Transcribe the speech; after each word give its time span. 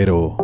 Pero 0.00 0.36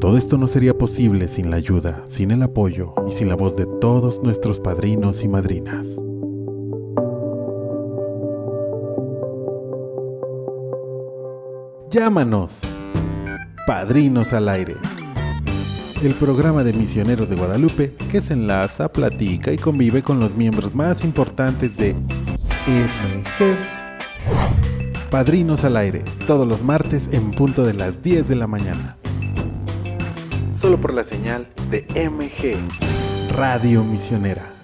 todo 0.00 0.16
esto 0.16 0.38
no 0.38 0.48
sería 0.48 0.78
posible 0.78 1.28
sin 1.28 1.50
la 1.50 1.56
ayuda, 1.56 2.02
sin 2.06 2.30
el 2.30 2.42
apoyo 2.42 2.94
y 3.06 3.12
sin 3.12 3.28
la 3.28 3.36
voz 3.36 3.54
de 3.54 3.66
todos 3.82 4.22
nuestros 4.22 4.60
padrinos 4.60 5.22
y 5.22 5.28
madrinas. 5.28 5.86
Llámanos, 11.90 12.62
Padrinos 13.66 14.32
al 14.32 14.48
Aire, 14.48 14.76
el 16.02 16.14
programa 16.14 16.64
de 16.64 16.72
misioneros 16.72 17.28
de 17.28 17.36
Guadalupe 17.36 17.92
que 18.10 18.22
se 18.22 18.32
enlaza, 18.32 18.90
platica 18.90 19.52
y 19.52 19.58
convive 19.58 20.02
con 20.02 20.18
los 20.18 20.34
miembros 20.34 20.74
más 20.74 21.04
importantes 21.04 21.76
de 21.76 21.92
MG. 21.92 23.75
Padrinos 25.10 25.62
al 25.62 25.76
Aire, 25.76 26.02
todos 26.26 26.48
los 26.48 26.64
martes 26.64 27.08
en 27.12 27.30
punto 27.30 27.62
de 27.62 27.74
las 27.74 28.02
10 28.02 28.26
de 28.26 28.34
la 28.34 28.48
mañana. 28.48 28.96
Solo 30.60 30.80
por 30.80 30.92
la 30.92 31.04
señal 31.04 31.48
de 31.70 31.86
MG, 32.10 32.56
Radio 33.36 33.84
Misionera. 33.84 34.55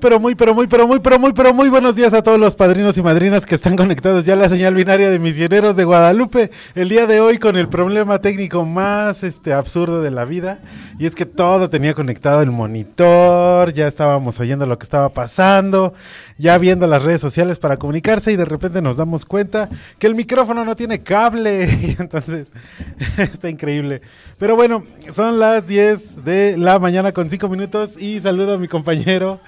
Pero 0.00 0.20
muy, 0.20 0.34
pero 0.34 0.54
muy, 0.54 0.66
pero 0.66 0.86
muy, 0.86 1.00
pero 1.00 1.18
muy, 1.18 1.32
pero 1.32 1.54
muy 1.54 1.68
buenos 1.68 1.96
días 1.96 2.12
a 2.12 2.22
todos 2.22 2.38
los 2.38 2.54
padrinos 2.54 2.96
y 2.98 3.02
madrinas 3.02 3.46
que 3.46 3.54
están 3.54 3.76
conectados 3.76 4.24
ya 4.24 4.34
a 4.34 4.36
la 4.36 4.48
señal 4.48 4.74
binaria 4.74 5.10
de 5.10 5.18
misioneros 5.18 5.76
de 5.76 5.84
Guadalupe. 5.84 6.50
El 6.74 6.88
día 6.88 7.06
de 7.06 7.20
hoy 7.20 7.38
con 7.38 7.56
el 7.56 7.68
problema 7.68 8.20
técnico 8.20 8.64
más 8.64 9.24
este, 9.24 9.52
absurdo 9.52 10.02
de 10.02 10.10
la 10.10 10.24
vida. 10.24 10.58
Y 10.98 11.06
es 11.06 11.14
que 11.14 11.26
todo 11.26 11.70
tenía 11.70 11.94
conectado 11.94 12.42
el 12.42 12.50
monitor, 12.50 13.72
ya 13.72 13.86
estábamos 13.86 14.40
oyendo 14.40 14.66
lo 14.66 14.78
que 14.78 14.82
estaba 14.82 15.10
pasando, 15.10 15.94
ya 16.38 16.58
viendo 16.58 16.88
las 16.88 17.04
redes 17.04 17.20
sociales 17.20 17.60
para 17.60 17.76
comunicarse 17.76 18.32
y 18.32 18.36
de 18.36 18.44
repente 18.44 18.82
nos 18.82 18.96
damos 18.96 19.24
cuenta 19.24 19.68
que 20.00 20.08
el 20.08 20.16
micrófono 20.16 20.64
no 20.64 20.76
tiene 20.76 21.02
cable. 21.02 21.68
Y 21.88 21.96
entonces 22.00 22.48
está 23.16 23.48
increíble. 23.48 24.02
Pero 24.38 24.56
bueno, 24.56 24.84
son 25.14 25.38
las 25.38 25.66
10 25.66 26.24
de 26.24 26.56
la 26.56 26.78
mañana 26.78 27.12
con 27.12 27.30
5 27.30 27.48
minutos 27.48 28.00
y 28.00 28.20
saludo 28.20 28.54
a 28.54 28.58
mi 28.58 28.68
compañero, 28.68 29.40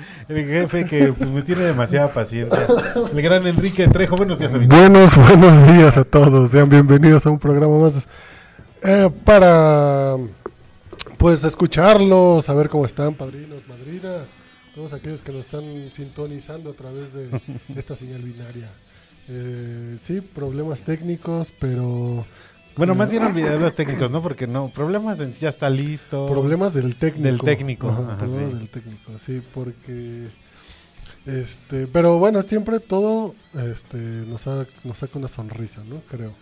jefe 0.44 0.84
que 0.84 1.12
pues, 1.12 1.30
me 1.30 1.42
tiene 1.42 1.62
demasiada 1.62 2.12
paciencia. 2.12 2.58
El 3.12 3.22
gran 3.22 3.46
Enrique 3.46 3.86
Trejo. 3.88 4.16
Buenos 4.16 4.38
días, 4.38 4.54
amigo. 4.54 4.76
Buenos, 4.76 5.16
buenos 5.16 5.66
días 5.66 5.96
a 5.96 6.04
todos. 6.04 6.50
Sean 6.50 6.68
bienvenidos 6.68 7.26
a 7.26 7.30
un 7.30 7.38
programa 7.38 7.78
más 7.78 8.08
eh, 8.82 9.10
para 9.24 10.16
pues 11.18 11.44
escucharlos, 11.44 12.46
saber 12.46 12.70
cómo 12.70 12.86
están, 12.86 13.14
padrinos, 13.14 13.68
madrinas, 13.68 14.30
todos 14.74 14.94
aquellos 14.94 15.20
que 15.20 15.32
nos 15.32 15.40
están 15.42 15.92
sintonizando 15.92 16.70
a 16.70 16.72
través 16.72 17.12
de 17.12 17.28
esta 17.76 17.94
señal 17.94 18.22
binaria. 18.22 18.70
Eh, 19.28 19.98
sí, 20.00 20.22
problemas 20.22 20.82
técnicos, 20.82 21.52
pero 21.58 22.24
Bueno, 22.80 22.94
más 22.94 23.10
bien 23.10 23.22
olvidar 23.24 23.60
los 23.60 23.74
técnicos, 23.74 24.10
¿no? 24.10 24.22
Porque 24.22 24.46
no, 24.46 24.68
problemas 24.70 25.20
en 25.20 25.34
sí 25.34 25.42
ya 25.42 25.50
está 25.50 25.68
listo. 25.70 26.26
problemas 26.28 26.72
del 26.74 26.96
técnico. 26.96 27.24
Del 27.26 27.40
técnico, 27.42 27.88
Ajá, 27.90 28.02
ajá, 28.02 28.18
problemas 28.18 28.52
sí. 28.52 28.58
del 28.58 28.68
técnico, 28.70 29.18
sí, 29.18 29.42
porque 29.54 30.28
este, 31.26 31.86
pero 31.86 32.18
bueno, 32.18 32.40
siempre 32.42 32.80
todo 32.80 33.34
este 33.54 33.98
nos, 33.98 34.40
sa- 34.42 34.66
nos 34.84 34.98
saca 34.98 35.18
una 35.18 35.28
sonrisa, 35.28 35.82
¿no? 35.84 36.00
Creo. 36.10 36.32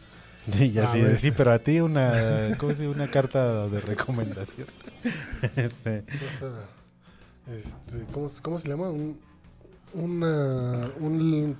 Sí, 0.53 0.71
ya 0.72 0.88
A 0.91 0.93
sí, 0.94 1.00
veces. 1.03 1.21
sí, 1.22 1.31
pero 1.32 1.50
a 1.50 1.59
ti 1.59 1.81
una, 1.81 2.54
¿cómo 2.59 2.72
se 2.72 2.78
dice? 2.78 2.88
Una 2.88 3.09
carta 3.10 3.66
de 3.69 3.81
recomendación. 3.81 4.66
Este, 5.56 6.04
O 6.09 6.38
sea, 6.38 7.56
este, 7.56 8.04
¿cómo, 8.12 8.31
cómo 8.43 8.59
se 8.59 8.69
llama? 8.69 8.88
Un, 8.91 9.19
una, 9.94 10.88
un, 11.00 11.56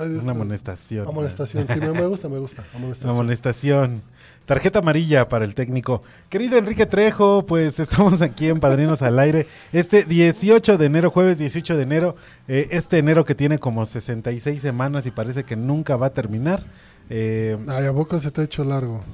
ay, 0.00 0.10
una 0.10 0.32
amonestación. 0.32 1.06
amonestación. 1.08 1.66
Sí, 1.68 1.80
me, 1.80 1.92
me 1.92 2.06
gusta, 2.06 2.28
me 2.28 2.38
gusta. 2.38 2.64
Amonestación. 2.74 3.10
Amonestación. 3.10 4.02
Tarjeta 4.48 4.78
amarilla 4.78 5.28
para 5.28 5.44
el 5.44 5.54
técnico. 5.54 6.02
Querido 6.30 6.56
Enrique 6.56 6.86
Trejo, 6.86 7.44
pues 7.46 7.78
estamos 7.78 8.22
aquí 8.22 8.48
en 8.48 8.60
Padrinos 8.60 9.02
al 9.02 9.18
Aire. 9.18 9.46
Este 9.74 10.04
18 10.04 10.78
de 10.78 10.86
enero, 10.86 11.10
jueves 11.10 11.36
18 11.36 11.76
de 11.76 11.82
enero, 11.82 12.16
eh, 12.48 12.66
este 12.70 12.96
enero 12.96 13.26
que 13.26 13.34
tiene 13.34 13.58
como 13.58 13.84
66 13.84 14.62
semanas 14.62 15.04
y 15.04 15.10
parece 15.10 15.44
que 15.44 15.54
nunca 15.54 15.96
va 15.96 16.06
a 16.06 16.10
terminar. 16.14 16.64
Eh, 17.10 17.58
Ay, 17.68 17.84
¿a 17.84 17.92
poco 17.92 18.18
se 18.18 18.30
te 18.30 18.40
ha 18.40 18.44
hecho 18.44 18.64
largo? 18.64 19.04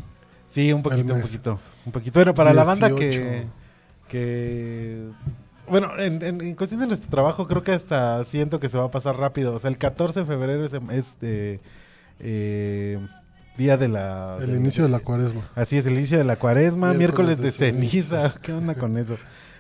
sí, 0.49 0.73
un 0.73 0.83
poquito, 0.85 1.15
un 1.15 1.21
poquito. 1.21 1.59
Un 1.85 1.93
poquito. 1.93 2.13
Bueno, 2.15 2.33
para 2.33 2.53
la 2.55 2.63
banda 2.63 2.95
que, 2.95 3.09
18. 3.09 3.45
que... 4.09 5.09
Bueno, 5.69 5.99
en, 5.99 6.23
en- 6.23 6.41
en 6.43 6.55
cuestión 6.55 6.81
de 6.81 6.87
nuestro 6.87 7.11
trabajo 7.11 7.49
creo 7.49 7.63
que 7.65 7.73
hasta 7.73 8.23
siento 8.25 8.61
que 8.61 8.69
se 8.69 8.79
va 8.79 8.85
a 8.85 8.91
pasar 8.93 9.17
rápido. 9.17 9.53
O 9.55 9.59
sea, 9.59 9.69
el 9.69 9.79
14 9.79 10.21
de 10.21 10.27
febrero 10.27 10.65
es, 10.65 10.73
es, 10.93 11.17
eh, 12.21 12.99
día 13.57 13.77
de 13.77 13.89
la... 13.89 14.39
El 14.41 14.57
inicio 14.57 14.85
de 14.85 14.91
la 14.91 15.01
cuaresma. 15.01 15.43
Así 15.55 15.79
es, 15.79 15.87
el 15.87 15.95
inicio 15.95 16.19
de 16.19 16.25
la 16.25 16.37
cuaresma, 16.37 16.93
miércoles, 16.95 17.39
Miércoles 17.39 17.39
de, 17.39 17.45
de 17.45 17.53
ceniza. 17.53 18.21
ceniza. 18.31 18.41
¿Qué 18.41 18.53
onda 18.53 18.75
con 18.75 18.97
eso? 18.97 19.17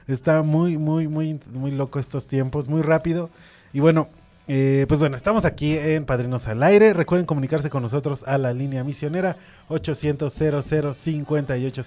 Está 0.06 0.42
muy, 0.42 0.76
muy, 0.78 1.08
muy, 1.08 1.40
muy 1.52 1.70
loco 1.70 1.98
estos 1.98 2.26
tiempos, 2.26 2.68
muy 2.68 2.82
rápido. 2.82 3.30
Y 3.72 3.80
bueno, 3.80 4.08
eh, 4.46 4.84
pues 4.88 5.00
bueno, 5.00 5.16
estamos 5.16 5.46
aquí 5.46 5.78
en 5.78 6.04
Padrinos 6.04 6.46
al 6.48 6.62
Aire. 6.62 6.92
Recuerden 6.92 7.24
comunicarse 7.24 7.70
con 7.70 7.82
nosotros 7.82 8.24
a 8.26 8.36
la 8.36 8.52
línea 8.52 8.84
misionera 8.84 9.36
800 9.68 10.32
00 10.32 10.94
58 10.94 11.82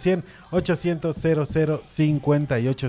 800 0.51 1.15
00 1.15 1.81
58 1.83 2.87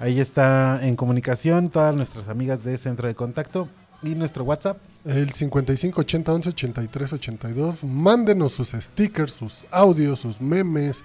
Ahí 0.00 0.20
está 0.20 0.80
en 0.82 0.96
comunicación 0.96 1.68
todas 1.68 1.94
nuestras 1.94 2.28
amigas 2.28 2.64
de 2.64 2.78
Centro 2.78 3.08
de 3.08 3.14
Contacto 3.14 3.68
y 4.04 4.14
nuestro 4.14 4.44
WhatsApp. 4.44 4.78
El 5.04 5.30
55 5.30 6.00
80 6.00 6.32
11 6.32 6.48
83 6.50 7.12
82. 7.12 7.84
Mándenos 7.84 8.52
sus 8.52 8.70
stickers, 8.70 9.32
sus 9.32 9.66
audios, 9.70 10.20
sus 10.20 10.40
memes, 10.40 11.04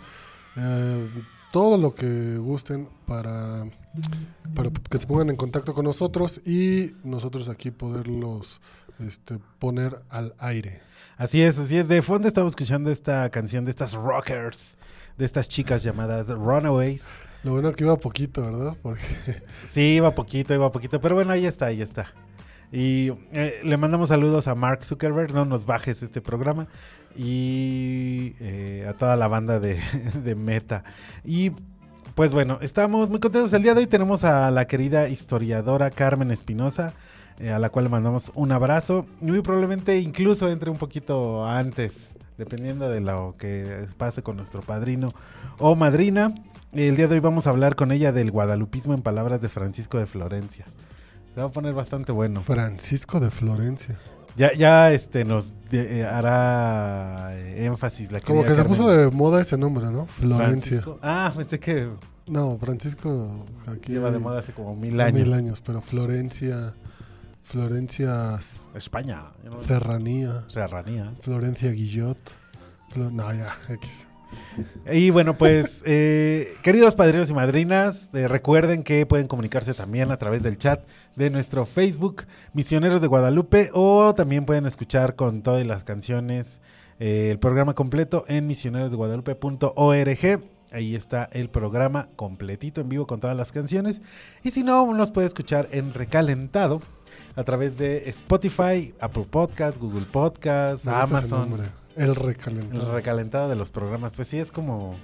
eh, 0.55 1.09
todo 1.51 1.77
lo 1.77 1.95
que 1.95 2.37
gusten 2.37 2.87
para, 3.05 3.65
para 4.55 4.69
que 4.69 4.97
se 4.97 5.07
pongan 5.07 5.29
en 5.29 5.35
contacto 5.35 5.73
con 5.73 5.85
nosotros 5.85 6.39
y 6.45 6.93
nosotros 7.03 7.49
aquí 7.49 7.71
poderlos 7.71 8.61
este, 8.99 9.39
poner 9.59 10.01
al 10.09 10.35
aire. 10.39 10.81
Así 11.17 11.41
es, 11.41 11.57
así 11.59 11.77
es. 11.77 11.87
De 11.87 12.01
fondo 12.01 12.27
estamos 12.27 12.51
escuchando 12.51 12.91
esta 12.91 13.29
canción 13.29 13.65
de 13.65 13.71
estas 13.71 13.93
rockers, 13.93 14.77
de 15.17 15.25
estas 15.25 15.49
chicas 15.49 15.83
llamadas 15.83 16.27
Runaways. 16.27 17.05
Lo 17.43 17.51
bueno 17.53 17.71
que 17.73 17.83
iba 17.83 17.97
poquito, 17.97 18.41
¿verdad? 18.43 18.77
Porque 18.81 19.03
Sí, 19.69 19.95
iba 19.95 20.13
poquito, 20.13 20.53
iba 20.53 20.71
poquito, 20.71 21.01
pero 21.01 21.15
bueno, 21.15 21.31
ahí 21.31 21.45
está, 21.45 21.67
ahí 21.67 21.81
está. 21.81 22.13
Y 22.71 23.11
eh, 23.31 23.61
le 23.63 23.77
mandamos 23.77 24.09
saludos 24.09 24.47
a 24.47 24.53
Mark 24.53 24.85
Zuckerberg, 24.85 25.33
no 25.33 25.45
nos 25.45 25.65
bajes 25.65 26.03
este 26.03 26.21
programa, 26.21 26.67
y 27.15 28.35
eh, 28.39 28.85
a 28.87 28.93
toda 28.93 29.15
la 29.15 29.27
banda 29.27 29.59
de, 29.59 30.35
Meta. 30.35 30.83
Y 31.23 31.51
Pues 32.15 32.31
bueno, 32.31 32.59
estamos 32.61 33.09
muy 33.09 33.19
contentos. 33.19 33.53
El 33.53 33.63
día 33.63 33.73
de 33.73 33.81
hoy 33.81 33.87
tenemos 33.87 34.23
a 34.23 34.51
la 34.51 34.65
querida 34.65 35.09
historiadora 35.09 35.89
Carmen 35.89 36.31
Espinosa, 36.31 36.93
eh, 37.39 37.49
a 37.49 37.59
la 37.59 37.69
cual 37.69 37.85
le 37.85 37.89
mandamos 37.89 38.31
un 38.35 38.51
abrazo. 38.51 39.05
Y 39.21 39.25
muy 39.25 39.41
probablemente 39.41 39.97
incluso 39.97 40.49
entre 40.49 40.69
un 40.69 40.77
poquito 40.77 41.47
antes, 41.47 42.13
dependiendo 42.37 42.87
de 42.89 43.01
lo 43.01 43.35
que 43.37 43.87
pase 43.97 44.21
con 44.21 44.37
nuestro 44.37 44.61
padrino 44.61 45.11
o 45.57 45.75
madrina. 45.75 46.35
El 46.71 46.97
día 46.97 47.07
de 47.07 47.15
hoy 47.15 47.19
vamos 47.19 47.47
a 47.47 47.49
hablar 47.49 47.75
con 47.75 47.91
ella 47.91 48.11
del 48.11 48.29
guadalupismo 48.29 48.93
en 48.93 49.01
palabras 49.01 49.41
de 49.41 49.49
Francisco 49.49 49.97
de 49.97 50.05
Florencia. 50.05 50.65
Se 51.39 51.43
va 51.43 51.47
a 51.47 51.53
poner 51.53 51.73
bastante 51.73 52.11
bueno. 52.11 52.41
Francisco 52.41 53.21
de 53.21 53.29
Florencia. 53.31 53.97
Ya, 54.35 54.51
ya 54.51 54.91
este 54.91 55.23
nos 55.23 55.53
de- 55.71 56.01
eh, 56.01 56.05
hará 56.05 57.29
eh, 57.31 57.63
énfasis 57.65 58.11
la 58.11 58.19
Como 58.19 58.43
que 58.43 58.55
se 58.55 58.65
puso 58.65 58.89
de 58.89 59.09
moda 59.09 59.39
ese 59.41 59.57
nombre, 59.57 59.85
¿no? 59.85 60.05
Florencia. 60.05 60.81
Francisco. 60.81 60.99
Ah, 61.01 61.31
pensé 61.33 61.57
que 61.57 61.87
No, 62.27 62.57
Francisco 62.57 63.45
aquí 63.67 63.93
lleva 63.93 64.11
de 64.11 64.19
moda 64.19 64.39
hace 64.39 64.51
como 64.51 64.75
mil 64.75 64.91
mil 64.91 64.99
años. 64.99 65.29
años, 65.29 65.61
pero 65.65 65.79
Florencia, 65.81 66.73
Florencia 67.43 68.37
España. 68.75 69.23
Serranía, 69.61 70.43
Serranía. 70.49 71.13
Florencia 71.21 71.71
Guillot. 71.71 72.17
No, 72.97 73.33
ya, 73.33 73.55
X. 73.69 74.07
Y 74.91 75.09
bueno, 75.11 75.35
pues, 75.35 75.83
eh, 75.85 76.53
queridos 76.63 76.95
padrinos 76.95 77.29
y 77.29 77.33
madrinas, 77.33 78.09
eh, 78.13 78.27
recuerden 78.27 78.83
que 78.83 79.05
pueden 79.05 79.27
comunicarse 79.27 79.73
también 79.73 80.11
a 80.11 80.17
través 80.17 80.43
del 80.43 80.57
chat 80.57 80.81
de 81.15 81.29
nuestro 81.29 81.65
Facebook, 81.65 82.25
Misioneros 82.53 83.01
de 83.01 83.07
Guadalupe, 83.07 83.69
o 83.73 84.13
también 84.15 84.45
pueden 84.45 84.65
escuchar 84.65 85.15
con 85.15 85.41
todas 85.43 85.65
las 85.65 85.83
canciones 85.83 86.61
eh, 86.99 87.29
el 87.31 87.39
programa 87.39 87.75
completo 87.75 88.25
en 88.27 88.47
misionerosdeguadalupe.org. 88.47 90.43
Ahí 90.71 90.95
está 90.95 91.29
el 91.31 91.49
programa 91.49 92.09
completito 92.15 92.81
en 92.81 92.89
vivo 92.89 93.07
con 93.07 93.19
todas 93.19 93.35
las 93.35 93.51
canciones. 93.51 94.01
Y 94.43 94.51
si 94.51 94.63
no, 94.63 94.93
nos 94.93 95.09
puede 95.11 95.27
escuchar 95.27 95.67
en 95.71 95.93
recalentado 95.93 96.81
a 97.35 97.43
través 97.43 97.77
de 97.77 98.09
Spotify, 98.09 98.93
Apple 98.99 99.25
Podcast, 99.29 99.77
Google 99.77 100.05
Podcast, 100.11 100.87
Amazon. 100.87 101.78
El 101.95 102.09
El 102.09 102.15
recalentado. 102.15 102.93
recalentado 102.93 103.49
de 103.49 103.55
los 103.55 103.69
programas, 103.69 104.13
pues 104.13 104.27
sí 104.27 104.37
es 104.39 104.51
como, 104.51 104.95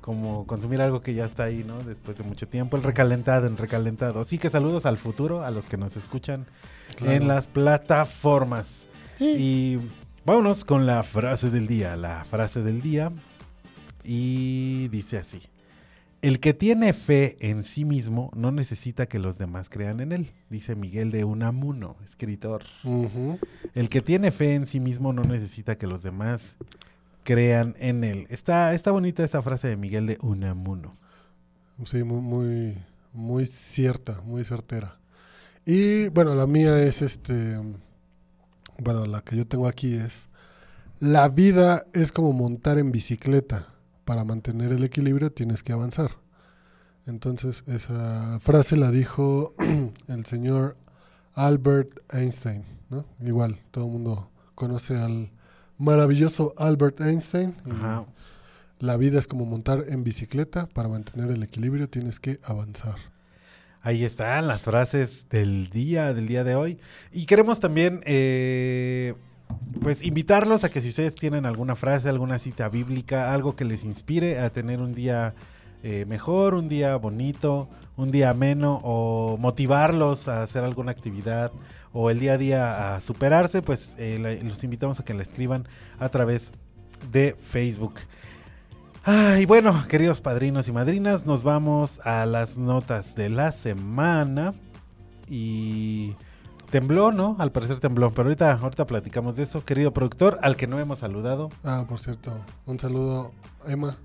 como 0.00 0.46
consumir 0.46 0.80
algo 0.82 1.00
que 1.00 1.14
ya 1.14 1.24
está 1.24 1.44
ahí, 1.44 1.64
¿no? 1.64 1.78
Después 1.82 2.16
de 2.18 2.24
mucho 2.24 2.48
tiempo, 2.48 2.76
el 2.76 2.82
recalentado, 2.82 3.46
el 3.46 3.56
recalentado. 3.56 4.20
Así 4.20 4.38
que 4.38 4.50
saludos 4.50 4.86
al 4.86 4.96
futuro, 4.96 5.44
a 5.44 5.50
los 5.50 5.66
que 5.66 5.76
nos 5.76 5.96
escuchan 5.96 6.46
Claro. 6.96 7.12
en 7.12 7.28
las 7.28 7.46
plataformas. 7.46 8.86
Sí. 9.14 9.24
Y 9.38 9.78
vámonos 10.24 10.64
con 10.64 10.86
la 10.86 11.02
frase 11.02 11.50
del 11.50 11.66
día, 11.66 11.96
la 11.96 12.24
frase 12.24 12.62
del 12.62 12.80
día. 12.82 13.12
Y 14.02 14.88
dice 14.88 15.18
así. 15.18 15.40
El 16.24 16.40
que 16.40 16.54
tiene 16.54 16.94
fe 16.94 17.36
en 17.40 17.62
sí 17.62 17.84
mismo 17.84 18.30
no 18.34 18.50
necesita 18.50 19.04
que 19.04 19.18
los 19.18 19.36
demás 19.36 19.68
crean 19.68 20.00
en 20.00 20.10
él, 20.10 20.32
dice 20.48 20.74
Miguel 20.74 21.10
de 21.10 21.22
Unamuno, 21.24 21.96
escritor. 22.02 22.62
El 23.74 23.90
que 23.90 24.00
tiene 24.00 24.30
fe 24.30 24.54
en 24.54 24.64
sí 24.64 24.80
mismo 24.80 25.12
no 25.12 25.22
necesita 25.24 25.76
que 25.76 25.86
los 25.86 26.02
demás 26.02 26.56
crean 27.24 27.76
en 27.78 28.04
él. 28.04 28.26
Está, 28.30 28.72
está 28.72 28.90
bonita 28.90 29.22
esa 29.22 29.42
frase 29.42 29.68
de 29.68 29.76
Miguel 29.76 30.06
de 30.06 30.16
Unamuno. 30.22 30.96
Sí, 31.84 32.02
muy, 32.04 32.22
muy, 32.22 32.78
muy 33.12 33.44
cierta, 33.44 34.22
muy 34.22 34.46
certera. 34.46 34.96
Y 35.66 36.08
bueno, 36.08 36.34
la 36.34 36.46
mía 36.46 36.82
es 36.84 37.02
este. 37.02 37.60
Bueno, 38.78 39.04
la 39.04 39.20
que 39.20 39.36
yo 39.36 39.46
tengo 39.46 39.66
aquí 39.66 39.96
es. 39.96 40.28
La 41.00 41.28
vida 41.28 41.84
es 41.92 42.12
como 42.12 42.32
montar 42.32 42.78
en 42.78 42.92
bicicleta. 42.92 43.73
Para 44.04 44.24
mantener 44.24 44.72
el 44.72 44.84
equilibrio 44.84 45.32
tienes 45.32 45.62
que 45.62 45.72
avanzar. 45.72 46.12
Entonces, 47.06 47.64
esa 47.66 48.38
frase 48.40 48.76
la 48.76 48.90
dijo 48.90 49.54
el 50.08 50.26
señor 50.26 50.76
Albert 51.34 52.00
Einstein, 52.12 52.64
¿no? 52.90 53.04
Igual, 53.20 53.60
todo 53.70 53.84
el 53.84 53.90
mundo 53.90 54.30
conoce 54.54 54.96
al 54.96 55.30
maravilloso 55.78 56.54
Albert 56.56 57.00
Einstein. 57.00 57.54
Ajá. 57.70 58.06
la 58.78 58.96
vida 58.96 59.18
es 59.18 59.26
como 59.26 59.44
montar 59.44 59.84
en 59.88 60.04
bicicleta. 60.04 60.66
Para 60.66 60.88
mantener 60.88 61.30
el 61.30 61.42
equilibrio 61.42 61.88
tienes 61.88 62.20
que 62.20 62.40
avanzar. 62.42 62.96
Ahí 63.82 64.02
están 64.02 64.46
las 64.48 64.62
frases 64.62 65.28
del 65.28 65.68
día, 65.68 66.14
del 66.14 66.26
día 66.26 66.42
de 66.42 66.54
hoy. 66.54 66.78
Y 67.12 67.26
queremos 67.26 67.60
también, 67.60 68.00
eh, 68.06 69.14
pues, 69.82 70.02
invitarlos 70.02 70.64
a 70.64 70.68
que 70.68 70.80
si 70.80 70.88
ustedes 70.88 71.14
tienen 71.14 71.46
alguna 71.46 71.74
frase, 71.74 72.08
alguna 72.08 72.38
cita 72.38 72.68
bíblica, 72.68 73.32
algo 73.32 73.56
que 73.56 73.64
les 73.64 73.84
inspire 73.84 74.40
a 74.40 74.50
tener 74.50 74.80
un 74.80 74.94
día 74.94 75.34
eh, 75.82 76.04
mejor, 76.06 76.54
un 76.54 76.68
día 76.68 76.96
bonito, 76.96 77.68
un 77.96 78.10
día 78.10 78.30
ameno, 78.30 78.80
o 78.82 79.36
motivarlos 79.38 80.28
a 80.28 80.42
hacer 80.42 80.64
alguna 80.64 80.92
actividad, 80.92 81.52
o 81.92 82.10
el 82.10 82.18
día 82.18 82.32
a 82.32 82.38
día 82.38 82.94
a 82.94 83.00
superarse, 83.00 83.62
pues 83.62 83.94
eh, 83.98 84.40
los 84.42 84.64
invitamos 84.64 85.00
a 85.00 85.04
que 85.04 85.14
la 85.14 85.22
escriban 85.22 85.68
a 85.98 86.08
través 86.08 86.50
de 87.12 87.36
Facebook. 87.48 88.00
Ay, 89.04 89.44
bueno, 89.44 89.84
queridos 89.86 90.22
padrinos 90.22 90.66
y 90.68 90.72
madrinas, 90.72 91.26
nos 91.26 91.42
vamos 91.42 92.00
a 92.04 92.24
las 92.24 92.56
notas 92.56 93.14
de 93.14 93.28
la 93.28 93.52
semana. 93.52 94.54
Y 95.28 96.14
tembló, 96.74 97.12
¿no? 97.12 97.36
Al 97.38 97.52
parecer 97.52 97.78
tembló, 97.78 98.10
pero 98.10 98.24
ahorita, 98.24 98.54
ahorita 98.54 98.84
platicamos 98.84 99.36
de 99.36 99.44
eso. 99.44 99.64
Querido 99.64 99.94
productor, 99.94 100.40
al 100.42 100.56
que 100.56 100.66
no 100.66 100.80
hemos 100.80 100.98
saludado. 100.98 101.50
Ah, 101.62 101.84
por 101.88 102.00
cierto, 102.00 102.32
un 102.66 102.80
saludo, 102.80 103.30
Emma. 103.64 103.96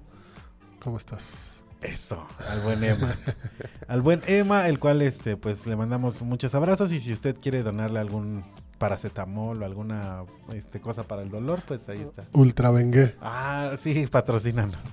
¿Cómo 0.80 0.98
estás? 0.98 1.62
Eso, 1.81 2.27
al 2.48 2.62
buen 2.62 2.83
Emma. 2.83 3.18
al 3.88 4.04
buen 4.04 4.21
Emma, 4.27 4.68
el 4.68 4.77
cual 4.77 5.01
este, 5.01 5.36
pues 5.36 5.66
le 5.66 5.75
mandamos 5.75 6.21
muchos 6.21 6.54
abrazos. 6.54 6.92
Y 6.92 7.00
si 7.00 7.12
usted 7.12 7.36
quiere 7.42 7.63
donarle 7.63 7.98
algún 7.98 8.44
paracetamol 8.77 9.63
o 9.63 9.66
alguna 9.66 10.25
este, 10.54 10.80
cosa 10.80 11.01
para 11.01 11.24
el 11.24 11.31
dolor, 11.31 11.63
pues 11.68 11.89
ahí 11.89 12.01
está. 12.01 12.24
Ultra 12.33 12.69
Bengué, 12.69 13.16
Ah, 13.19 13.77
sí, 13.80 14.06
patrocínanos. 14.06 14.83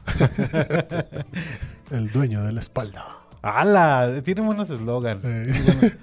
el 1.90 2.08
dueño 2.11 2.43
de 2.43 2.52
la 2.52 2.61
espalda. 2.61 3.25
¡Hala! 3.49 4.23
Tiene 4.25 4.41
buenos 4.41 4.69
eslogan. 4.71 5.21
Eh, 5.23 5.97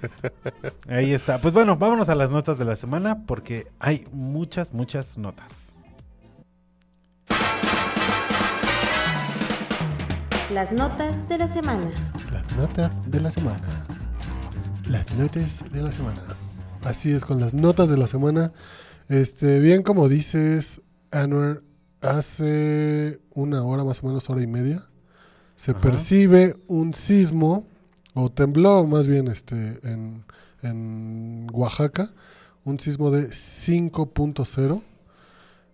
Ahí 0.88 1.13
está. 1.13 1.40
Pues 1.40 1.54
bueno, 1.54 1.75
vámonos 1.75 2.07
a 2.07 2.16
las 2.16 2.30
notas 2.30 2.57
de 2.57 2.63
la 2.63 2.78
semana 2.78 3.25
porque 3.25 3.68
hay 3.80 4.07
muchas, 4.13 4.74
muchas 4.74 5.18
notas. 5.18 5.74
Las 10.54 10.72
notas 10.72 11.28
de 11.28 11.38
la 11.38 11.50
semana. 11.50 11.92
las 12.31 12.56
notas 12.56 13.12
de 13.12 13.19
la 13.19 13.30
semana. 13.30 13.85
Las 14.88 15.14
notas 15.16 15.66
de 15.69 15.81
la 15.81 15.92
semana. 15.92 16.21
Así 16.85 17.12
es, 17.12 17.26
con 17.26 17.42
las 17.42 17.54
notas 17.54 17.90
de 17.90 17.97
la 17.97 18.07
semana. 18.07 18.54
Este, 19.09 19.59
bien 19.59 19.83
como 19.83 20.07
dices, 20.07 20.81
Anwar, 21.12 21.62
hace 22.00 23.19
una 23.33 23.64
hora, 23.64 23.83
más 23.83 24.02
o 24.02 24.07
menos 24.07 24.30
hora 24.30 24.42
y 24.42 24.47
media, 24.47 24.85
se 25.56 25.72
Ajá. 25.72 25.81
percibe 25.81 26.56
un 26.68 26.94
sismo, 26.94 27.66
o 28.14 28.30
tembló 28.31 28.86
más 28.86 29.07
bien 29.07 29.28
este, 29.28 29.80
en, 29.83 30.24
en 30.62 31.48
Oaxaca, 31.52 32.12
un 32.66 32.80
sismo 32.80 33.12
de 33.12 33.30
5.0. 33.30 34.81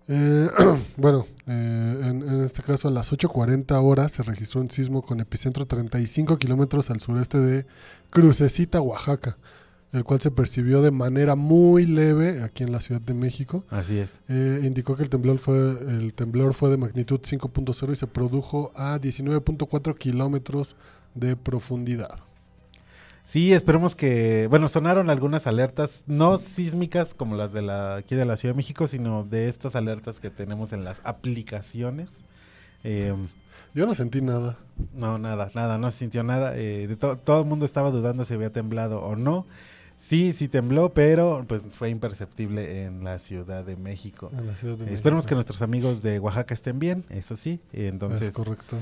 Eh, 0.08 0.48
bueno, 0.98 1.28
eh, 1.48 2.02
en, 2.04 2.24
en 2.24 2.44
este 2.44 2.64
caso 2.64 2.88
a 2.88 2.92
las 2.92 3.12
8.40 3.12 3.80
horas 3.84 4.12
se 4.12 4.24
registró 4.24 4.62
un 4.62 4.70
sismo 4.72 5.02
con 5.04 5.20
epicentro 5.20 5.66
35 5.68 6.38
kilómetros 6.38 6.90
al 6.90 7.00
sureste 7.00 7.40
de 7.40 7.66
Crucecita, 8.10 8.82
Oaxaca, 8.82 9.38
el 9.92 10.04
cual 10.04 10.22
se 10.22 10.30
percibió 10.32 10.82
de 10.82 10.92
manera 10.92 11.36
muy 11.36 11.86
leve 11.86 12.44
aquí 12.44 12.64
en 12.64 12.72
la 12.72 12.80
Ciudad 12.82 13.02
de 13.02 13.14
México. 13.14 13.64
Así 13.70 13.98
es. 13.98 14.20
Eh, 14.30 14.62
indicó 14.64 14.96
que 14.96 15.04
el 15.04 15.10
temblor, 15.10 15.40
fue, 15.40 15.56
el 15.58 16.14
temblor 16.14 16.54
fue 16.54 16.70
de 16.70 16.78
magnitud 16.78 17.20
5.0 17.22 17.92
y 17.92 17.96
se 17.96 18.08
produjo 18.08 18.72
a 18.76 19.00
19.4 19.00 19.98
kilómetros 19.98 20.76
de 21.16 21.36
profundidad. 21.36 22.20
Sí, 23.24 23.54
esperemos 23.54 23.96
que, 23.96 24.48
bueno, 24.50 24.68
sonaron 24.70 25.10
algunas 25.12 25.46
alertas, 25.46 26.04
no 26.08 26.38
sísmicas 26.40 27.14
como 27.14 27.36
las 27.36 27.54
de 27.54 27.62
la 27.62 27.96
aquí 27.98 28.16
de 28.16 28.26
la 28.26 28.38
Ciudad 28.38 28.54
de 28.56 28.58
México, 28.58 28.88
sino 28.88 29.24
de 29.24 29.50
estas 29.50 29.76
alertas 29.76 30.20
que 30.20 30.32
tenemos 30.32 30.74
en 30.74 30.84
las 30.84 31.00
aplicaciones. 31.04 32.10
Eh, 32.84 33.14
Yo 33.76 33.86
no 33.86 33.94
sentí 33.94 34.22
nada. 34.22 34.58
no, 34.96 35.20
nada, 35.20 35.52
nada, 35.54 35.78
no 35.78 35.92
se 35.92 36.00
sintió 36.00 36.24
nada. 36.24 36.58
eh, 36.58 36.88
de 36.88 36.96
to- 36.96 37.18
todo 37.18 37.42
el 37.42 37.48
mundo 37.48 37.66
estaba 37.66 37.92
dudando 37.92 38.26
si 38.26 38.34
había 38.34 38.52
temblado 38.52 39.02
o 39.02 39.16
no. 39.16 39.46
Sí, 40.00 40.34
sí 40.34 40.48
tembló, 40.48 40.94
pero 40.94 41.44
pues 41.48 41.62
fue 41.72 41.90
imperceptible 41.90 42.84
en 42.86 43.04
la 43.04 43.20
Ciudad 43.20 43.64
de 43.66 43.76
México. 43.76 44.30
En 44.32 44.48
la 44.48 44.56
Ciudad 44.56 44.78
de 44.78 44.92
Esperemos 44.94 45.28
que 45.28 45.36
nuestros 45.36 45.62
amigos 45.62 46.02
de 46.02 46.20
Oaxaca 46.20 46.54
estén 46.54 46.80
bien, 46.80 47.04
eso 47.10 47.36
sí. 47.36 47.60
Entonces, 47.74 48.30
Es 48.30 48.34
correcto. 48.34 48.78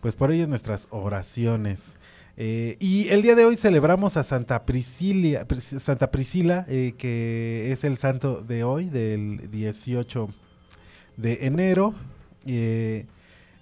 pues 0.00 0.16
por 0.16 0.32
ellos 0.32 0.48
nuestras 0.48 0.88
oraciones. 0.90 1.96
Eh, 2.38 2.78
y 2.80 3.08
el 3.08 3.20
día 3.20 3.34
de 3.34 3.44
hoy 3.44 3.56
celebramos 3.58 4.16
a 4.16 4.22
Santa 4.24 4.64
Priscila, 4.64 5.46
Pris- 5.46 5.78
Santa 5.78 6.10
Priscila 6.10 6.64
eh, 6.68 6.94
que 6.96 7.70
es 7.70 7.84
el 7.84 7.98
santo 7.98 8.40
de 8.40 8.64
hoy, 8.64 8.88
del 8.88 9.50
18 9.50 10.30
de 11.18 11.46
enero. 11.46 11.94
Eh, 12.46 13.04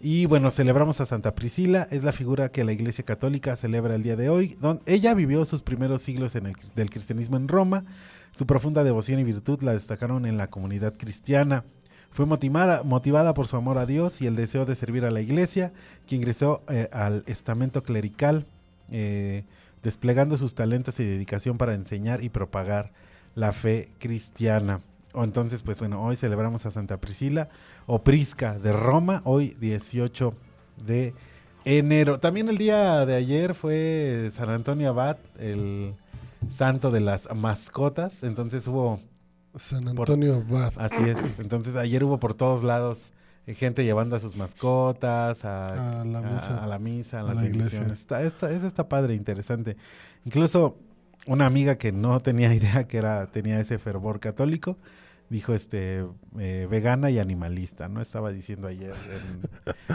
Y 0.02 0.24
bueno, 0.24 0.50
celebramos 0.50 1.02
a 1.02 1.06
Santa 1.06 1.34
Priscila, 1.34 1.86
es 1.90 2.02
la 2.04 2.12
figura 2.12 2.50
que 2.50 2.64
la 2.64 2.72
Iglesia 2.72 3.04
Católica 3.04 3.54
celebra 3.56 3.94
el 3.94 4.02
día 4.02 4.16
de 4.16 4.30
hoy. 4.30 4.56
Don, 4.58 4.80
ella 4.86 5.12
vivió 5.12 5.44
sus 5.44 5.60
primeros 5.60 6.00
siglos 6.00 6.34
en 6.36 6.46
el, 6.46 6.56
del 6.74 6.88
cristianismo 6.88 7.36
en 7.36 7.48
Roma. 7.48 7.84
Su 8.32 8.46
profunda 8.46 8.82
devoción 8.82 9.20
y 9.20 9.24
virtud 9.24 9.60
la 9.62 9.74
destacaron 9.74 10.24
en 10.24 10.38
la 10.38 10.48
comunidad 10.48 10.94
cristiana. 10.96 11.64
Fue 12.12 12.24
motivada, 12.24 12.82
motivada 12.82 13.34
por 13.34 13.46
su 13.46 13.56
amor 13.56 13.76
a 13.76 13.84
Dios 13.84 14.22
y 14.22 14.26
el 14.26 14.36
deseo 14.36 14.64
de 14.64 14.74
servir 14.74 15.04
a 15.04 15.10
la 15.10 15.20
Iglesia, 15.20 15.74
que 16.06 16.16
ingresó 16.16 16.62
eh, 16.68 16.88
al 16.92 17.22
estamento 17.26 17.82
clerical, 17.82 18.46
eh, 18.90 19.44
desplegando 19.82 20.38
sus 20.38 20.54
talentos 20.54 20.98
y 20.98 21.04
dedicación 21.04 21.58
para 21.58 21.74
enseñar 21.74 22.24
y 22.24 22.30
propagar 22.30 22.90
la 23.34 23.52
fe 23.52 23.90
cristiana. 23.98 24.80
O 25.12 25.24
entonces, 25.24 25.62
pues 25.62 25.80
bueno, 25.80 26.02
hoy 26.02 26.16
celebramos 26.16 26.66
a 26.66 26.70
Santa 26.70 26.98
Priscila 26.98 27.48
o 27.86 28.02
Prisca 28.02 28.58
de 28.58 28.72
Roma, 28.72 29.22
hoy 29.24 29.56
18 29.60 30.32
de 30.86 31.14
enero. 31.64 32.20
También 32.20 32.48
el 32.48 32.58
día 32.58 33.04
de 33.06 33.14
ayer 33.14 33.54
fue 33.54 34.30
San 34.36 34.50
Antonio 34.50 34.90
Abad, 34.90 35.16
el 35.38 35.94
santo 36.48 36.90
de 36.90 37.00
las 37.00 37.28
mascotas. 37.34 38.22
Entonces 38.22 38.66
hubo, 38.68 39.00
San 39.56 39.88
Antonio 39.88 40.44
Abad. 40.48 40.72
así 40.78 41.08
es, 41.08 41.18
entonces 41.38 41.74
ayer 41.76 42.04
hubo 42.04 42.18
por 42.20 42.34
todos 42.34 42.62
lados 42.62 43.12
eh, 43.46 43.54
gente 43.54 43.82
llevando 43.84 44.14
a 44.14 44.20
sus 44.20 44.36
mascotas 44.36 45.44
a, 45.44 46.02
A 46.02 46.04
la 46.04 46.20
misa. 46.20 46.58
a, 46.58 46.64
a 46.64 46.66
la 46.68 46.78
misa, 46.78 47.16
a, 47.18 47.20
A 47.20 47.24
las 47.24 47.36
la 47.36 47.46
iglesia. 47.46 47.86
Está, 47.92 48.22
está, 48.22 48.50
eso 48.52 48.66
está 48.66 48.88
padre, 48.88 49.14
interesante. 49.14 49.76
Incluso 50.24 50.76
una 51.26 51.46
amiga 51.46 51.76
que 51.76 51.90
no 51.90 52.20
tenía 52.20 52.54
idea 52.54 52.86
que 52.86 52.98
era 52.98 53.26
tenía 53.26 53.58
ese 53.58 53.78
fervor 53.78 54.20
católico 54.20 54.76
dijo 55.30 55.54
este 55.54 56.04
eh, 56.38 56.66
vegana 56.70 57.10
y 57.10 57.18
animalista 57.18 57.88
no 57.88 58.02
estaba 58.02 58.30
diciendo 58.32 58.68
ayer 58.68 58.92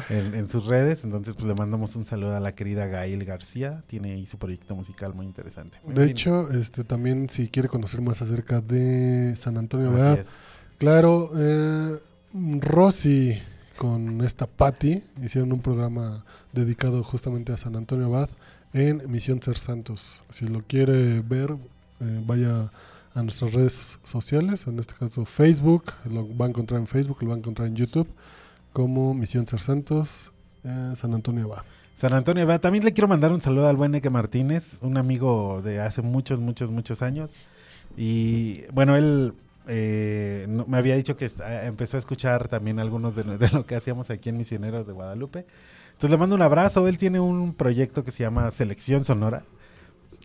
en, 0.10 0.18
en- 0.18 0.34
en 0.36 0.50
sus 0.50 0.65
redes. 0.65 1.04
Entonces 1.04 1.34
pues 1.36 1.46
le 1.46 1.54
mandamos 1.54 1.96
un 1.96 2.06
saludo 2.06 2.36
a 2.36 2.39
la 2.39 2.56
querida 2.56 2.88
Gail 2.88 3.24
García. 3.25 3.84
Tiene 3.86 4.13
ahí 4.13 4.25
su 4.25 4.38
proyecto 4.39 4.75
musical 4.75 5.13
muy 5.13 5.25
interesante. 5.27 5.77
De 5.86 6.06
hecho, 6.06 6.50
este 6.51 6.84
también 6.84 7.30
si 7.30 7.50
quiere 7.50 7.70
conocer 7.70 8.01
más 8.01 8.22
acerca 8.24 8.62
de 8.62 9.36
San 9.38 9.58
Antonio 9.58 9.92
así 9.92 10.22
es. 10.22 10.27
claro, 10.80 11.30
eh, 11.38 12.00
Rosy 12.62 13.38
con 13.77 14.22
esta 14.22 14.48
Patty 14.48 15.04
hicieron 15.22 15.51
un 15.51 15.62
programa 15.62 16.25
dedicado 16.54 17.04
justamente 17.04 17.51
a 17.51 17.58
San 17.58 17.75
Antonio 17.75 18.06
Abad 18.08 18.30
en 18.74 19.04
Misión 19.12 19.42
Ser 19.42 19.58
Santos. 19.58 20.24
Si 20.30 20.48
lo 20.48 20.62
quiere 20.63 21.20
ver, 21.22 21.56
eh, 22.00 22.22
vaya 22.25 22.72
a 23.15 23.24
nuestras 23.24 23.53
redes 23.53 23.98
sociales, 24.03 24.67
en 24.67 24.77
este 24.77 24.93
caso 24.93 25.25
Facebook, 25.25 25.86
lo 26.12 26.27
va 26.38 26.45
a 26.45 26.50
encontrar 26.50 26.81
en 26.81 26.86
Facebook, 26.86 27.17
lo 27.22 27.29
va 27.29 27.36
a 27.36 27.38
encontrar 27.38 27.67
en 27.67 27.75
YouTube, 27.75 28.07
como 28.74 29.13
Misión 29.13 29.48
Ser 29.48 29.62
Santos, 29.62 30.34
eh, 30.65 30.93
San 30.95 31.13
Antonio 31.13 31.45
Abad. 31.45 31.63
San 31.95 32.13
Antonio 32.13 32.43
Abad. 32.43 32.60
También 32.60 32.84
le 32.84 32.91
quiero 32.91 33.07
mandar 33.07 33.31
un 33.31 33.39
saludo 33.39 33.69
al 33.69 33.77
buen 33.77 33.95
Eke 33.95 34.10
Martínez, 34.10 34.79
un 34.81 34.98
amigo 34.98 35.62
de 35.63 35.79
hace 35.79 36.01
muchos, 36.01 36.41
muchos, 36.41 36.69
muchos 36.72 37.01
años. 37.01 37.36
Y 37.95 38.63
bueno, 38.74 38.98
él 38.98 39.34
eh, 39.67 40.45
me 40.67 40.77
había 40.77 40.98
dicho 40.98 41.15
que 41.15 41.25
eh, 41.25 41.62
empezó 41.63 41.95
a 41.95 42.00
escuchar 42.00 42.50
también 42.50 42.79
algunos 42.79 43.15
de 43.15 43.24
lo 43.53 43.65
que 43.65 43.75
hacíamos 43.75 44.10
aquí 44.10 44.27
en 44.27 44.38
Misioneros 44.38 44.86
de 44.86 44.91
Guadalupe. 44.91 45.45
Entonces 45.93 46.12
le 46.12 46.17
mando 46.17 46.36
un 46.36 46.41
abrazo. 46.41 46.86
Él 46.89 46.98
tiene 46.98 47.22
un 47.22 47.53
proyecto 47.53 48.03
que 48.03 48.12
se 48.12 48.24
llama 48.24 48.51
Selección 48.51 49.05
Sonora, 49.05 49.43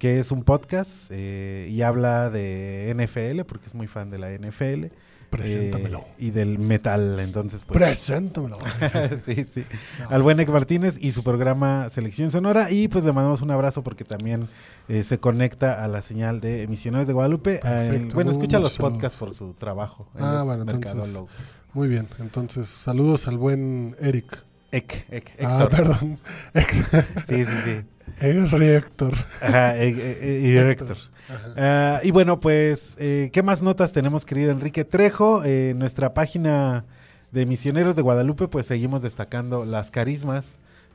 que 0.01 0.19
es 0.19 0.33
un 0.33 0.43
podcast 0.43 1.07
eh, 1.11 1.69
y 1.71 1.83
habla 1.83 2.31
de 2.31 2.93
NFL, 2.97 3.43
porque 3.45 3.67
es 3.67 3.75
muy 3.77 3.87
fan 3.87 4.11
de 4.11 4.19
la 4.19 4.31
NFL. 4.33 4.87
Preséntamelo. 5.31 5.99
eh, 6.01 6.15
y 6.19 6.31
del 6.31 6.59
metal. 6.59 7.21
Entonces, 7.21 7.63
pues. 7.65 7.79
Preséntamelo. 7.79 8.59
sí, 9.27 9.45
sí. 9.45 9.65
Al 10.09 10.23
buen 10.23 10.39
Nick 10.39 10.49
Martínez 10.49 10.97
y 11.01 11.13
su 11.13 11.23
programa 11.23 11.89
Selección 11.91 12.31
Sonora. 12.33 12.71
Y 12.73 12.89
pues 12.89 13.05
le 13.05 13.13
mandamos 13.13 13.41
un 13.43 13.53
abrazo 13.53 13.85
porque 13.85 14.03
también 14.05 14.49
eh, 14.89 15.05
se 15.05 15.21
conecta 15.21 15.85
a 15.85 15.87
la 15.87 16.03
señal 16.03 16.41
de 16.41 16.63
Emisiones 16.63 17.07
de 17.07 17.13
Guadalupe. 17.13 17.61
Ah, 17.63 17.85
el- 17.85 17.91
Perfecto, 17.91 18.15
bueno, 18.17 18.31
escucha 18.33 18.59
los 18.59 18.77
podcasts 18.77 19.19
por 19.19 19.33
su 19.35 19.53
trabajo. 19.53 20.09
Ah, 20.19 20.43
bueno, 20.45 20.63
entonces-. 20.63 21.23
Muy 21.75 21.87
bien, 21.87 22.09
entonces 22.19 22.67
saludos 22.69 23.29
al 23.29 23.37
buen 23.39 23.95
Eric. 24.01 24.37
Ek, 24.73 25.07
Ek, 25.11 25.31
Ah, 25.43 25.63
Héctor. 25.63 25.71
perdón. 25.71 26.19
Sí, 27.29 27.45
sí, 27.45 27.53
sí. 27.65 27.81
Ajá, 29.41 29.77
eh, 29.77 29.89
eh, 29.91 30.19
eh, 30.21 30.41
y. 30.43 30.53
Ajá. 31.29 31.55
Ah, 31.57 32.01
y 32.03 32.11
bueno, 32.11 32.41
pues, 32.41 32.97
eh, 32.99 33.31
¿qué 33.33 33.43
más 33.43 33.63
notas 33.63 33.93
tenemos, 33.93 34.25
querido 34.27 34.51
Enrique 34.51 34.85
Trejo? 34.85 35.45
En 35.45 35.79
nuestra 35.79 36.13
página 36.13 36.85
de 37.31 37.47
Misioneros 37.47 37.97
de 37.97 38.03
Guadalupe, 38.03 38.49
pues 38.49 38.67
seguimos 38.67 39.03
destacando 39.03 39.65
las 39.65 39.91
carismas 39.91 40.47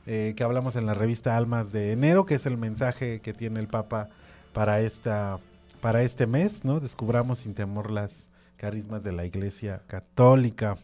que 0.04 0.36
hablamos 0.44 0.76
en 0.76 0.86
la 0.86 0.94
revista 0.94 1.36
Almas 1.36 1.72
de 1.72 1.90
enero, 1.90 2.26
que 2.26 2.36
es 2.36 2.46
el 2.46 2.56
mensaje 2.56 3.20
que 3.20 3.32
tiene 3.32 3.58
el 3.58 3.66
Papa 3.66 4.08
para, 4.52 4.80
esta, 4.80 5.40
para 5.80 6.02
este 6.02 6.28
mes, 6.28 6.62
¿no? 6.62 6.78
Descubramos 6.78 7.40
sin 7.40 7.54
temor 7.54 7.90
las 7.90 8.12
carismas 8.56 9.02
de 9.02 9.10
la 9.10 9.24
Iglesia 9.24 9.82
Católica. 9.88 10.78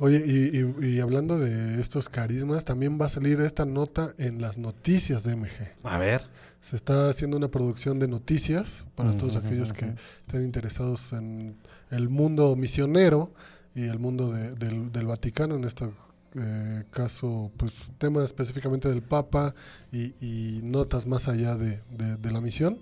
Oye, 0.00 0.22
y, 0.24 0.58
y- 0.86 0.86
y 0.96 1.00
hablando 1.00 1.38
de 1.38 1.80
estos 1.80 2.08
carismas, 2.08 2.64
también 2.64 2.98
va 3.00 3.06
a 3.06 3.08
salir 3.08 3.40
esta 3.40 3.64
nota 3.64 4.14
en 4.18 4.40
las 4.40 4.56
noticias 4.58 5.24
de 5.24 5.34
MG. 5.36 5.50
A 5.82 5.98
ver. 5.98 6.22
Se 6.60 6.76
está 6.76 7.08
haciendo 7.08 7.36
una 7.36 7.48
producción 7.48 7.98
de 7.98 8.08
noticias 8.08 8.84
para 8.96 9.16
todos 9.16 9.36
aquellos 9.36 9.72
que 9.72 9.94
estén 10.26 10.44
interesados 10.44 11.12
en 11.12 11.56
el 11.90 12.08
mundo 12.08 12.54
misionero 12.56 13.32
y 13.74 13.84
el 13.84 13.98
mundo 13.98 14.32
de- 14.32 14.54
del, 14.54 14.90
del 14.92 15.06
Vaticano, 15.06 15.54
en 15.56 15.64
este 15.64 15.88
eh, 16.34 16.84
caso, 16.90 17.50
pues 17.56 17.72
tema 17.98 18.22
específicamente 18.22 18.88
del 18.88 19.02
Papa 19.02 19.54
y, 19.92 20.14
y 20.20 20.60
notas 20.62 21.06
más 21.06 21.26
allá 21.28 21.56
de, 21.56 21.80
de- 21.96 22.16
de 22.16 22.30
la 22.32 22.40
misión. 22.40 22.78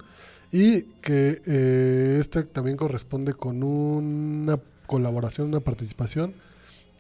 Y 0.53 0.83
que 1.03 1.43
eh, 1.47 2.17
este 2.21 2.43
también 2.45 2.77
corresponde 2.77 3.35
con 3.35 3.63
una 3.63 4.59
colaboración, 4.87 5.49
una 5.49 5.61
participación 5.61 6.35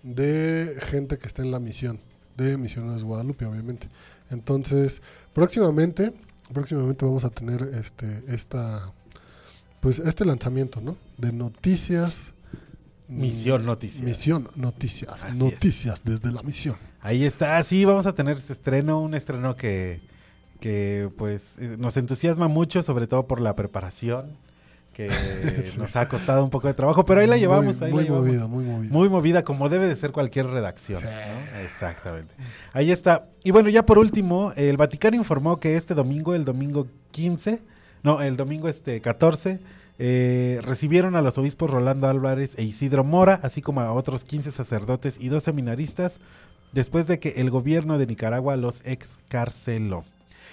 de 0.06 0.76
gente 0.80 1.18
que 1.18 1.26
está 1.26 1.42
en 1.42 1.50
la 1.50 1.58
misión, 1.58 2.00
de 2.36 2.56
Misioneros 2.56 3.02
Guadalupe, 3.02 3.44
obviamente. 3.44 3.88
Entonces, 4.30 5.02
próximamente, 5.34 6.12
próximamente 6.52 7.04
vamos 7.04 7.24
a 7.24 7.30
tener 7.30 7.62
este, 7.74 8.22
esta, 8.28 8.92
pues 9.80 9.98
este 9.98 10.24
lanzamiento, 10.24 10.80
¿no? 10.80 10.96
De 11.18 11.32
noticias. 11.32 12.32
Misión 13.08 13.66
Noticias. 13.66 14.04
Misión 14.04 14.48
Noticias. 14.54 15.12
Así 15.12 15.32
es. 15.32 15.36
noticias 15.36 16.04
desde 16.04 16.30
la 16.32 16.42
misión. 16.42 16.76
Ahí 17.00 17.24
está, 17.24 17.62
sí, 17.62 17.84
vamos 17.84 18.06
a 18.06 18.14
tener 18.14 18.36
este 18.36 18.52
estreno, 18.52 19.00
un 19.00 19.14
estreno 19.14 19.56
que, 19.56 20.00
que 20.60 21.10
pues 21.16 21.56
eh, 21.58 21.76
nos 21.78 21.96
entusiasma 21.96 22.48
mucho, 22.48 22.82
sobre 22.82 23.06
todo 23.06 23.26
por 23.26 23.40
la 23.40 23.54
preparación, 23.56 24.36
que 24.96 25.10
Sí. 25.64 25.78
nos 25.78 25.94
ha 25.94 26.08
costado 26.08 26.42
un 26.42 26.48
poco 26.48 26.68
de 26.68 26.74
trabajo, 26.74 27.04
pero 27.04 27.20
ahí 27.20 27.26
la 27.26 27.36
llevamos, 27.36 27.76
Muy, 27.78 27.86
ahí 27.86 27.92
muy 27.92 28.02
la 28.02 28.08
llevamos. 28.08 28.26
movida, 28.28 28.46
muy 28.46 28.64
movida. 28.64 28.92
Muy 28.92 29.08
movida, 29.10 29.44
como 29.44 29.68
debe 29.68 29.86
de 29.86 29.94
ser 29.96 30.10
cualquier 30.10 30.46
redacción. 30.46 31.00
Sí. 31.00 31.06
¿no? 31.06 31.60
Exactamente. 31.60 32.34
Ahí 32.72 32.90
está. 32.90 33.26
Y 33.44 33.50
bueno, 33.50 33.68
ya 33.68 33.84
por 33.84 33.98
último, 33.98 34.52
el 34.56 34.76
Vaticano 34.78 35.16
informó 35.16 35.60
que 35.60 35.76
este 35.76 35.94
domingo, 35.94 36.34
el 36.34 36.44
domingo 36.46 36.86
15, 37.10 37.60
no, 38.02 38.22
el 38.22 38.36
domingo 38.38 38.68
este 38.68 39.00
14, 39.02 39.60
eh, 39.98 40.60
recibieron 40.62 41.14
a 41.16 41.20
los 41.22 41.36
obispos 41.38 41.70
Rolando 41.70 42.08
Álvarez 42.08 42.54
e 42.56 42.62
Isidro 42.62 43.04
Mora, 43.04 43.38
así 43.42 43.60
como 43.62 43.82
a 43.82 43.92
otros 43.92 44.24
15 44.24 44.50
sacerdotes 44.50 45.18
y 45.20 45.28
dos 45.28 45.42
seminaristas, 45.42 46.18
después 46.72 47.06
de 47.06 47.18
que 47.18 47.34
el 47.36 47.50
gobierno 47.50 47.98
de 47.98 48.06
Nicaragua 48.06 48.56
los 48.56 48.80
excarceló. 48.86 50.04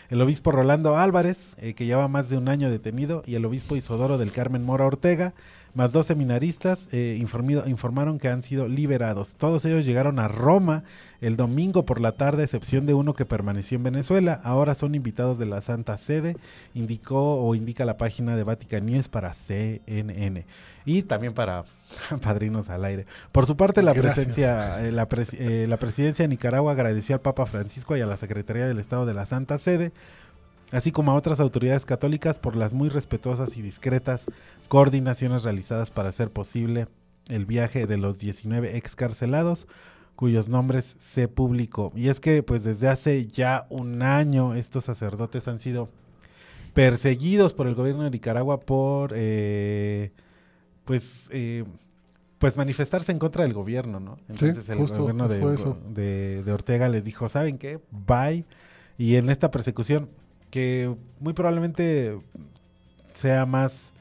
El 0.10 0.22
obispo 0.22 0.52
Rolando 0.52 0.98
Álvarez, 0.98 1.56
eh, 1.60 1.74
que 1.74 1.86
lleva 1.86 2.08
más 2.08 2.30
de 2.30 2.38
un 2.38 2.50
año 2.50 2.70
detenido, 2.70 3.24
y 3.26 3.36
el 3.36 3.46
obispo 3.46 3.76
Isodoro 3.76 4.18
del 4.18 4.32
Carmen 4.32 4.64
Mora 4.64 4.86
Ortega, 4.86 5.34
más 5.74 5.92
dos 5.92 6.06
seminaristas, 6.06 6.88
eh, 6.92 7.18
informaron 7.20 8.20
que 8.20 8.28
han 8.28 8.44
sido 8.44 8.68
liberados. 8.68 9.36
Todos 9.36 9.66
ellos 9.66 9.86
llegaron 9.86 10.20
a 10.20 10.28
Roma 10.28 10.84
el 11.20 11.36
domingo 11.36 11.84
por 11.84 12.00
la 12.00 12.12
tarde, 12.12 12.44
excepción 12.44 12.86
de 12.86 12.94
uno 12.94 13.16
que 13.16 13.26
permaneció 13.26 13.78
en 13.78 13.84
Venezuela. 13.84 14.40
Ahora 14.44 14.76
son 14.76 14.94
invitados 14.94 15.40
de 15.40 15.48
la 15.48 15.62
Santa 15.62 15.98
Sede, 15.98 16.38
indicó 16.76 17.44
o 17.44 17.56
indica 17.56 17.86
la 17.86 17.98
página 17.98 18.36
de 18.36 18.44
Vatican 18.44 18.86
News 18.86 19.08
para 19.08 19.34
CNN 19.34 20.46
y 20.86 21.04
también 21.04 21.34
para 21.34 21.66
Padrinos 22.22 22.70
al 22.70 22.84
Aire. 22.86 23.06
Por 23.32 23.46
su 23.46 23.56
parte, 23.58 23.82
la 23.84 23.94
Gracias. 23.94 24.16
presencia, 24.16 24.86
eh, 24.86 24.92
la, 24.92 25.08
pres- 25.08 25.36
eh, 25.40 25.68
la 25.68 25.78
presidencia 25.78 26.24
de 26.24 26.30
Nicaragua 26.30 26.72
agradeció 26.74 27.16
al 27.16 27.22
Papa 27.22 27.46
Francisco 27.46 27.96
y 27.98 28.02
a 28.02 28.06
la 28.06 28.18
Secretaría 28.18 28.68
del 28.68 28.80
Estado 28.80 29.06
de 29.06 29.14
la 29.14 29.26
Santa 29.26 29.58
Sede 29.58 29.92
así 30.72 30.92
como 30.92 31.12
a 31.12 31.16
otras 31.16 31.40
autoridades 31.40 31.86
católicas 31.86 32.40
por 32.40 32.56
las 32.56 32.74
muy 32.74 32.90
respetuosas 32.90 33.58
y 33.58 33.62
discretas 33.62 34.26
coordinaciones 34.70 35.44
realizadas 35.44 35.92
para 35.92 36.10
hacer 36.10 36.32
posible 36.32 36.88
el 37.30 37.46
viaje 37.46 37.86
de 37.86 37.98
los 37.98 38.18
19 38.18 38.76
excarcelados 38.76 39.68
cuyos 40.16 40.50
nombres 40.50 40.96
se 41.00 41.28
publicó. 41.28 41.92
Y 41.96 42.10
es 42.10 42.20
que 42.20 42.42
pues 42.42 42.64
desde 42.64 42.88
hace 42.88 43.28
ya 43.28 43.68
un 43.70 44.02
año 44.02 44.56
estos 44.56 44.86
sacerdotes 44.86 45.48
han 45.48 45.60
sido 45.60 45.90
perseguidos 46.74 47.54
por 47.54 47.68
el 47.68 47.76
gobierno 47.76 48.04
de 48.04 48.10
Nicaragua 48.10 48.60
por 48.62 49.12
eh, 49.16 50.12
pues 50.86 51.30
eh, 51.32 51.64
pues 52.40 52.58
manifestarse 52.58 53.12
en 53.12 53.20
contra 53.20 53.44
del 53.44 53.54
gobierno, 53.54 54.00
¿no? 54.00 54.18
Entonces 54.28 54.68
el 54.70 54.78
justo, 54.78 55.00
gobierno 55.00 55.28
de, 55.30 55.40
de- 55.94 56.44
de 56.44 56.52
Ortega 56.52 56.90
les 56.90 57.04
dijo, 57.06 57.30
¿saben 57.30 57.58
qué? 57.58 57.80
Bye. 57.92 58.44
Y 58.98 59.16
en 59.16 59.30
esta 59.30 59.50
persecución, 59.50 60.10
que 60.52 60.94
muy 61.20 61.34
probablemente 61.34 62.20
sea 63.14 63.46
más 63.46 63.92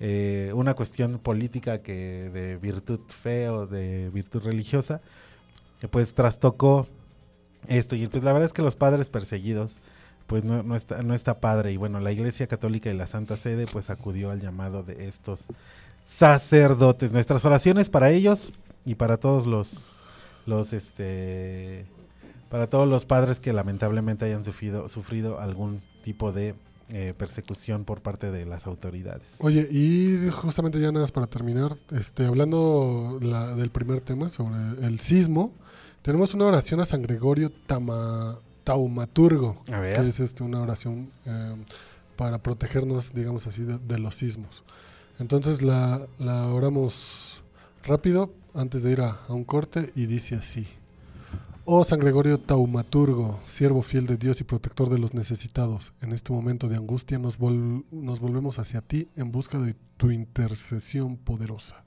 eh, 0.00 0.50
una 0.54 0.74
cuestión 0.74 1.18
política 1.18 1.82
que 1.82 2.30
de 2.32 2.56
virtud 2.56 3.00
fe 3.08 3.48
o 3.50 3.66
de 3.66 4.08
virtud 4.10 4.42
religiosa, 4.42 5.02
pues 5.90 6.14
trastocó 6.14 6.86
esto. 7.68 7.96
Y 7.96 8.06
pues 8.08 8.24
la 8.24 8.32
verdad 8.32 8.46
es 8.46 8.52
que 8.54 8.62
los 8.62 8.76
padres 8.76 9.08
perseguidos, 9.10 9.78
pues 10.26 10.42
no, 10.44 10.62
no 10.62 10.74
está, 10.74 11.02
no 11.02 11.14
está 11.14 11.38
padre. 11.40 11.72
Y 11.72 11.76
bueno, 11.76 12.00
la 12.00 12.12
Iglesia 12.12 12.46
Católica 12.46 12.90
y 12.90 12.96
la 12.96 13.06
Santa 13.06 13.36
Sede 13.36 13.66
pues 13.70 13.90
acudió 13.90 14.30
al 14.30 14.40
llamado 14.40 14.82
de 14.82 15.06
estos 15.06 15.48
sacerdotes. 16.04 17.12
Nuestras 17.12 17.44
oraciones 17.44 17.88
para 17.88 18.10
ellos 18.10 18.52
y 18.84 18.94
para 18.94 19.16
todos 19.16 19.46
los, 19.46 19.90
los 20.46 20.72
este, 20.72 21.86
para 22.48 22.68
todos 22.68 22.88
los 22.88 23.04
padres 23.04 23.40
que 23.40 23.52
lamentablemente 23.52 24.24
hayan 24.24 24.44
sufrido, 24.44 24.88
sufrido 24.88 25.40
algún 25.40 25.82
tipo 26.02 26.32
de 26.32 26.54
eh, 26.92 27.14
persecución 27.16 27.84
por 27.84 28.00
parte 28.00 28.30
de 28.32 28.44
las 28.46 28.66
autoridades. 28.66 29.36
Oye, 29.38 29.68
y 29.70 30.28
justamente 30.30 30.80
ya 30.80 30.88
nada 30.90 31.02
más 31.04 31.12
para 31.12 31.26
terminar, 31.28 31.76
este, 31.92 32.26
hablando 32.26 33.18
la- 33.22 33.54
del 33.54 33.70
primer 33.70 34.00
tema 34.00 34.30
sobre 34.30 34.56
el 34.84 34.98
sismo, 34.98 35.52
tenemos 36.02 36.34
una 36.34 36.46
oración 36.46 36.80
a 36.80 36.84
San 36.84 37.02
Gregorio 37.02 37.50
Tama- 37.66 38.38
Taumaturgo, 38.64 39.62
A 39.72 39.78
ver. 39.80 40.00
que 40.00 40.08
es 40.08 40.18
este, 40.20 40.42
una 40.42 40.60
oración 40.60 41.10
eh, 41.26 41.54
para 42.16 42.38
protegernos, 42.38 43.14
digamos 43.14 43.46
así, 43.46 43.62
de, 43.62 43.78
de 43.78 43.98
los 43.98 44.16
sismos. 44.16 44.64
Entonces 45.20 45.62
la, 45.62 46.08
oramos 46.52 47.42
rápido 47.84 48.32
antes 48.54 48.82
de 48.82 48.92
ir 48.92 49.00
a, 49.02 49.20
a 49.28 49.32
un 49.34 49.44
corte 49.44 49.92
y 49.94 50.06
dice 50.06 50.34
así. 50.34 50.66
Oh 51.66 51.84
San 51.84 52.00
Gregorio 52.00 52.38
Taumaturgo, 52.38 53.38
siervo 53.44 53.82
fiel 53.82 54.06
de 54.06 54.16
Dios 54.16 54.40
y 54.40 54.44
protector 54.44 54.88
de 54.88 54.98
los 54.98 55.14
necesitados, 55.14 55.92
en 56.00 56.12
este 56.12 56.32
momento 56.32 56.68
de 56.68 56.76
angustia 56.76 57.18
nos, 57.18 57.38
vol- 57.38 57.84
nos 57.92 58.18
volvemos 58.18 58.58
hacia 58.58 58.80
ti 58.80 59.08
en 59.14 59.30
busca 59.30 59.58
de 59.58 59.76
tu 59.96 60.10
intercesión 60.10 61.16
poderosa. 61.16 61.84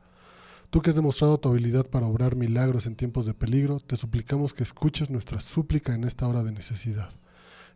Tú 0.69 0.81
que 0.81 0.91
has 0.91 0.95
demostrado 0.95 1.39
tu 1.39 1.49
habilidad 1.49 1.87
para 1.87 2.07
obrar 2.07 2.35
milagros 2.35 2.85
en 2.85 2.95
tiempos 2.95 3.25
de 3.25 3.33
peligro, 3.33 3.79
te 3.79 3.95
suplicamos 3.95 4.53
que 4.53 4.63
escuches 4.63 5.09
nuestra 5.09 5.39
súplica 5.41 5.93
en 5.93 6.03
esta 6.03 6.27
hora 6.27 6.43
de 6.43 6.51
necesidad. 6.51 7.11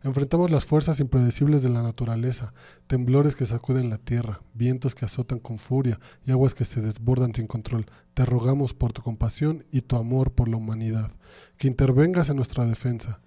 Enfrentamos 0.04 0.52
las 0.52 0.64
fuerzas 0.64 1.00
impredecibles 1.00 1.64
de 1.64 1.70
la 1.70 1.82
naturaleza, 1.82 2.54
temblores 2.86 3.34
que 3.34 3.46
sacuden 3.46 3.90
la 3.90 3.98
tierra, 3.98 4.40
vientos 4.54 4.94
que 4.94 5.04
azotan 5.04 5.40
con 5.40 5.58
furia 5.58 5.98
y 6.24 6.30
aguas 6.30 6.54
que 6.54 6.64
se 6.64 6.80
desbordan 6.80 7.34
sin 7.34 7.48
control. 7.48 7.86
Te 8.14 8.24
rogamos 8.24 8.74
por 8.74 8.92
tu 8.92 9.02
compasión 9.02 9.64
y 9.72 9.80
tu 9.80 9.96
amor 9.96 10.32
por 10.32 10.48
la 10.48 10.56
humanidad, 10.56 11.10
que 11.56 11.66
intervengas 11.66 12.30
en 12.30 12.36
nuestra 12.36 12.64
defensa. 12.64 13.20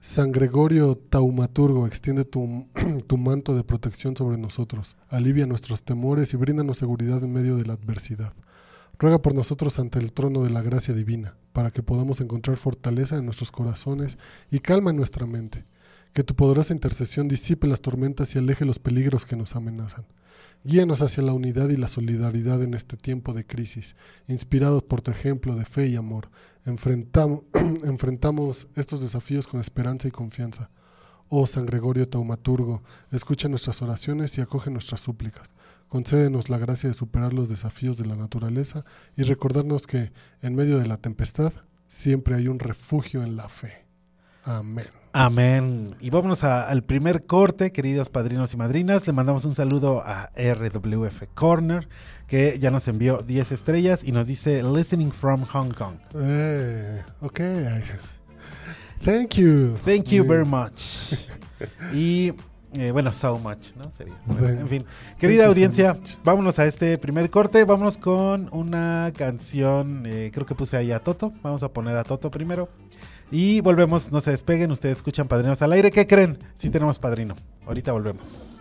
San 0.00 0.32
Gregorio 0.32 0.96
Taumaturgo, 0.96 1.86
extiende 1.86 2.24
tu, 2.24 2.66
tu 3.06 3.16
manto 3.16 3.54
de 3.54 3.62
protección 3.62 4.16
sobre 4.16 4.38
nosotros, 4.38 4.96
alivia 5.08 5.46
nuestros 5.46 5.84
temores 5.84 6.34
y 6.34 6.36
bríndanos 6.36 6.78
seguridad 6.78 7.22
en 7.22 7.32
medio 7.32 7.56
de 7.56 7.66
la 7.66 7.74
adversidad. 7.74 8.32
Ruega 9.00 9.22
por 9.22 9.34
nosotros 9.34 9.78
ante 9.78 9.98
el 9.98 10.12
trono 10.12 10.44
de 10.44 10.50
la 10.50 10.60
gracia 10.60 10.92
divina, 10.92 11.34
para 11.54 11.70
que 11.70 11.82
podamos 11.82 12.20
encontrar 12.20 12.58
fortaleza 12.58 13.16
en 13.16 13.24
nuestros 13.24 13.50
corazones 13.50 14.18
y 14.50 14.58
calma 14.58 14.90
en 14.90 14.98
nuestra 14.98 15.26
mente. 15.26 15.64
Que 16.12 16.22
tu 16.22 16.34
poderosa 16.34 16.74
intercesión 16.74 17.26
disipe 17.26 17.66
las 17.66 17.80
tormentas 17.80 18.34
y 18.34 18.38
aleje 18.38 18.66
los 18.66 18.78
peligros 18.78 19.24
que 19.24 19.36
nos 19.36 19.56
amenazan. 19.56 20.04
Guíanos 20.64 21.00
hacia 21.00 21.22
la 21.22 21.32
unidad 21.32 21.70
y 21.70 21.78
la 21.78 21.88
solidaridad 21.88 22.62
en 22.62 22.74
este 22.74 22.98
tiempo 22.98 23.32
de 23.32 23.46
crisis, 23.46 23.96
inspirados 24.28 24.82
por 24.82 25.00
tu 25.00 25.10
ejemplo 25.10 25.56
de 25.56 25.64
fe 25.64 25.86
y 25.86 25.96
amor. 25.96 26.28
Enfrentamos, 26.66 27.40
enfrentamos 27.84 28.68
estos 28.76 29.00
desafíos 29.00 29.46
con 29.46 29.62
esperanza 29.62 30.08
y 30.08 30.10
confianza. 30.10 30.68
Oh 31.30 31.46
San 31.46 31.64
Gregorio 31.64 32.06
Taumaturgo, 32.08 32.82
escucha 33.12 33.48
nuestras 33.48 33.80
oraciones 33.82 34.36
y 34.36 34.40
acoge 34.40 34.70
nuestras 34.70 35.00
súplicas. 35.00 35.48
Concédenos 35.88 36.50
la 36.50 36.58
gracia 36.58 36.88
de 36.88 36.94
superar 36.94 37.32
los 37.32 37.48
desafíos 37.48 37.96
de 37.96 38.06
la 38.06 38.16
naturaleza 38.16 38.84
y 39.16 39.22
recordarnos 39.22 39.86
que, 39.86 40.12
en 40.42 40.54
medio 40.54 40.78
de 40.78 40.86
la 40.86 40.96
tempestad, 40.98 41.52
siempre 41.88 42.34
hay 42.34 42.48
un 42.48 42.58
refugio 42.58 43.22
en 43.22 43.36
la 43.36 43.48
fe. 43.48 43.86
Amén. 44.44 44.86
Amén. 45.12 45.96
Y 46.00 46.10
vámonos 46.10 46.44
a- 46.44 46.68
al 46.68 46.82
primer 46.84 47.26
corte, 47.26 47.72
queridos 47.72 48.08
padrinos 48.08 48.54
y 48.54 48.56
madrinas. 48.56 49.06
Le 49.06 49.12
mandamos 49.12 49.44
un 49.44 49.54
saludo 49.56 50.00
a 50.04 50.30
RWF 50.36 51.26
Corner, 51.34 51.88
que 52.28 52.58
ya 52.60 52.70
nos 52.70 52.86
envió 52.88 53.18
10 53.22 53.50
estrellas 53.52 54.02
y 54.04 54.12
nos 54.12 54.26
dice 54.28 54.62
Listening 54.62 55.10
from 55.12 55.44
Hong 55.46 55.70
Kong. 55.72 55.96
Eh, 56.14 57.02
ok. 57.20 57.40
Thank 59.02 59.36
you. 59.36 59.76
Thank 59.84 60.06
you 60.06 60.24
very 60.24 60.44
much. 60.44 61.14
Y 61.92 62.32
eh, 62.72 62.90
bueno, 62.90 63.12
so 63.12 63.38
much, 63.38 63.74
¿no? 63.76 63.90
Sería. 63.90 64.14
Bueno, 64.24 64.60
en 64.60 64.68
fin, 64.68 64.84
querida 65.18 65.44
so 65.44 65.50
audiencia, 65.50 65.98
vámonos 66.24 66.58
a 66.58 66.64
este 66.64 66.96
primer 66.96 67.28
corte. 67.28 67.64
Vámonos 67.64 67.98
con 67.98 68.48
una 68.52 69.12
canción. 69.14 70.04
eh, 70.06 70.30
creo 70.32 70.46
que 70.46 70.54
puse 70.54 70.76
ahí 70.78 70.90
a 70.90 71.00
Toto. 71.00 71.32
Vamos 71.42 71.62
a 71.62 71.68
poner 71.70 71.96
a 71.96 72.04
Toto 72.04 72.30
primero. 72.30 72.70
Y 73.30 73.60
volvemos, 73.60 74.10
no 74.10 74.20
se 74.20 74.30
despeguen. 74.30 74.70
Ustedes 74.70 74.96
escuchan 74.96 75.28
Padrinos 75.28 75.60
al 75.62 75.72
aire. 75.72 75.90
¿Qué 75.90 76.06
creen? 76.06 76.38
Sí 76.54 76.70
tenemos 76.70 76.98
padrino. 76.98 77.36
Ahorita 77.66 77.92
volvemos. 77.92 78.59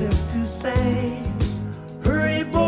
As 0.00 0.14
if 0.14 0.32
to 0.32 0.46
say, 0.46 1.22
Hurry, 2.04 2.44
boy, 2.44 2.67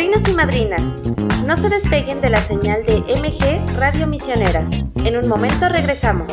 Padrinos 0.00 0.28
y 0.30 0.32
madrinas, 0.32 0.82
no 1.44 1.58
se 1.58 1.68
despeguen 1.68 2.22
de 2.22 2.30
la 2.30 2.38
señal 2.38 2.86
de 2.86 3.00
MG 3.00 3.78
Radio 3.78 4.06
Misionera. 4.06 4.66
En 5.04 5.18
un 5.18 5.28
momento 5.28 5.68
regresamos. 5.68 6.26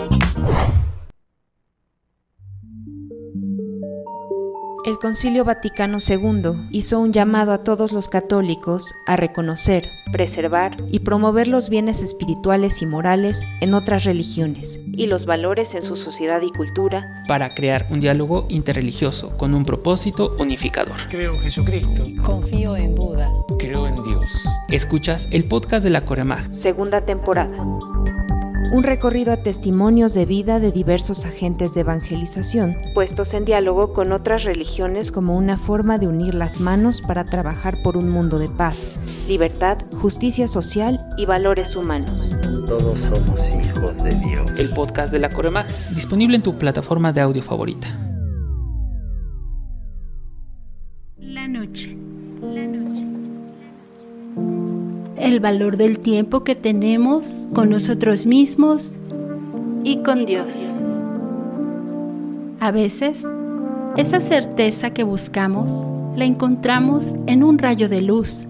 El 4.88 5.00
Concilio 5.00 5.44
Vaticano 5.44 5.98
II 6.00 6.70
hizo 6.72 7.02
un 7.02 7.12
llamado 7.12 7.52
a 7.52 7.58
todos 7.58 7.92
los 7.92 8.08
católicos 8.08 8.96
a 9.06 9.18
reconocer, 9.18 9.92
preservar 10.14 10.78
y 10.90 11.00
promover 11.00 11.50
los 11.50 11.70
bienes 11.70 12.04
espirituales 12.04 12.82
y 12.82 12.86
morales 12.86 13.58
en 13.60 13.74
otras 13.74 14.06
religiones 14.06 14.80
y 14.94 15.08
los 15.08 15.26
valores 15.26 15.76
en 15.76 15.82
su 15.82 15.98
sociedad 15.98 16.42
y 16.42 16.54
cultura 16.54 17.22
para 17.28 17.54
crear 17.54 17.86
un 17.90 18.00
diálogo 18.00 18.46
interreligioso 18.48 19.36
con 19.36 19.56
un 19.56 19.66
propósito 19.66 20.38
unificador. 20.40 20.96
Creo 21.10 21.34
en 21.34 21.42
Jesucristo. 21.42 22.04
Confío 22.24 22.78
en 22.78 22.96
Buda. 22.96 23.30
Creo 23.60 23.88
en 23.88 23.96
Dios. 23.96 24.42
Escuchas 24.70 25.28
el 25.32 25.50
podcast 25.50 25.84
de 25.84 25.90
la 25.90 26.06
Coremag. 26.06 26.50
Segunda 26.54 27.02
temporada. 27.02 27.58
Un 28.70 28.84
recorrido 28.84 29.32
a 29.32 29.38
testimonios 29.38 30.14
de 30.14 30.26
vida 30.26 30.60
de 30.60 30.72
diversos 30.72 31.26
agentes 31.26 31.74
de 31.74 31.82
evangelización, 31.82 32.78
puestos 32.94 33.34
en 33.34 33.46
diálogo 33.46 33.94
con 33.94 34.12
otras 34.12 34.44
religiones 34.44 35.10
como 35.10 35.38
una 35.38 35.58
forma 35.58 35.98
de 35.98 36.08
unir 36.08 36.36
las 36.36 36.60
manos 36.60 37.02
para 37.02 37.24
trabajar 37.24 37.82
por 37.82 37.96
un 37.96 38.10
mundo 38.10 38.38
de 38.38 38.50
paz, 38.50 38.92
libertad, 39.28 39.78
justicia 39.94 40.50
social 40.50 41.00
y 41.18 41.26
valores 41.26 41.78
humanos. 41.78 42.36
Todos 42.66 43.00
somos 43.00 43.42
hijos 43.56 44.04
de 44.04 44.14
Dios. 44.16 44.52
El 44.58 44.70
podcast 44.72 45.14
de 45.14 45.20
la 45.20 45.30
Coremag, 45.30 45.68
disponible 45.96 46.36
en 46.36 46.44
tu 46.44 46.58
plataforma 46.58 47.14
de 47.14 47.22
audio 47.22 47.42
favorita. 47.42 47.88
La 51.16 51.48
noche. 51.48 52.07
El 55.20 55.40
valor 55.40 55.78
del 55.78 56.00
tiempo 56.00 56.44
que 56.44 56.56
tenemos 56.56 57.50
con 57.54 57.70
nosotros 57.70 58.26
mismos 58.26 58.98
y 59.84 60.04
con 60.04 60.26
Dios. 60.26 60.48
A 62.60 62.72
veces, 62.72 63.26
esa 63.96 64.20
certeza 64.20 64.92
que 64.92 65.04
buscamos 65.04 65.84
la 66.16 66.26
encontramos 66.26 67.16
en 67.26 67.44
un 67.44 67.58
rayo 67.58 67.90
de 67.90 68.02
luz, 68.02 68.48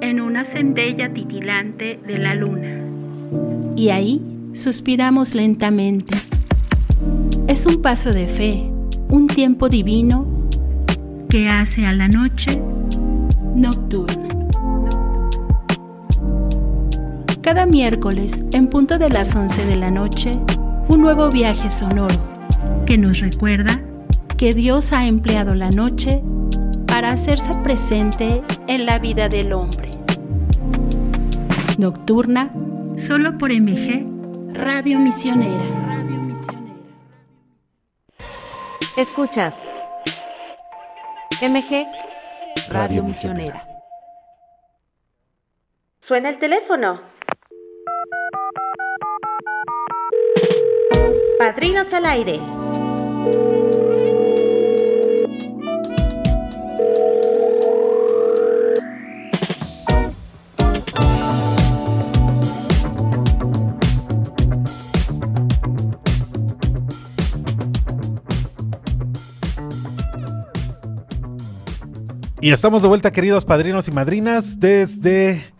en 0.00 0.20
una 0.20 0.44
centella 0.44 1.12
titilante 1.12 1.98
de 2.06 2.18
la 2.18 2.34
luna. 2.34 2.80
Y 3.76 3.88
ahí 3.88 4.20
suspiramos 4.52 5.34
lentamente. 5.34 6.14
Es 7.46 7.66
un 7.66 7.82
paso 7.82 8.12
de 8.12 8.28
fe, 8.28 8.70
un 9.08 9.26
tiempo 9.26 9.68
divino 9.68 10.26
que 11.28 11.48
hace 11.48 11.86
a 11.86 11.92
la 11.92 12.08
noche 12.08 12.60
nocturna. 13.54 14.33
Cada 17.44 17.66
miércoles, 17.66 18.42
en 18.54 18.68
punto 18.68 18.96
de 18.96 19.10
las 19.10 19.36
11 19.36 19.66
de 19.66 19.76
la 19.76 19.90
noche, 19.90 20.32
un 20.88 21.02
nuevo 21.02 21.28
viaje 21.28 21.70
sonoro 21.70 22.14
que 22.86 22.96
nos 22.96 23.20
recuerda 23.20 23.82
que 24.38 24.54
Dios 24.54 24.94
ha 24.94 25.04
empleado 25.06 25.54
la 25.54 25.68
noche 25.68 26.22
para 26.86 27.10
hacerse 27.10 27.52
presente 27.62 28.40
en 28.66 28.86
la 28.86 28.98
vida 28.98 29.28
del 29.28 29.52
hombre. 29.52 29.90
Nocturna, 31.76 32.50
solo 32.96 33.36
por 33.36 33.52
MG, 33.52 34.06
Radio 34.54 34.98
Misionera. 34.98 35.64
Escuchas 38.96 39.62
MG 41.42 41.86
Radio 42.70 43.04
Misionera. 43.04 43.68
Suena 46.00 46.30
el 46.30 46.38
teléfono. 46.38 47.13
Padrinos 51.38 51.92
al 51.92 52.06
aire. 52.06 52.40
Y 72.40 72.52
estamos 72.52 72.82
de 72.82 72.88
vuelta, 72.88 73.10
queridos 73.10 73.46
padrinos 73.46 73.88
y 73.88 73.90
madrinas, 73.90 74.60
desde 74.60 75.53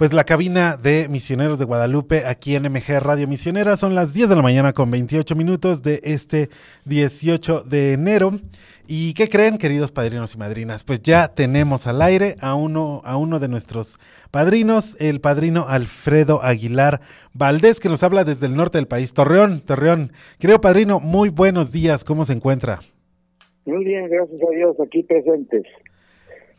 pues 0.00 0.14
la 0.14 0.24
cabina 0.24 0.78
de 0.78 1.08
Misioneros 1.10 1.58
de 1.58 1.66
Guadalupe 1.66 2.24
aquí 2.24 2.54
en 2.54 2.62
MG 2.62 3.00
Radio 3.00 3.28
Misionera. 3.28 3.76
Son 3.76 3.94
las 3.94 4.14
10 4.14 4.30
de 4.30 4.36
la 4.36 4.40
mañana 4.40 4.72
con 4.72 4.90
28 4.90 5.36
minutos 5.36 5.82
de 5.82 6.00
este 6.04 6.48
18 6.86 7.64
de 7.64 7.92
enero. 7.92 8.32
¿Y 8.88 9.12
qué 9.12 9.28
creen, 9.28 9.58
queridos 9.58 9.92
padrinos 9.92 10.34
y 10.34 10.38
madrinas? 10.38 10.84
Pues 10.84 11.02
ya 11.02 11.34
tenemos 11.34 11.86
al 11.86 12.00
aire 12.00 12.36
a 12.40 12.54
uno, 12.54 13.02
a 13.04 13.18
uno 13.18 13.40
de 13.40 13.48
nuestros 13.48 13.98
padrinos, 14.30 14.96
el 15.00 15.20
padrino 15.20 15.66
Alfredo 15.68 16.42
Aguilar 16.42 17.02
Valdés, 17.34 17.78
que 17.78 17.90
nos 17.90 18.02
habla 18.02 18.24
desde 18.24 18.46
el 18.46 18.56
norte 18.56 18.78
del 18.78 18.88
país, 18.88 19.12
Torreón, 19.12 19.60
Torreón. 19.60 20.12
Querido 20.38 20.62
padrino, 20.62 20.98
muy 21.00 21.28
buenos 21.28 21.72
días, 21.72 22.04
¿cómo 22.04 22.24
se 22.24 22.32
encuentra? 22.32 22.80
Muy 23.66 23.84
bien, 23.84 24.08
gracias 24.08 24.40
a 24.48 24.50
Dios, 24.56 24.76
aquí 24.80 25.02
presentes. 25.02 25.64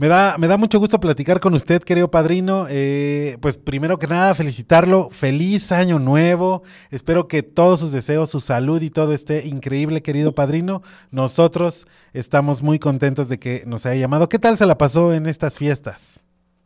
Me 0.02 0.08
da, 0.08 0.36
me 0.40 0.48
da 0.48 0.58
mucho 0.58 0.80
gusto 0.80 1.00
platicar 1.00 1.40
con 1.40 1.54
usted, 1.54 1.84
querido 1.84 2.10
padrino. 2.10 2.66
Eh, 2.72 3.38
pues 3.40 3.60
primero 3.60 4.00
que 4.00 4.08
nada, 4.08 4.34
felicitarlo. 4.34 5.12
Feliz 5.12 5.72
año 5.72 6.00
nuevo. 6.00 6.64
Espero 6.90 7.28
que 7.28 7.44
todos 7.44 7.82
sus 7.82 7.92
deseos, 7.92 8.32
su 8.32 8.40
salud 8.40 8.82
y 8.82 8.90
todo 8.90 9.14
esté 9.14 9.48
increíble, 9.48 10.02
querido 10.02 10.34
padrino. 10.34 10.82
Nosotros 11.12 11.86
estamos 12.16 12.64
muy 12.64 12.80
contentos 12.80 13.30
de 13.30 13.38
que 13.38 13.62
nos 13.68 13.86
haya 13.86 14.02
llamado. 14.02 14.28
¿Qué 14.28 14.40
tal 14.40 14.58
se 14.58 14.66
la 14.66 14.76
pasó 14.76 15.14
en 15.14 15.28
estas 15.28 15.56
fiestas? 15.56 16.20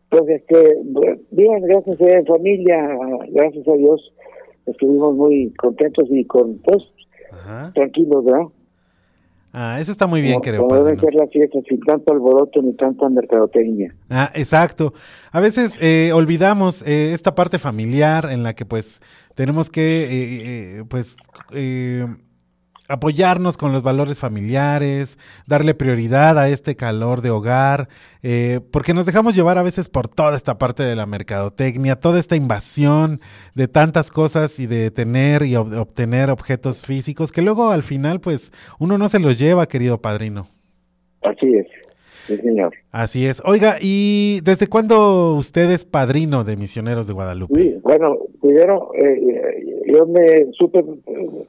Pues 0.08 0.24
este, 0.30 0.78
bien, 1.32 1.62
gracias 1.64 2.00
a 2.00 2.06
la 2.06 2.24
familia, 2.24 2.88
gracias 3.34 3.68
a 3.68 3.74
Dios, 3.74 4.14
estuvimos 4.66 5.14
muy 5.14 5.54
contentos 5.58 6.06
y 6.10 6.24
con, 6.24 6.58
pues, 6.60 6.84
Ajá. 7.34 7.74
tranquilos, 7.74 8.24
¿verdad? 8.24 8.46
Ah, 9.58 9.80
eso 9.80 9.94
está 9.94 10.06
muy 10.06 10.22
bien, 10.22 10.42
querido 10.42 10.68
como 10.68 10.84
deben 10.84 11.00
ser 11.00 11.14
las 11.14 11.30
fiestas, 11.30 11.64
sin 11.70 11.80
tanto 11.80 12.12
alboroto 12.12 12.62
ni 12.62 12.74
tanta 12.74 13.08
mercadotecnia. 13.08 13.96
Ah, 14.10 14.30
exacto. 14.36 14.94
A 15.32 15.40
veces 15.40 15.78
eh, 15.82 16.12
olvidamos 16.14 16.86
eh, 16.86 17.14
esta 17.14 17.36
parte 17.36 17.58
familiar 17.58 18.28
en 18.30 18.44
la 18.44 18.54
que 18.54 18.66
pues 18.66 19.00
tenemos 19.34 19.70
que 19.70 20.04
eh, 20.04 20.80
eh, 20.80 20.84
pues 20.90 21.16
eh, 21.54 22.06
apoyarnos 22.88 23.58
con 23.58 23.72
los 23.72 23.82
valores 23.84 24.20
familiares, 24.20 25.18
darle 25.48 25.74
prioridad 25.74 26.38
a 26.38 26.50
este 26.50 26.76
calor 26.76 27.22
de 27.22 27.32
hogar, 27.32 27.88
eh, 28.22 28.60
porque 28.72 28.94
nos 28.94 29.06
dejamos 29.06 29.36
llevar 29.36 29.58
a 29.58 29.64
veces 29.64 29.90
por 29.90 30.08
toda 30.08 30.36
esta 30.36 30.58
parte 30.58 30.84
de 30.84 30.96
la 30.96 31.06
mercadotecnia, 31.06 31.96
toda 31.96 32.20
esta 32.20 32.36
invasión 32.36 33.22
de 33.56 33.68
tantas 33.68 34.12
cosas 34.12 34.60
y 34.60 34.68
de 34.68 34.92
tener 34.92 35.44
y 35.44 35.54
ob- 35.54 35.76
obtener 35.78 36.30
objetos 36.30 36.82
físicos 36.82 37.32
que 37.32 37.42
luego 37.42 37.72
al 37.72 37.84
final 37.84 38.20
pues 38.22 38.52
uno 38.80 38.98
no 38.98 39.10
se 39.10 39.20
los 39.20 39.40
lleva, 39.40 39.68
querido 39.68 40.00
padrino. 40.00 40.48
Así 41.24 41.56
es, 41.56 41.66
sí 42.28 42.38
señor. 42.38 42.72
Así 42.92 43.26
es. 43.26 43.42
Oiga, 43.46 43.78
¿y 43.82 44.42
desde 44.44 44.68
cuándo 44.68 45.34
usted 45.34 45.72
es 45.72 45.86
padrino 45.86 46.44
de 46.44 46.56
Misioneros 46.56 47.08
de 47.08 47.14
Guadalupe? 47.14 47.60
Sí, 47.60 47.76
bueno, 47.82 48.16
primero, 48.42 48.92
eh, 48.94 49.20
eh, 49.28 49.92
yo 49.92 50.06
me 50.06 50.52
supe 50.58 50.80
eh, 50.80 51.48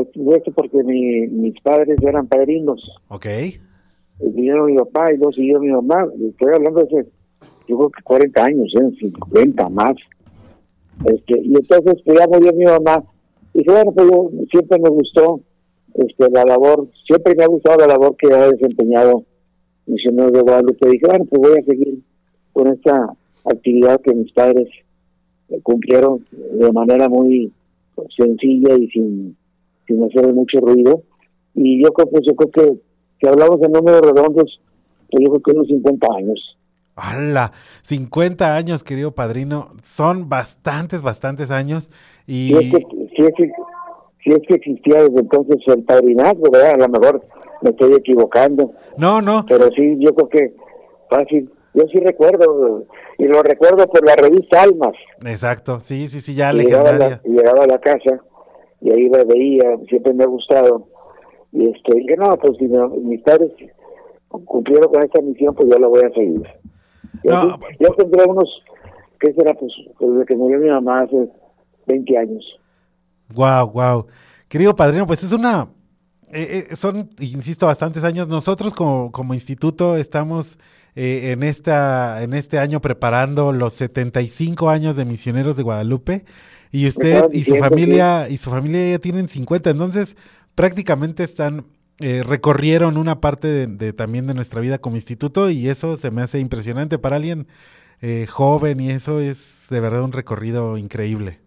esto 0.00 0.52
porque 0.52 0.82
mi, 0.82 1.26
mis 1.28 1.60
padres 1.60 1.98
eran 2.02 2.26
padrinos. 2.26 2.82
Ok. 3.08 3.26
Vinieron 4.20 4.66
mi 4.66 4.76
papá 4.76 5.12
y 5.12 5.16
luego 5.16 5.32
siguió 5.32 5.60
mi 5.60 5.70
mamá. 5.70 6.06
Estoy 6.20 6.54
hablando 6.54 6.80
de 6.80 6.86
hace, 6.86 7.10
yo 7.68 7.76
creo 7.76 7.90
que 7.90 8.02
40 8.02 8.44
años, 8.44 8.72
¿eh? 8.80 8.90
50 8.98 9.68
más. 9.70 9.94
Este, 11.06 11.40
y 11.40 11.54
entonces, 11.54 11.96
pues 12.04 12.18
ya 12.18 12.26
murió 12.26 12.52
mi 12.52 12.64
mamá. 12.64 13.02
Y 13.52 13.58
dije, 13.58 13.70
bueno, 13.70 13.92
pues 13.92 14.08
yo 14.10 14.30
siempre 14.50 14.78
me 14.80 14.88
gustó 14.90 15.40
este, 15.94 16.30
la 16.30 16.44
labor, 16.44 16.88
siempre 17.06 17.34
me 17.36 17.44
ha 17.44 17.48
gustado 17.48 17.78
la 17.78 17.86
labor 17.86 18.16
que 18.16 18.32
ha 18.32 18.50
desempeñado 18.50 19.24
Misioneros 19.86 20.32
de 20.32 20.40
Guadalupe. 20.40 20.88
Dije, 20.88 21.06
bueno, 21.06 21.24
pues 21.26 21.42
voy 21.42 21.60
a 21.60 21.64
seguir 21.64 21.98
con 22.52 22.68
esta 22.68 23.14
actividad 23.44 24.00
que 24.00 24.14
mis 24.14 24.32
padres 24.32 24.68
eh, 25.50 25.60
cumplieron 25.62 26.24
de 26.32 26.72
manera 26.72 27.08
muy 27.08 27.52
sencilla 28.16 28.76
y 28.76 28.88
sin, 28.88 29.36
sin 29.86 30.02
hacer 30.04 30.32
mucho 30.32 30.60
ruido. 30.60 31.02
Y 31.54 31.82
yo 31.82 31.92
creo, 31.92 32.08
pues, 32.10 32.22
yo 32.26 32.34
creo 32.34 32.50
que, 32.50 32.80
que 33.18 33.28
hablamos 33.28 33.60
en 33.62 33.72
números 33.72 34.00
redondos, 34.00 34.60
pues 35.10 35.24
yo 35.24 35.30
creo 35.30 35.42
que 35.42 35.50
unos 35.52 35.66
50 35.68 36.06
años. 36.16 36.56
¡Hala! 36.96 37.52
50 37.82 38.56
años, 38.56 38.84
querido 38.84 39.12
padrino. 39.12 39.68
Son 39.82 40.28
bastantes, 40.28 41.02
bastantes 41.02 41.50
años. 41.50 41.90
Y 42.26 42.48
Si 42.48 42.56
es 42.56 42.70
que, 42.70 42.78
si 43.16 43.22
es 43.22 43.30
que, 43.36 43.52
si 44.22 44.30
es 44.30 44.40
que 44.46 44.54
existía 44.54 45.02
desde 45.04 45.20
entonces 45.20 45.56
el 45.66 45.82
padrinazgo, 45.84 46.50
¿verdad? 46.52 46.74
A 46.74 46.76
lo 46.76 46.88
mejor 46.88 47.26
me 47.62 47.70
estoy 47.70 47.94
equivocando. 47.94 48.72
no, 48.96 49.20
no. 49.20 49.44
Pero 49.48 49.70
sí, 49.74 49.96
yo 49.98 50.14
creo 50.14 50.28
que 50.28 50.54
fácil. 51.10 51.50
Yo 51.74 51.82
sí 51.92 51.98
recuerdo, 51.98 52.84
y 53.18 53.24
lo 53.24 53.42
recuerdo 53.42 53.88
por 53.88 54.06
la 54.06 54.14
revista 54.14 54.62
Almas. 54.62 54.92
Exacto. 55.26 55.80
Sí, 55.80 56.06
sí, 56.06 56.20
sí, 56.20 56.36
ya 56.36 56.52
llegaba, 56.52 56.90
a 56.90 56.92
legendaria. 56.92 57.20
la, 57.24 57.28
y 57.28 57.36
llegaba 57.36 57.64
a 57.64 57.66
la 57.66 57.78
casa 57.80 58.22
y 58.84 58.90
ahí 58.92 59.08
la 59.08 59.24
veía, 59.24 59.76
siempre 59.88 60.12
me 60.14 60.22
ha 60.22 60.28
gustado. 60.28 60.86
Y 61.50 61.66
este, 61.66 61.96
dije, 61.96 62.16
no, 62.16 62.36
pues 62.38 62.56
si 62.58 62.68
me- 62.68 62.86
mis 63.00 63.20
padres 63.22 63.50
cumplieron 64.28 64.92
con 64.92 65.02
esta 65.02 65.20
misión, 65.22 65.54
pues 65.54 65.68
yo 65.70 65.78
la 65.78 65.88
voy 65.88 66.02
a 66.04 66.10
seguir. 66.10 66.42
Y 67.22 67.28
No, 67.28 67.34
así, 67.36 67.48
p- 67.60 67.76
yo 67.84 67.94
tendré 67.94 68.24
unos, 68.24 68.48
¿qué 69.20 69.32
será? 69.32 69.54
Pues 69.54 69.72
desde 69.98 70.26
que 70.26 70.36
murió 70.36 70.58
mi 70.58 70.68
mamá 70.68 71.02
hace 71.02 71.28
20 71.86 72.18
años. 72.18 72.44
Wow, 73.34 73.70
wow. 73.72 74.06
Querido 74.48 74.74
padrino, 74.76 75.06
pues 75.06 75.22
es 75.24 75.32
una. 75.32 75.68
eh, 76.32 76.66
eh, 76.70 76.76
son, 76.76 77.08
insisto, 77.20 77.66
bastantes 77.66 78.04
años. 78.04 78.28
Nosotros 78.28 78.74
como, 78.74 79.12
como 79.12 79.34
instituto 79.34 79.96
estamos 79.96 80.58
eh, 80.96 81.30
en, 81.32 81.42
esta, 81.44 82.22
en 82.22 82.34
este 82.34 82.58
año 82.58 82.80
preparando 82.80 83.52
los 83.52 83.72
75 83.74 84.68
años 84.68 84.96
de 84.96 85.04
Misioneros 85.04 85.56
de 85.56 85.62
Guadalupe. 85.62 86.24
Y 86.74 86.88
usted 86.88 87.26
y 87.32 87.44
su 87.44 87.54
familia 87.56 88.28
y 88.28 88.36
su 88.36 88.50
familia 88.50 88.90
ya 88.92 88.98
tienen 88.98 89.28
50. 89.28 89.70
Entonces, 89.70 90.16
prácticamente 90.56 91.22
están. 91.22 91.66
eh, 92.00 92.22
recorrieron 92.24 92.96
una 92.96 93.20
parte 93.20 93.46
de, 93.46 93.66
de 93.68 93.92
también 93.92 94.26
de 94.26 94.34
nuestra 94.34 94.60
vida 94.60 94.78
como 94.78 94.96
instituto 94.96 95.48
y 95.50 95.68
eso 95.68 95.96
se 95.96 96.10
me 96.10 96.22
hace 96.22 96.40
impresionante 96.40 96.98
para 96.98 97.16
alguien 97.16 97.46
eh, 98.02 98.26
joven 98.28 98.80
y 98.80 98.90
eso 98.90 99.20
es 99.20 99.68
de 99.70 99.78
verdad 99.80 100.02
un 100.02 100.10
recorrido 100.12 100.76
increíble. 100.76 101.38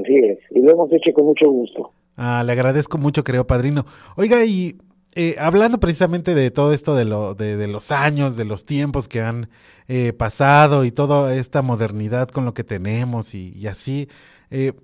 Así 0.00 0.16
es. 0.16 0.38
Y 0.50 0.60
lo 0.62 0.72
hemos 0.72 0.92
hecho 0.92 1.12
con 1.12 1.26
mucho 1.26 1.50
gusto. 1.50 1.92
Ah, 2.16 2.42
le 2.44 2.52
agradezco 2.52 2.96
mucho, 2.98 3.22
creo, 3.24 3.46
padrino. 3.46 3.84
Oiga, 4.16 4.44
y 4.44 4.78
eh, 5.16 5.34
hablando 5.38 5.80
precisamente 5.80 6.34
de 6.34 6.50
todo 6.50 6.72
esto 6.72 6.94
de, 6.94 7.04
lo, 7.06 7.34
de, 7.34 7.56
de 7.56 7.66
los 7.66 7.90
años, 7.90 8.36
de 8.36 8.44
los 8.44 8.64
tiempos 8.64 9.08
que 9.08 9.20
han 9.22 9.48
eh, 9.88 10.12
pasado 10.12 10.84
y 10.84 10.92
toda 10.92 11.34
esta 11.34 11.62
modernidad 11.62 12.28
con 12.28 12.44
lo 12.44 12.54
que 12.54 12.64
tenemos 12.64 13.34
y, 13.34 13.66
así, 13.66 14.08
eh, 14.50 14.74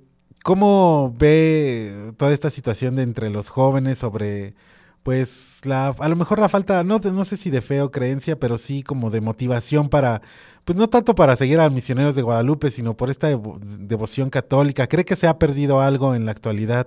¿cómo 0.42 1.14
ve 1.18 2.12
toda 2.16 2.33
esta 2.33 2.51
situación 2.51 2.97
de 2.97 3.03
entre 3.03 3.31
los 3.31 3.49
jóvenes 3.49 3.99
sobre, 3.99 4.55
pues, 5.03 5.61
la, 5.64 5.88
a 5.99 6.09
lo 6.09 6.16
mejor 6.16 6.38
la 6.38 6.49
falta, 6.49 6.83
no, 6.83 6.99
no 6.99 7.25
sé 7.25 7.37
si 7.37 7.51
de 7.51 7.61
fe 7.61 7.81
o 7.83 7.90
creencia, 7.90 8.38
pero 8.38 8.59
sí 8.59 8.83
como 8.83 9.11
de 9.11 9.21
motivación 9.21 9.88
para, 9.88 10.23
pues 10.64 10.77
no 10.79 10.88
tanto 10.88 11.14
para 11.14 11.37
seguir 11.37 11.61
a 11.61 11.68
misioneros 11.71 12.14
de 12.14 12.23
Guadalupe, 12.23 12.71
sino 12.71 12.97
por 12.97 13.11
esta 13.11 13.31
devo- 13.31 13.59
devoción 13.61 14.31
católica. 14.31 14.87
¿Cree 14.88 15.05
que 15.05 15.16
se 15.16 15.27
ha 15.29 15.38
perdido 15.38 15.81
algo 15.81 16.14
en 16.14 16.25
la 16.25 16.33
actualidad 16.33 16.87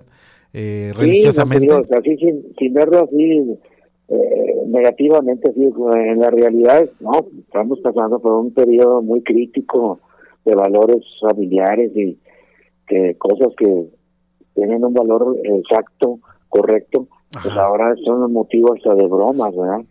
eh, 0.56 0.92
Sí, 0.94 1.00
religiosamente? 1.00 1.68
no 1.68 1.82
digo, 1.82 1.98
así 1.98 2.18
sin, 2.18 2.56
sin 2.58 2.74
verlo 2.74 3.04
así 3.04 3.58
eh, 4.08 4.64
negativamente, 4.68 5.50
así, 5.50 5.64
en 5.64 6.20
la 6.20 6.30
realidad, 6.30 6.90
no, 7.00 7.26
estamos 7.40 7.80
pasando 7.82 8.20
por 8.20 8.34
un 8.34 8.54
periodo 8.54 9.02
muy 9.02 9.22
crítico 9.22 10.00
de 10.46 10.56
valores 10.56 11.04
familiares 11.22 11.92
y 11.96 12.18
que 12.88 13.16
cosas 13.18 13.50
que 13.58 13.88
tienen 14.54 14.86
un 14.86 14.94
valor 14.94 15.38
exacto, 15.44 16.20
correcto, 16.50 17.08
pues 17.32 17.56
ahora 17.58 17.96
son 18.06 18.32
motivos 18.32 18.78
hasta 18.78 18.96
de 18.96 19.08
bromas, 19.08 19.56
¿verdad? 19.56 19.82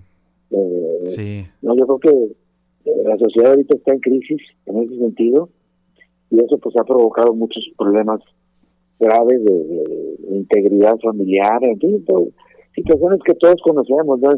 Eh, 0.51 1.03
Sí, 1.07 1.47
No, 1.61 1.77
yo 1.77 1.87
creo 1.87 1.99
que 1.99 2.91
eh, 2.91 3.03
la 3.05 3.19
sociedad 3.19 3.51
ahorita 3.51 3.77
está 3.77 3.93
en 3.93 4.01
crisis 4.01 4.41
en 4.67 4.83
ese 4.83 4.97
sentido 4.97 5.49
y 6.31 6.39
eso 6.39 6.57
pues 6.59 6.77
ha 6.77 6.85
provocado 6.85 7.35
muchos 7.35 7.65
problemas 7.77 8.21
graves 8.99 9.45
de, 9.45 9.53
de- 9.53 10.17
de 10.19 10.37
integridad 10.37 10.97
familiar, 11.01 11.63
en 11.65 11.79
fin, 11.79 12.05
todo- 12.05 12.29
situaciones 12.75 13.21
que 13.25 13.35
todos 13.35 13.57
conocemos, 13.63 14.19
¿no? 14.21 14.31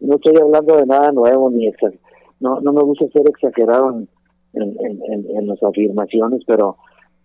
No 0.00 0.14
estoy 0.16 0.34
hablando 0.40 0.76
de 0.76 0.86
nada 0.86 1.12
nuevo 1.12 1.50
ni 1.50 1.66
exa- 1.68 1.98
no 2.40 2.60
no 2.60 2.72
me 2.72 2.82
gusta 2.82 3.06
ser 3.12 3.22
exagerado 3.28 3.90
en, 3.90 4.08
en, 4.54 4.76
en- 5.12 5.36
en- 5.36 5.46
las 5.46 5.62
afirmaciones, 5.62 6.42
pero 6.46 6.76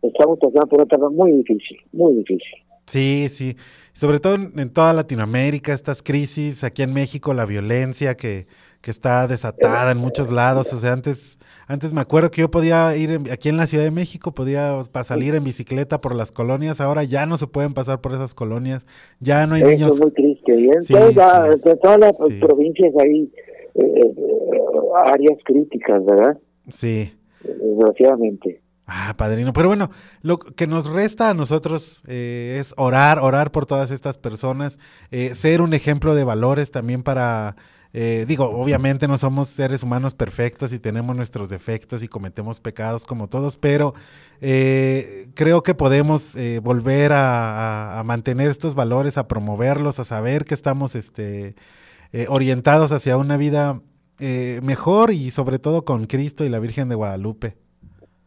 estamos 0.01 0.37
pasando 0.39 0.67
por 0.67 0.79
una 0.79 0.83
etapa 0.85 1.09
muy 1.09 1.31
difícil, 1.31 1.77
muy 1.93 2.15
difícil. 2.15 2.59
sí, 2.85 3.27
sí. 3.29 3.55
Sobre 3.93 4.19
todo 4.19 4.35
en 4.35 4.69
toda 4.73 4.91
Latinoamérica, 4.93 5.71
estas 5.73 6.03
crisis, 6.03 6.63
aquí 6.65 6.81
en 6.83 6.93
México, 6.93 7.33
la 7.33 7.45
violencia 7.45 8.15
que, 8.15 8.45
que 8.85 8.91
está 8.91 9.27
desatada 9.27 9.91
en 9.91 9.97
muchos 9.97 10.31
lados. 10.31 10.71
O 10.71 10.77
sea, 10.77 10.93
antes, 10.93 11.39
antes 11.65 11.91
me 11.91 12.01
acuerdo 12.01 12.29
que 12.29 12.41
yo 12.41 12.51
podía 12.51 12.95
ir 12.95 13.09
en- 13.09 13.31
aquí 13.31 13.49
en 13.49 13.57
la 13.57 13.65
Ciudad 13.65 13.83
de 13.83 13.89
México, 13.89 14.31
podía 14.35 14.79
salir 15.03 15.33
en 15.33 15.43
bicicleta 15.43 15.99
por 16.01 16.13
las 16.13 16.31
colonias. 16.31 16.79
Ahora 16.79 17.03
ya 17.03 17.25
no 17.25 17.37
se 17.37 17.47
pueden 17.47 17.73
pasar 17.73 17.99
por 17.99 18.13
esas 18.13 18.35
colonias. 18.35 18.85
Ya 19.19 19.47
no 19.47 19.55
hay 19.55 19.63
Eso 19.63 19.71
niños. 19.71 19.93
es 19.95 20.01
muy 20.01 20.11
triste. 20.11 20.53
Y 20.55 20.69
Sí, 20.83 20.93
la- 20.93 21.51
sí. 21.63 21.67
en 21.67 21.79
todas 21.79 21.97
las 21.99 22.13
Sí. 22.27 22.39
provincias 22.39 22.93
hay 23.01 23.31
eh, 23.73 23.81
eh, 23.81 24.13
áreas 25.03 25.37
críticas, 25.43 26.05
¿verdad? 26.05 26.37
Sí. 26.69 27.11
Desgraciadamente. 27.43 28.61
Ah, 28.87 29.15
padrino. 29.17 29.51
Pero 29.51 29.67
bueno, 29.69 29.89
lo 30.21 30.37
que 30.37 30.67
nos 30.67 30.87
resta 30.91 31.31
a 31.31 31.33
nosotros 31.33 32.03
eh, 32.07 32.57
es 32.59 32.73
orar, 32.77 33.17
orar 33.19 33.51
por 33.51 33.65
todas 33.65 33.89
estas 33.89 34.19
personas, 34.19 34.77
eh, 35.09 35.33
ser 35.33 35.61
un 35.63 35.73
ejemplo 35.73 36.13
de 36.13 36.23
valores 36.23 36.69
también 36.69 37.01
para, 37.01 37.55
eh, 37.97 38.25
digo, 38.27 38.49
obviamente 38.49 39.07
no 39.07 39.17
somos 39.17 39.47
seres 39.47 39.81
humanos 39.81 40.15
perfectos 40.15 40.73
y 40.73 40.79
tenemos 40.79 41.15
nuestros 41.15 41.47
defectos 41.47 42.03
y 42.03 42.09
cometemos 42.09 42.59
pecados 42.59 43.05
como 43.05 43.29
todos, 43.29 43.55
pero 43.55 43.93
eh, 44.41 45.29
creo 45.33 45.63
que 45.63 45.75
podemos 45.75 46.35
eh, 46.35 46.59
volver 46.61 47.13
a, 47.13 48.03
mantener 48.05 48.49
estos 48.49 48.75
valores, 48.75 49.17
a 49.17 49.29
promoverlos, 49.29 49.99
a 49.99 50.03
saber 50.03 50.43
que 50.43 50.55
estamos 50.55 50.93
este, 50.93 51.55
eh, 52.11 52.25
orientados 52.27 52.91
hacia 52.91 53.15
una 53.15 53.37
vida 53.37 53.79
eh, 54.19 54.59
mejor 54.61 55.11
y 55.11 55.31
sobre 55.31 55.57
todo 55.57 55.85
con 55.85 56.05
Cristo 56.05 56.43
y 56.43 56.49
la 56.49 56.59
Virgen 56.59 56.89
de 56.89 56.95
Guadalupe. 56.95 57.53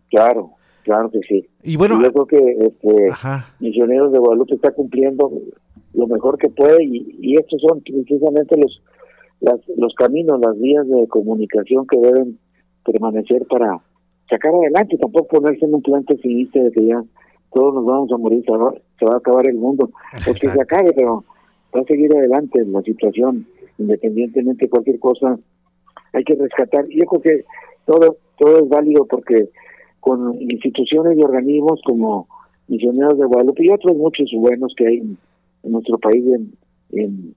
Claro, 0.09 0.53
claro 0.85 1.11
que 1.11 1.21
sí. 1.29 1.47
Y 1.63 1.77
bueno, 1.77 2.01
yo 2.03 2.11
creo 2.11 2.27
que 2.27 2.69
este. 2.69 3.13
Misioneros 3.61 4.13
de 4.13 4.19
Guadalupe 4.19 4.55
está 4.55 4.71
cumpliendo 4.71 5.31
lo 5.93 6.07
mejor 6.07 6.39
que 6.39 6.49
puede 6.49 6.83
y, 6.83 7.19
y 7.21 7.35
estos 7.35 7.61
son 7.61 7.83
precisamente 7.83 8.57
los 8.57 8.81
las, 9.41 9.61
los 9.77 9.95
caminos, 9.95 10.41
las 10.41 10.59
vías 10.59 10.87
de 10.89 11.07
comunicación 11.09 11.87
que 11.87 11.99
deben 11.99 12.39
permanecer 12.85 13.47
para 13.47 13.81
sacar 14.29 14.55
adelante, 14.55 14.99
tampoco 14.99 15.41
ponerse 15.41 15.65
en 15.65 15.75
un 15.75 15.83
plan 15.83 16.05
pesimista 16.05 16.61
de 16.61 16.71
que 16.71 16.87
ya 16.87 17.03
todos 17.53 17.75
nos 17.75 17.87
vamos 17.87 18.13
a 18.13 18.19
morir, 18.19 18.45
se 18.45 18.53
va, 18.53 18.75
se 18.99 19.05
va 19.05 19.15
a 19.15 19.19
acabar 19.19 19.47
el 19.49 19.57
mundo, 19.57 19.91
pues 20.25 20.41
que 20.41 20.51
se 20.51 20.61
acabe, 20.61 20.93
pero 20.95 21.25
va 21.75 21.81
a 21.81 21.85
seguir 21.85 22.15
adelante 22.15 22.65
la 22.67 22.83
situación, 22.83 23.47
independientemente 23.79 24.67
de 24.67 24.71
cualquier 24.71 24.99
cosa, 24.99 25.39
hay 26.13 26.25
que 26.25 26.35
rescatar. 26.35 26.87
Yo 26.89 27.05
creo 27.07 27.23
que 27.23 27.45
todo 27.87 28.17
todo 28.39 28.59
es 28.61 28.69
válido 28.69 29.05
porque 29.07 29.51
con 30.01 30.41
instituciones 30.41 31.19
y 31.19 31.23
organismos 31.23 31.81
como 31.85 32.29
Misioneros 32.69 33.19
de 33.19 33.27
Guadalupe 33.27 33.65
y 33.65 33.71
otros 33.71 33.97
muchos 33.97 34.31
buenos 34.35 34.75
que 34.77 34.87
hay 34.87 34.97
en, 34.99 35.19
en 35.65 35.73
nuestro 35.73 35.99
país 35.99 36.25
en, 36.93 37.35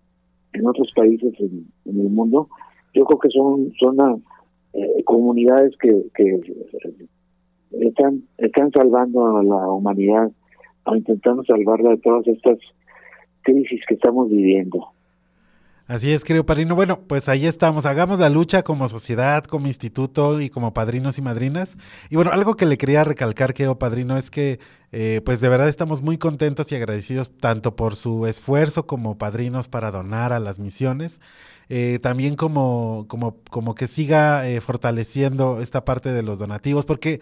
en 0.53 0.67
otros 0.67 0.91
países 0.95 1.33
en, 1.39 1.65
el 1.85 2.09
mundo, 2.09 2.49
yo 2.93 3.05
creo 3.05 3.19
que 3.19 3.29
son 3.29 3.71
son 3.79 4.23
eh, 4.73 5.03
comunidades 5.05 5.75
que, 5.77 6.05
que 6.13 6.39
están 7.71 8.23
están 8.37 8.71
salvando 8.71 9.37
a 9.37 9.43
la 9.43 9.69
humanidad, 9.69 10.31
o 10.85 10.95
intentando 10.95 11.43
salvarla 11.43 11.91
de 11.91 11.97
todas 11.97 12.27
estas 12.27 12.57
crisis 13.43 13.81
que 13.87 13.95
estamos 13.95 14.29
viviendo. 14.29 14.87
Así 15.87 16.11
es, 16.11 16.23
querido 16.23 16.45
padrino. 16.45 16.75
Bueno, 16.75 17.01
pues 17.01 17.27
ahí 17.27 17.45
estamos. 17.45 17.85
Hagamos 17.85 18.19
la 18.19 18.29
lucha 18.29 18.63
como 18.63 18.87
sociedad, 18.87 19.43
como 19.43 19.67
instituto 19.67 20.39
y 20.39 20.49
como 20.49 20.73
padrinos 20.73 21.17
y 21.17 21.21
madrinas. 21.21 21.75
Y 22.09 22.15
bueno, 22.15 22.31
algo 22.31 22.55
que 22.55 22.65
le 22.65 22.77
quería 22.77 23.03
recalcar, 23.03 23.53
querido 23.53 23.77
padrino, 23.77 24.15
es 24.15 24.31
que 24.31 24.59
eh, 24.93 25.21
pues 25.25 25.41
de 25.41 25.49
verdad 25.49 25.69
estamos 25.69 26.01
muy 26.01 26.17
contentos 26.17 26.71
y 26.71 26.75
agradecidos 26.75 27.35
tanto 27.37 27.75
por 27.75 27.95
su 27.95 28.25
esfuerzo 28.27 28.87
como 28.87 29.17
padrinos 29.17 29.67
para 29.67 29.91
donar 29.91 30.33
a 30.33 30.39
las 30.39 30.59
misiones, 30.59 31.19
eh, 31.69 31.99
también 32.01 32.35
como, 32.35 33.05
como, 33.07 33.37
como 33.49 33.75
que 33.75 33.87
siga 33.87 34.47
eh, 34.47 34.61
fortaleciendo 34.61 35.61
esta 35.61 35.85
parte 35.85 36.11
de 36.11 36.23
los 36.23 36.39
donativos, 36.39 36.85
porque 36.85 37.21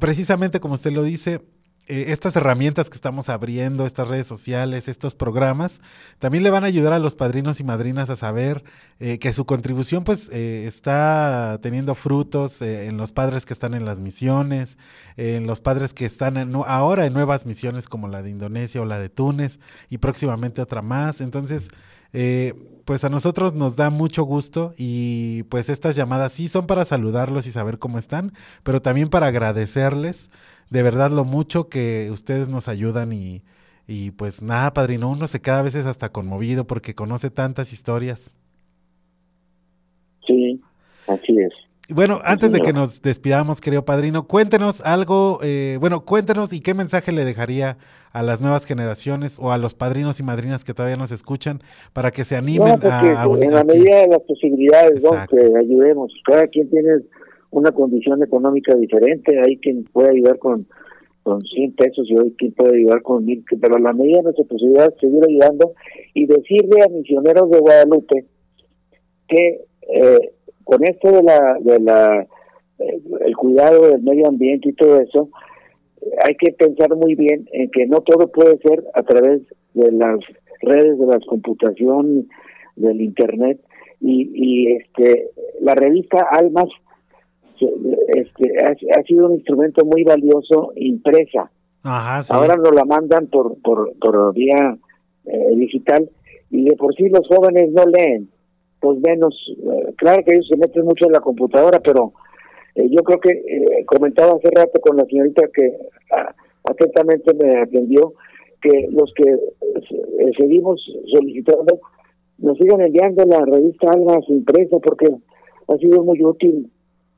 precisamente 0.00 0.58
como 0.58 0.74
usted 0.74 0.90
lo 0.90 1.04
dice, 1.04 1.40
eh, 1.88 2.06
estas 2.08 2.36
herramientas 2.36 2.88
que 2.88 2.94
estamos 2.94 3.28
abriendo, 3.28 3.86
estas 3.86 4.08
redes 4.08 4.26
sociales, 4.26 4.88
estos 4.88 5.14
programas, 5.14 5.80
también 6.18 6.44
le 6.44 6.50
van 6.50 6.64
a 6.64 6.68
ayudar 6.68 6.92
a 6.92 6.98
los 6.98 7.16
padrinos 7.16 7.60
y 7.60 7.64
madrinas 7.64 8.10
a 8.10 8.16
saber 8.16 8.64
eh, 9.00 9.18
que 9.18 9.32
su 9.32 9.46
contribución 9.46 10.04
pues 10.04 10.28
eh, 10.32 10.66
está 10.66 11.58
teniendo 11.60 11.94
frutos 11.94 12.62
eh, 12.62 12.86
en 12.86 12.96
los 12.96 13.12
padres 13.12 13.46
que 13.46 13.52
están 13.52 13.74
en 13.74 13.84
las 13.84 13.98
misiones, 13.98 14.78
en 15.16 15.46
los 15.46 15.60
padres 15.60 15.92
que 15.92 16.04
están 16.04 16.36
en 16.36 16.54
ahora 16.66 17.06
en 17.06 17.12
nuevas 17.12 17.46
misiones 17.46 17.88
como 17.88 18.08
la 18.08 18.22
de 18.22 18.30
Indonesia 18.30 18.80
o 18.80 18.84
la 18.84 18.98
de 18.98 19.08
Túnez 19.08 19.58
y 19.90 19.98
próximamente 19.98 20.62
otra 20.62 20.82
más. 20.82 21.20
Entonces, 21.20 21.68
eh, 22.12 22.54
pues 22.84 23.04
a 23.04 23.08
nosotros 23.08 23.54
nos 23.54 23.76
da 23.76 23.88
mucho 23.88 24.24
gusto 24.24 24.74
y 24.76 25.44
pues 25.44 25.68
estas 25.68 25.96
llamadas 25.96 26.32
sí 26.32 26.48
son 26.48 26.66
para 26.66 26.84
saludarlos 26.84 27.46
y 27.46 27.52
saber 27.52 27.78
cómo 27.78 27.98
están, 27.98 28.34
pero 28.62 28.82
también 28.82 29.08
para 29.08 29.28
agradecerles 29.28 30.30
de 30.70 30.82
verdad 30.82 31.10
lo 31.10 31.24
mucho 31.24 31.68
que 31.68 32.10
ustedes 32.10 32.48
nos 32.48 32.68
ayudan 32.68 33.12
y, 33.12 33.42
y 33.86 34.12
pues 34.12 34.42
nada, 34.42 34.72
padrino, 34.72 35.10
uno 35.10 35.26
se 35.26 35.40
queda 35.40 35.60
a 35.60 35.62
veces 35.62 35.86
hasta 35.86 36.10
conmovido 36.10 36.66
porque 36.66 36.94
conoce 36.94 37.30
tantas 37.30 37.72
historias. 37.72 38.30
Sí, 40.26 40.60
así 41.06 41.36
es. 41.38 41.52
Bueno, 41.88 42.20
antes 42.24 42.52
de 42.52 42.60
que 42.60 42.72
nos 42.72 43.02
despidamos, 43.02 43.60
querido 43.60 43.84
padrino, 43.84 44.26
cuéntenos 44.26 44.80
algo, 44.82 45.40
eh, 45.42 45.78
bueno, 45.80 46.04
cuéntenos 46.04 46.52
y 46.52 46.60
qué 46.60 46.74
mensaje 46.74 47.12
le 47.12 47.24
dejaría 47.24 47.76
a 48.12 48.22
las 48.22 48.40
nuevas 48.40 48.64
generaciones 48.64 49.36
o 49.38 49.52
a 49.52 49.58
los 49.58 49.74
padrinos 49.74 50.20
y 50.20 50.22
madrinas 50.22 50.64
que 50.64 50.74
todavía 50.74 50.96
nos 50.96 51.10
escuchan 51.10 51.60
para 51.92 52.10
que 52.10 52.24
se 52.24 52.36
animen 52.36 52.78
No, 52.82 52.88
a, 52.88 53.22
a 53.22 53.24
en 53.24 53.52
la 53.52 53.64
medida 53.64 53.98
de 53.98 54.08
las 54.08 54.22
posibilidades, 54.22 55.02
¿no? 55.02 55.10
Que 55.28 55.38
ayudemos. 55.58 56.12
Cada 56.24 56.46
quien 56.46 56.70
tiene 56.70 57.02
una 57.52 57.70
condición 57.70 58.22
económica 58.22 58.74
diferente. 58.74 59.40
Hay 59.40 59.58
quien 59.58 59.84
puede 59.84 60.10
ayudar 60.10 60.38
con, 60.38 60.66
con 61.22 61.40
100 61.40 61.72
pesos 61.74 62.10
y 62.10 62.16
hoy 62.16 62.34
quien 62.36 62.52
puede 62.52 62.78
ayudar 62.78 63.02
con 63.02 63.24
mil. 63.24 63.44
Pero 63.60 63.76
en 63.76 63.84
la 63.84 63.92
medida 63.92 64.18
de 64.18 64.22
nuestra 64.24 64.44
posibilidad, 64.44 64.94
seguir 65.00 65.22
ayudando 65.26 65.72
y 66.14 66.26
decirle 66.26 66.82
a 66.82 66.88
misioneros 66.88 67.50
de 67.50 67.60
Guadalupe 67.60 68.24
que 69.28 69.60
eh, 69.94 70.30
con 70.64 70.82
esto 70.84 71.12
de 71.12 71.22
la, 71.22 71.58
de 71.60 71.80
la 71.80 72.26
eh, 72.78 73.00
el 73.20 73.36
cuidado 73.36 73.88
del 73.88 74.02
medio 74.02 74.28
ambiente 74.28 74.70
y 74.70 74.72
todo 74.72 75.00
eso, 75.00 75.28
hay 76.24 76.34
que 76.36 76.52
pensar 76.52 76.94
muy 76.96 77.14
bien 77.14 77.48
en 77.52 77.70
que 77.70 77.86
no 77.86 78.00
todo 78.00 78.28
puede 78.28 78.58
ser 78.58 78.82
a 78.94 79.02
través 79.02 79.42
de 79.74 79.92
las 79.92 80.18
redes 80.62 80.98
de 80.98 81.06
la 81.06 81.20
computación, 81.20 82.28
del 82.76 83.00
internet 83.00 83.60
y, 84.00 84.30
y 84.34 84.72
este 84.72 85.28
la 85.60 85.74
revista 85.74 86.26
Almas 86.30 86.68
este 88.08 88.52
ha, 88.64 88.98
ha 88.98 89.02
sido 89.04 89.26
un 89.26 89.34
instrumento 89.34 89.84
muy 89.84 90.04
valioso 90.04 90.72
impresa. 90.76 91.50
Ajá, 91.84 92.22
sí. 92.22 92.32
Ahora 92.34 92.56
nos 92.56 92.74
la 92.74 92.84
mandan 92.84 93.26
por 93.26 93.60
por, 93.62 93.92
por 93.98 94.34
vía 94.34 94.76
eh, 95.24 95.56
digital 95.56 96.08
y 96.50 96.64
de 96.64 96.76
por 96.76 96.94
sí 96.94 97.08
los 97.08 97.26
jóvenes 97.28 97.70
no 97.72 97.84
leen, 97.86 98.28
pues 98.80 98.98
menos, 99.00 99.34
eh, 99.56 99.94
claro 99.96 100.22
que 100.24 100.32
ellos 100.32 100.48
se 100.48 100.56
meten 100.56 100.84
mucho 100.84 101.06
en 101.06 101.12
la 101.12 101.20
computadora, 101.20 101.80
pero 101.80 102.12
eh, 102.74 102.88
yo 102.90 103.02
creo 103.02 103.20
que 103.20 103.84
comentaba 103.86 104.32
hace 104.32 104.50
rato 104.50 104.80
con 104.80 104.96
la 104.96 105.04
señorita 105.06 105.42
que 105.54 105.76
ah, 106.14 106.34
atentamente 106.64 107.32
me 107.34 107.60
atendió 107.60 108.14
que 108.60 108.88
los 108.90 109.12
que 109.14 109.24
seguimos 110.36 110.80
solicitando 111.12 111.80
nos 112.38 112.58
sigan 112.58 112.80
enviando 112.80 113.24
la 113.24 113.44
revista 113.44 113.90
Almas 113.90 114.28
impresa 114.28 114.78
porque 114.78 115.08
ha 115.68 115.76
sido 115.78 116.02
muy 116.02 116.22
útil 116.24 116.70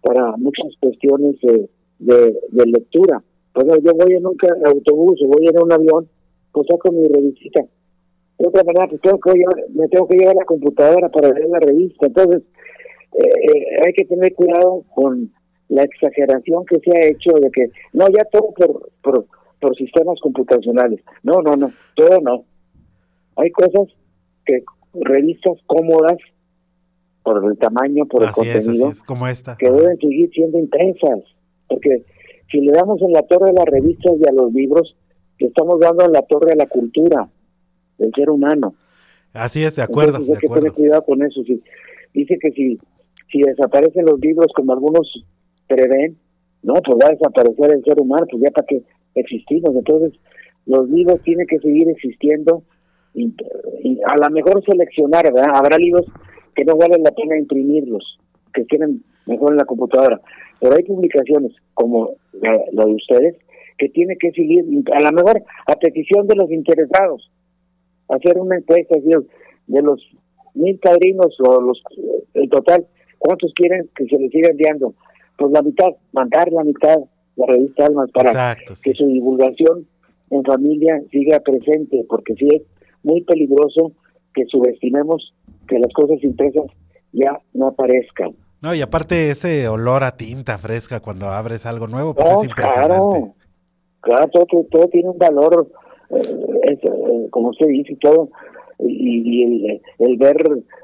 para 0.05 0.37
muchas 0.37 0.67
cuestiones 0.81 1.37
de, 1.41 1.69
de, 1.99 2.67
lectura. 2.67 3.23
Pues 3.55 3.67
yo 3.83 3.93
voy 3.95 4.13
en 4.13 4.27
un 4.27 4.37
autobús 4.67 5.19
o 5.25 5.29
voy 5.29 5.47
en 5.47 5.63
un 5.63 5.73
avión, 5.73 6.09
pues 6.53 6.67
saco 6.71 6.93
mi 6.93 7.09
revista. 7.09 7.63
De 8.39 8.47
otra 8.47 8.65
manera, 8.65 8.87
pues 8.89 9.01
tengo 9.01 9.19
que 9.19 9.33
llevar, 9.33 9.57
me 9.71 9.89
tengo 9.89 10.07
que 10.07 10.19
llevar 10.19 10.37
la 10.37 10.45
computadora 10.45 11.09
para 11.09 11.31
leer 11.31 11.49
la 11.49 11.61
revista. 11.61 12.07
Entonces, 12.07 12.43
eh, 13.15 13.23
eh, 13.23 13.77
hay 13.87 13.93
que 13.95 14.05
tener 14.05 14.35
cuidado 14.35 14.85
con 14.95 15.33
la 15.69 15.85
exageración 15.85 16.67
que 16.67 16.81
se 16.81 16.91
ha 16.91 17.07
hecho 17.07 17.33
de 17.41 17.51
que, 17.51 17.71
no, 17.95 18.07
ya 18.09 18.25
todo 18.31 18.53
por, 18.55 18.91
por, 19.03 19.27
por 19.59 19.77
sistemas 19.77 20.21
computacionales. 20.21 21.01
No, 21.23 21.41
no, 21.41 21.57
no, 21.57 21.73
todo 21.95 22.21
no. 22.21 22.45
Hay 23.37 23.51
cosas 23.51 23.89
que 24.45 24.63
revistas 24.93 25.57
cómodas 25.67 26.19
por 27.25 27.43
el 27.45 27.59
tamaño, 27.59 28.05
por 28.07 28.23
el 28.23 28.29
Así 28.29 28.43
es, 28.43 28.65
contenido, 28.65 28.91
es, 28.91 29.03
como 29.03 29.27
esta. 29.27 29.57
que 29.57 29.71
deben 29.71 29.97
seguir 29.99 30.31
siendo 30.31 30.59
impresas, 30.59 31.21
porque 31.67 32.05
si 32.53 32.61
le 32.61 32.73
damos 32.73 33.01
en 33.03 33.13
la 33.13 33.23
torre 33.23 33.51
a 33.51 33.53
las 33.55 33.65
revistas 33.65 34.13
y 34.21 34.29
a 34.29 34.33
los 34.33 34.53
libros, 34.53 34.95
le 35.41 35.49
estamos 35.49 35.81
dando 35.81 36.05
en 36.05 36.13
la 36.13 36.23
torre 36.23 36.53
a 36.53 36.57
la 36.57 36.67
cultura 36.67 37.29
del 37.99 38.13
ser 38.15 38.31
humano. 38.31 38.75
Así 39.33 39.65
es, 39.65 39.75
de 39.75 39.83
acuerdo, 39.83 40.19
Entonces 40.19 40.29
de 40.29 40.35
hay 40.35 40.41
que 40.41 40.47
acuerdo. 40.47 40.63
tener 40.63 40.77
cuidado 40.77 41.05
con 41.05 41.23
eso. 41.23 41.43
Si, 41.43 41.61
dice 42.13 42.39
que 42.39 42.53
si, 42.53 42.79
si 43.33 43.41
desaparecen 43.41 44.05
los 44.05 44.21
libros 44.21 44.47
como 44.55 44.75
algunos 44.75 45.25
prevén, 45.67 46.17
no, 46.63 46.75
pues 46.75 46.99
va 47.03 47.09
a 47.09 47.13
desaparecer 47.13 47.73
el 47.73 47.83
ser 47.85 48.01
humano, 48.01 48.27
pues 48.31 48.43
ya 48.43 48.51
para 48.51 48.67
qué 48.67 48.83
existimos. 49.15 49.75
Entonces, 49.75 50.13
los 50.67 50.89
libros 50.91 51.21
tienen 51.23 51.47
que 51.47 51.59
seguir 51.59 51.89
existiendo 51.89 52.63
y, 53.15 53.35
y 53.83 53.99
a 54.07 54.17
lo 54.17 54.31
mejor 54.31 54.63
seleccionar, 54.65 55.25
¿verdad? 55.33 55.53
Habrá 55.55 55.79
libros 55.79 56.07
que 56.55 56.65
no 56.65 56.77
vale 56.77 56.99
la 56.99 57.11
pena 57.11 57.39
imprimirlos, 57.39 58.19
que 58.53 58.67
queden 58.67 59.03
mejor 59.27 59.53
en 59.53 59.59
la 59.59 59.65
computadora. 59.65 60.21
Pero 60.61 60.77
hay 60.77 60.85
publicaciones 60.85 61.53
como 61.75 62.13
la, 62.33 62.59
la 62.73 62.85
de 62.85 62.93
ustedes 62.93 63.37
que 63.79 63.89
tiene 63.89 64.17
que 64.17 64.31
seguir, 64.33 64.65
a 64.93 65.01
lo 65.01 65.13
mejor 65.13 65.43
a 65.67 65.77
petición 65.77 66.27
de 66.27 66.37
los 66.37 66.51
interesados, 66.51 67.31
hacer 68.09 68.39
una 68.39 68.57
encuesta 68.57 68.97
de 69.67 69.83
los 69.83 70.01
mil 70.55 70.79
padrinos 70.79 71.37
o 71.41 71.61
los 71.61 71.83
en 72.35 72.49
total, 72.49 72.87
¿cuántos 73.19 73.53
quieren 73.55 73.89
que 73.97 74.07
se 74.07 74.19
les 74.19 74.31
siga 74.31 74.51
enviando? 74.51 74.95
Pues 75.37 75.51
la 75.51 75.63
mitad, 75.63 75.91
mandar 76.13 76.53
la 76.53 76.63
mitad 76.63 76.99
la 77.37 77.47
revista 77.47 77.87
Almas 77.87 78.11
para 78.13 78.31
Exacto, 78.31 78.75
que 78.83 78.95
su 78.95 79.07
divulgación 79.07 79.87
en 80.31 80.45
familia 80.45 81.03
siga 81.11 81.41
presente, 81.41 82.05
porque 82.09 82.35
sí 82.35 82.49
es 82.53 82.63
muy 83.03 83.23
peligroso 83.23 83.93
que 84.35 84.45
subestimemos 84.47 85.35
que 85.67 85.79
las 85.79 85.93
cosas 85.93 86.23
impresas 86.23 86.65
ya 87.13 87.39
no 87.53 87.69
aparezcan. 87.69 88.33
No, 88.61 88.75
y 88.75 88.81
aparte 88.81 89.31
ese 89.31 89.69
olor 89.69 90.05
a 90.05 90.17
tinta 90.17 90.57
fresca 90.59 91.01
cuando 91.01 91.27
abres 91.29 91.67
algo 91.67 91.87
nuevo, 91.87 92.15
pues 92.15 92.29
No, 92.29 92.39
es 92.41 92.45
impresionante. 92.49 92.95
claro, 92.95 93.35
claro, 94.01 94.29
todo, 94.29 94.65
todo, 94.71 94.89
tiene 94.89 95.11
un 95.11 95.19
valor, 95.19 95.69
eh, 96.11 96.21
es, 96.63 96.79
eh, 96.83 97.29
como 97.31 97.51
usted 97.51 97.67
dice, 97.67 97.93
y 97.93 97.97
todo, 97.97 98.31
y, 98.79 99.23
y 99.23 99.43
el, 99.45 99.83
el 99.99 100.17
ver 100.17 100.37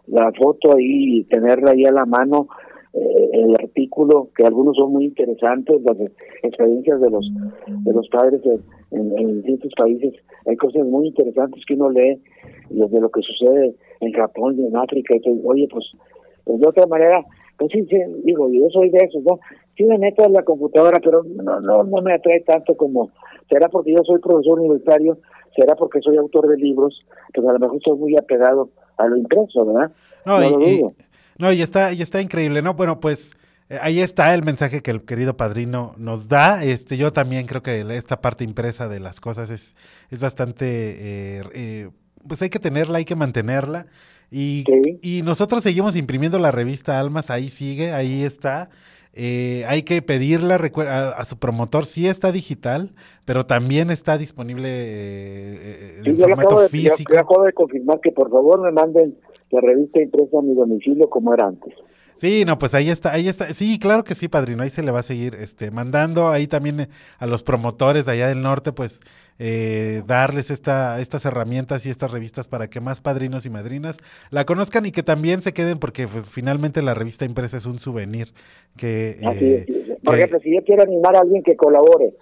la 0.09 0.31
foto 0.33 0.77
ahí 0.77 1.21
y 1.21 1.25
tenerla 1.25 1.71
ahí 1.73 1.85
a 1.87 1.93
la 1.93 2.05
mano, 2.05 2.49
eh, 2.93 3.31
el 3.33 3.55
artículo, 3.55 4.29
que 4.37 4.45
algunos 4.45 4.77
son 4.77 4.93
muy 4.93 5.05
interesantes, 5.07 5.81
las 5.83 5.97
experiencias 6.43 7.01
de 7.01 7.11
los 7.11 7.27
de 7.67 7.93
los 7.93 8.09
padres 8.09 8.41
en, 8.45 8.61
en- 8.99 9.19
en 9.19 9.35
distintos 9.43 9.73
países, 9.77 10.15
hay 10.47 10.57
cosas 10.57 10.85
muy 10.87 11.09
interesantes 11.09 11.63
que 11.67 11.75
uno 11.75 11.91
lee, 11.91 12.21
desde 12.71 13.01
lo 13.01 13.09
que 13.11 13.21
sucede 13.23 13.75
en 14.01 14.13
Japón 14.13 14.57
y 14.59 14.67
en 14.67 14.77
África, 14.77 15.15
y 15.17 15.21
todo, 15.21 15.35
oye, 15.45 15.69
pues, 15.71 15.85
pues 16.45 16.59
de 16.61 16.67
otra 16.67 16.87
manera, 16.87 17.25
pues 17.59 17.71
sí, 17.73 17.85
sí, 17.89 17.97
digo, 18.25 18.49
yo 18.51 18.69
soy 18.71 18.91
de 18.91 18.99
esos, 19.05 19.23
¿no? 19.23 19.39
Sí 19.77 19.85
me 19.85 19.99
meto 19.99 20.25
en 20.25 20.33
la 20.33 20.43
computadora, 20.43 20.99
pero 21.03 21.23
no, 21.23 21.61
no, 21.61 21.85
no 21.85 22.03
me 22.03 22.15
atrae 22.15 22.41
tanto 22.41 22.77
como, 22.77 23.11
será 23.49 23.69
porque 23.69 23.93
yo 23.93 24.03
soy 24.05 24.19
profesor 24.21 24.59
universitario, 24.59 25.19
será 25.55 25.75
porque 25.77 26.01
soy 26.01 26.17
autor 26.17 26.49
de 26.49 26.57
libros, 26.57 27.01
pues 27.35 27.47
a 27.47 27.53
lo 27.53 27.59
mejor 27.59 27.77
estoy 27.77 27.99
muy 27.99 28.17
apegado 28.17 28.71
a 28.97 29.07
lo 29.07 29.17
impreso, 29.17 29.65
¿verdad? 29.67 29.91
No, 30.27 30.39
No 30.41 30.47
y, 30.47 30.51
lo 30.51 30.61
y- 30.61 30.79
dudo. 30.79 30.93
No, 31.41 31.53
y 31.53 31.63
está, 31.63 31.93
y 31.93 32.03
está 32.03 32.21
increíble, 32.21 32.63
¿no? 32.63 32.75
Bueno, 32.75 33.01
pues 33.01 33.33
eh, 33.69 33.79
ahí 33.81 34.01
está 34.01 34.35
el 34.35 34.43
mensaje 34.43 34.83
que 34.83 34.91
el 34.91 35.05
querido 35.05 35.37
padrino 35.37 35.95
nos 35.97 36.29
da. 36.29 36.63
Este, 36.65 36.97
yo 36.97 37.13
también 37.13 37.47
creo 37.47 37.63
que 37.63 37.81
esta 37.97 38.21
parte 38.21 38.45
impresa 38.45 38.89
de 38.89 39.01
las 39.01 39.21
cosas 39.21 39.51
es, 39.51 39.75
es 40.11 40.21
bastante, 40.21 40.67
eh, 40.69 41.43
eh, 41.55 41.91
pues 42.29 42.43
hay 42.43 42.51
que 42.51 42.59
tenerla, 42.59 42.99
hay 42.99 43.05
que 43.05 43.17
mantenerla. 43.17 43.87
Y, 44.31 44.65
y 45.03 45.23
nosotros 45.23 45.63
seguimos 45.65 45.97
imprimiendo 45.97 46.39
la 46.39 46.53
revista 46.53 47.01
Almas, 47.01 47.31
ahí 47.31 47.51
sigue, 47.51 47.93
ahí 47.93 48.23
está. 48.23 48.71
Eh, 49.13 49.65
hay 49.67 49.83
que 49.83 50.03
pedirla 50.03 50.55
a, 50.55 51.09
a 51.09 51.25
su 51.25 51.37
promotor, 51.37 51.85
sí 51.85 52.07
está 52.07 52.31
digital, 52.31 52.95
pero 53.25 53.45
también 53.45 53.91
está 53.91 54.17
disponible 54.19 54.69
eh, 54.69 55.59
eh, 55.99 56.01
Sí, 56.05 56.11
en 56.11 56.17
yo 56.17 56.27
le 56.29 56.33
acabo 56.35 56.49
formato 56.51 56.63
yo- 56.63 56.69
físico. 56.69 57.13
yo 57.13 57.19
acabo 57.19 57.43
de 57.43 57.53
confirmar 57.53 57.99
que 58.01 58.13
por 58.13 58.31
favor 58.31 58.61
me 58.63 58.71
manden 58.71 59.17
la 59.51 59.61
revista 59.61 60.01
impresa 60.01 60.39
a 60.39 60.43
mi 60.43 60.55
domicilio 60.55 61.09
como 61.11 61.35
era 61.35 61.47
antes. 61.47 61.75
Sí, 62.17 62.45
no, 62.47 62.59
pues 62.59 62.75
ahí 62.75 62.91
está, 62.91 63.13
ahí 63.15 63.29
está. 63.29 63.47
Sí, 63.55 63.79
claro 63.79 64.05
que 64.05 64.15
sí, 64.15 64.29
padrino. 64.29 64.63
Ahí 64.63 64.69
se 64.69 64.83
le 64.83 64.91
va 64.91 64.99
a 65.01 65.03
seguir 65.03 65.35
este, 65.37 65.71
mandando. 65.71 66.29
Ahí 66.29 66.47
también 66.47 66.81
eh, 66.81 66.89
a 67.19 67.27
los 67.27 67.43
promotores 67.43 68.05
de 68.05 68.13
allá 68.13 68.29
del 68.29 68.43
norte, 68.43 68.73
pues 68.73 69.01
eh, 69.39 70.03
darles 70.07 70.51
esta, 70.51 71.01
estas 71.01 71.25
herramientas 71.25 71.87
y 71.87 71.89
estas 71.89 72.13
revistas 72.13 72.47
para 72.47 72.69
que 72.69 72.81
más 72.81 73.01
padrinos 73.01 73.47
y 73.47 73.51
madrinas 73.51 73.97
la 74.31 74.45
conozcan 74.45 74.85
y 74.85 74.93
que 74.93 75.03
también 75.03 75.41
se 75.41 75.55
queden, 75.55 75.79
porque 75.79 76.07
pues 76.07 76.29
finalmente 76.29 76.83
la 76.83 76.93
revista 76.93 77.25
impresa 77.25 77.57
es 77.57 77.65
un 77.65 77.79
souvenir 77.79 78.35
que, 78.77 79.17
Así 79.25 79.45
eh, 79.47 79.65
es. 79.67 79.99
Por 80.05 80.15
que- 80.15 80.21
ejemplo, 80.21 80.41
si 80.41 80.55
yo 80.55 80.63
quiero 80.63 80.83
animar 80.83 81.17
a 81.17 81.21
alguien 81.21 81.43
que 81.43 81.57
colabore, 81.57 82.13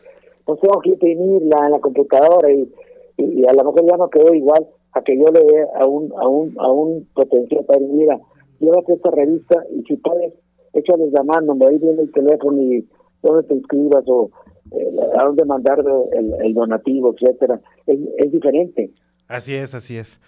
pues 0.45 0.61
tengo 0.61 0.79
que 0.81 0.91
imprimirla 0.91 1.57
en 1.67 1.73
la 1.73 1.81
computadora 1.81 2.53
y, 2.53 2.73
y, 3.17 3.41
y 3.43 3.47
a 3.49 3.53
lo 3.53 3.65
mejor 3.65 3.85
ya 3.91 3.97
no 3.97 4.09
quedó 4.11 4.33
igual 4.33 4.65
a 4.93 5.03
que 5.03 5.17
yo 5.17 5.27
le 5.33 5.41
dé 5.41 5.67
a 5.75 5.87
un, 5.87 6.13
a 6.17 6.29
un, 6.29 6.55
a 6.59 6.71
un 6.71 7.07
potencial 7.15 7.65
padre, 7.65 7.87
mira, 7.91 8.19
llévate 8.61 8.95
esta 8.95 9.11
revista 9.11 9.65
y 9.75 9.83
si 9.83 9.97
puedes, 9.97 10.33
échales 10.73 11.13
la 11.13 11.23
mano, 11.23 11.55
me 11.55 11.67
ahí 11.67 11.79
viene 11.79 12.03
el 12.03 12.13
teléfono 12.13 12.61
y 12.63 12.87
dónde 13.23 13.49
te 13.49 13.55
inscribas 13.55 14.05
o 14.07 14.31
eh, 14.73 14.97
a 15.19 15.25
dónde 15.25 15.45
mandar 15.45 15.83
el, 16.13 16.35
el 16.45 16.55
donativo, 16.55 17.15
etcétera. 17.15 17.61
Es, 17.87 17.99
es 18.19 18.33
diferente, 18.33 18.91
Así 19.29 19.55
es, 19.55 19.75
así 19.75 19.99
es. 19.99 20.21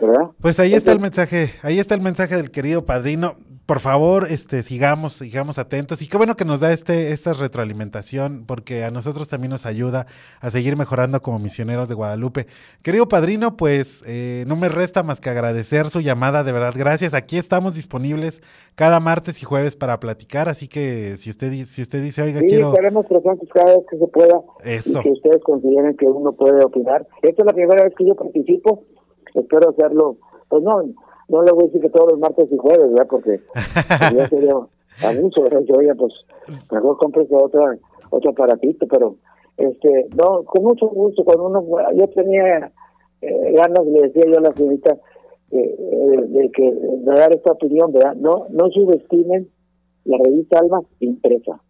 ¿Verdad? 0.00 0.30
Pues 0.40 0.60
ahí 0.60 0.74
está 0.74 0.92
el 0.92 1.00
mensaje, 1.00 1.52
ahí 1.62 1.78
está 1.78 1.94
el 1.94 2.00
mensaje 2.00 2.36
del 2.36 2.50
querido 2.50 2.84
padrino. 2.84 3.36
Por 3.66 3.80
favor, 3.80 4.28
este, 4.30 4.62
sigamos, 4.62 5.12
sigamos 5.12 5.58
atentos. 5.58 6.00
Y 6.00 6.08
qué 6.08 6.16
bueno 6.16 6.36
que 6.36 6.46
nos 6.46 6.60
da 6.60 6.72
este, 6.72 7.12
esta 7.12 7.34
retroalimentación, 7.34 8.44
porque 8.46 8.82
a 8.82 8.90
nosotros 8.90 9.28
también 9.28 9.50
nos 9.50 9.66
ayuda 9.66 10.06
a 10.40 10.50
seguir 10.50 10.74
mejorando 10.74 11.20
como 11.20 11.38
misioneros 11.38 11.86
de 11.86 11.94
Guadalupe. 11.94 12.46
Querido 12.80 13.08
padrino, 13.08 13.58
pues 13.58 14.02
eh, 14.06 14.44
no 14.46 14.56
me 14.56 14.70
resta 14.70 15.02
más 15.02 15.20
que 15.20 15.28
agradecer 15.28 15.88
su 15.88 16.00
llamada, 16.00 16.44
de 16.44 16.52
verdad, 16.52 16.72
gracias. 16.74 17.12
Aquí 17.12 17.36
estamos 17.36 17.74
disponibles 17.74 18.42
cada 18.74 19.00
martes 19.00 19.42
y 19.42 19.44
jueves 19.44 19.76
para 19.76 20.00
platicar, 20.00 20.48
así 20.48 20.66
que 20.66 21.18
si 21.18 21.28
usted, 21.28 21.52
si 21.66 21.82
usted 21.82 22.02
dice, 22.02 22.22
oiga, 22.22 22.40
Sí, 22.40 22.46
quiero... 22.46 22.70
estaremos 22.70 23.04
presentes 23.04 23.50
cada 23.52 23.76
vez 23.76 23.84
que 23.90 23.98
se 23.98 24.06
pueda. 24.06 24.40
Eso. 24.64 25.00
Y 25.00 25.02
que 25.02 25.10
ustedes 25.10 25.42
consideren 25.44 25.94
que 25.94 26.06
uno 26.06 26.32
puede 26.32 26.64
opinar. 26.64 27.06
Esta 27.20 27.42
es 27.42 27.46
la 27.46 27.52
primera 27.52 27.84
vez 27.84 27.92
que 27.98 28.06
yo 28.06 28.14
participo. 28.14 28.86
Espero 29.40 29.70
hacerlo. 29.70 30.16
Pues 30.48 30.62
no, 30.62 30.82
no 31.28 31.42
le 31.42 31.52
voy 31.52 31.64
a 31.64 31.66
decir 31.66 31.80
que 31.80 31.90
todos 31.90 32.12
los 32.12 32.18
martes 32.18 32.50
y 32.50 32.56
jueves, 32.56 32.90
¿verdad? 32.90 33.06
Porque 33.08 33.40
ya 34.16 34.28
sería 34.28 34.54
abuso, 35.04 35.42
¿verdad? 35.42 35.60
Yo, 35.66 35.74
oiga, 35.76 35.94
pues 35.94 36.12
mejor 36.70 36.96
cómprese 36.98 37.34
otra, 37.34 37.76
otro 38.10 38.30
aparatito, 38.30 38.86
pero 38.86 39.16
este, 39.56 40.08
no, 40.16 40.44
con 40.44 40.62
mucho 40.62 40.88
gusto. 40.88 41.24
Cuando 41.24 41.46
uno, 41.48 41.64
yo 41.94 42.08
tenía 42.08 42.72
eh, 43.20 43.52
ganas, 43.52 43.84
le 43.86 44.02
decía 44.02 44.24
yo 44.26 44.38
a 44.38 44.42
la 44.42 44.52
señorita, 44.54 44.96
eh, 45.50 45.76
eh, 45.78 46.22
de 46.28 46.50
que 46.50 46.74
dar 47.04 47.32
esta 47.32 47.52
opinión, 47.52 47.92
¿verdad? 47.92 48.14
No, 48.14 48.46
no 48.50 48.68
subestimen 48.70 49.48
la 50.04 50.18
revista 50.18 50.58
Alma 50.58 50.82
impresa. 51.00 51.60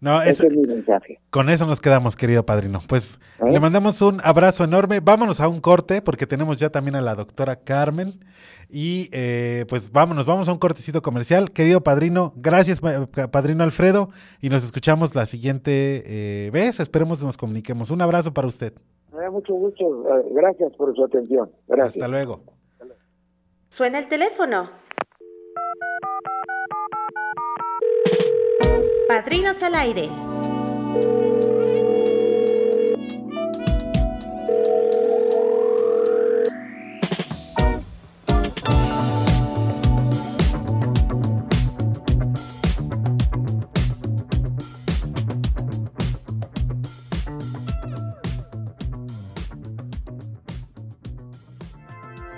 No, 0.00 0.20
es, 0.22 0.30
Ese 0.40 0.48
es 0.48 0.56
mi 0.56 0.66
mensaje. 0.66 1.18
Con 1.30 1.48
eso 1.48 1.66
nos 1.66 1.80
quedamos, 1.80 2.16
querido 2.16 2.44
padrino. 2.44 2.80
Pues 2.86 3.18
¿Eh? 3.40 3.50
le 3.50 3.60
mandamos 3.60 4.00
un 4.02 4.20
abrazo 4.22 4.64
enorme. 4.64 5.00
Vámonos 5.00 5.40
a 5.40 5.48
un 5.48 5.60
corte 5.60 6.02
porque 6.02 6.26
tenemos 6.26 6.58
ya 6.58 6.68
también 6.70 6.96
a 6.96 7.00
la 7.00 7.14
doctora 7.14 7.56
Carmen. 7.56 8.22
Y 8.68 9.08
eh, 9.12 9.64
pues 9.68 9.92
vámonos, 9.92 10.26
vamos 10.26 10.48
a 10.48 10.52
un 10.52 10.58
cortecito 10.58 11.00
comercial. 11.00 11.52
Querido 11.52 11.82
padrino, 11.82 12.32
gracias 12.36 12.80
pa- 12.80 13.06
padrino 13.30 13.64
Alfredo. 13.64 14.10
Y 14.40 14.48
nos 14.50 14.64
escuchamos 14.64 15.14
la 15.14 15.24
siguiente 15.26 16.02
eh, 16.46 16.50
vez. 16.50 16.78
Esperemos 16.80 17.22
nos 17.22 17.36
comuniquemos. 17.36 17.90
Un 17.90 18.02
abrazo 18.02 18.34
para 18.34 18.48
usted. 18.48 18.74
Me 19.12 19.22
da 19.22 19.30
mucho 19.30 19.54
gusto. 19.54 19.84
eh, 19.84 20.24
Gracias 20.32 20.72
por 20.76 20.94
su 20.94 21.04
atención. 21.04 21.50
Gracias. 21.68 21.96
Hasta 21.96 22.08
luego. 22.08 22.42
Suena 23.70 23.98
el 23.98 24.08
teléfono. 24.08 24.70
Padrinos 29.08 29.62
al 29.62 29.76
aire. 29.76 30.10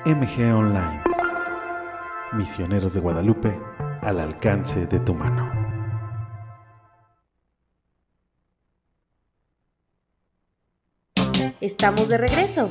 MG 0.05 0.53
Online. 0.55 1.03
Misioneros 2.33 2.93
de 2.93 3.01
Guadalupe 3.01 3.59
al 4.03 4.21
alcance 4.21 4.87
de 4.87 5.01
tu 5.01 5.15
mano. 5.15 5.58
Estamos 11.69 12.09
de 12.09 12.17
regreso. 12.17 12.71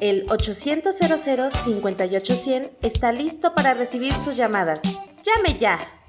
El 0.00 0.24
800 0.30 0.96
58100 0.96 2.70
está 2.80 3.12
listo 3.12 3.54
para 3.54 3.74
recibir 3.74 4.14
sus 4.14 4.34
llamadas. 4.34 4.80
¡Llame 5.22 5.58
ya! 5.58 5.99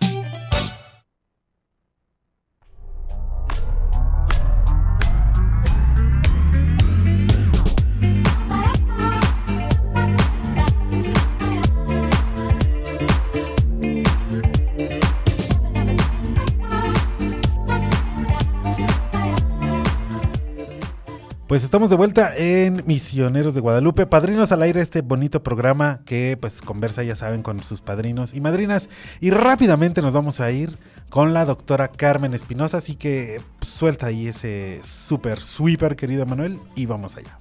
Pues 21.51 21.65
estamos 21.65 21.89
de 21.89 21.97
vuelta 21.97 22.33
en 22.37 22.81
Misioneros 22.85 23.53
de 23.53 23.59
Guadalupe, 23.59 24.05
Padrinos 24.05 24.53
al 24.53 24.61
aire, 24.61 24.79
este 24.79 25.01
bonito 25.01 25.43
programa 25.43 25.99
que 26.05 26.37
pues 26.39 26.61
conversa, 26.61 27.03
ya 27.03 27.13
saben, 27.13 27.43
con 27.43 27.61
sus 27.61 27.81
padrinos 27.81 28.33
y 28.33 28.39
madrinas. 28.39 28.87
Y 29.19 29.31
rápidamente 29.31 30.01
nos 30.01 30.13
vamos 30.13 30.39
a 30.39 30.49
ir 30.49 30.77
con 31.09 31.33
la 31.33 31.43
doctora 31.43 31.89
Carmen 31.89 32.33
Espinosa, 32.33 32.77
así 32.77 32.95
que 32.95 33.41
suelta 33.59 34.05
ahí 34.05 34.29
ese 34.29 34.79
super 34.81 35.41
sweeper, 35.41 35.97
querido 35.97 36.25
Manuel, 36.25 36.57
y 36.73 36.85
vamos 36.85 37.17
allá. 37.17 37.37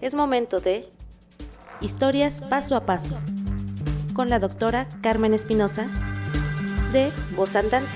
Es 0.00 0.12
momento 0.12 0.58
de 0.58 0.88
Historias 1.80 2.40
paso 2.40 2.74
a 2.74 2.84
paso, 2.84 3.16
con 4.12 4.28
la 4.28 4.40
doctora 4.40 4.88
Carmen 5.02 5.34
Espinosa, 5.34 5.86
de 6.90 7.12
Voz 7.36 7.54
Andante. 7.54 7.92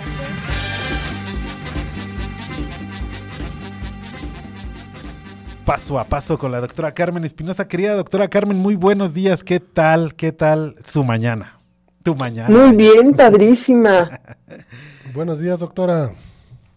Paso 5.68 5.98
a 5.98 6.04
paso 6.04 6.38
con 6.38 6.50
la 6.50 6.62
doctora 6.62 6.94
Carmen 6.94 7.26
Espinosa. 7.26 7.68
Querida 7.68 7.92
doctora 7.92 8.28
Carmen, 8.28 8.56
muy 8.56 8.74
buenos 8.74 9.12
días. 9.12 9.44
¿Qué 9.44 9.60
tal? 9.60 10.14
¿Qué 10.14 10.32
tal 10.32 10.76
su 10.82 11.04
mañana? 11.04 11.60
Tu 12.02 12.14
mañana. 12.14 12.48
Muy 12.48 12.74
bien, 12.74 13.12
padrísima. 13.12 14.08
Buenos 15.14 15.40
días, 15.40 15.58
doctora. 15.58 16.12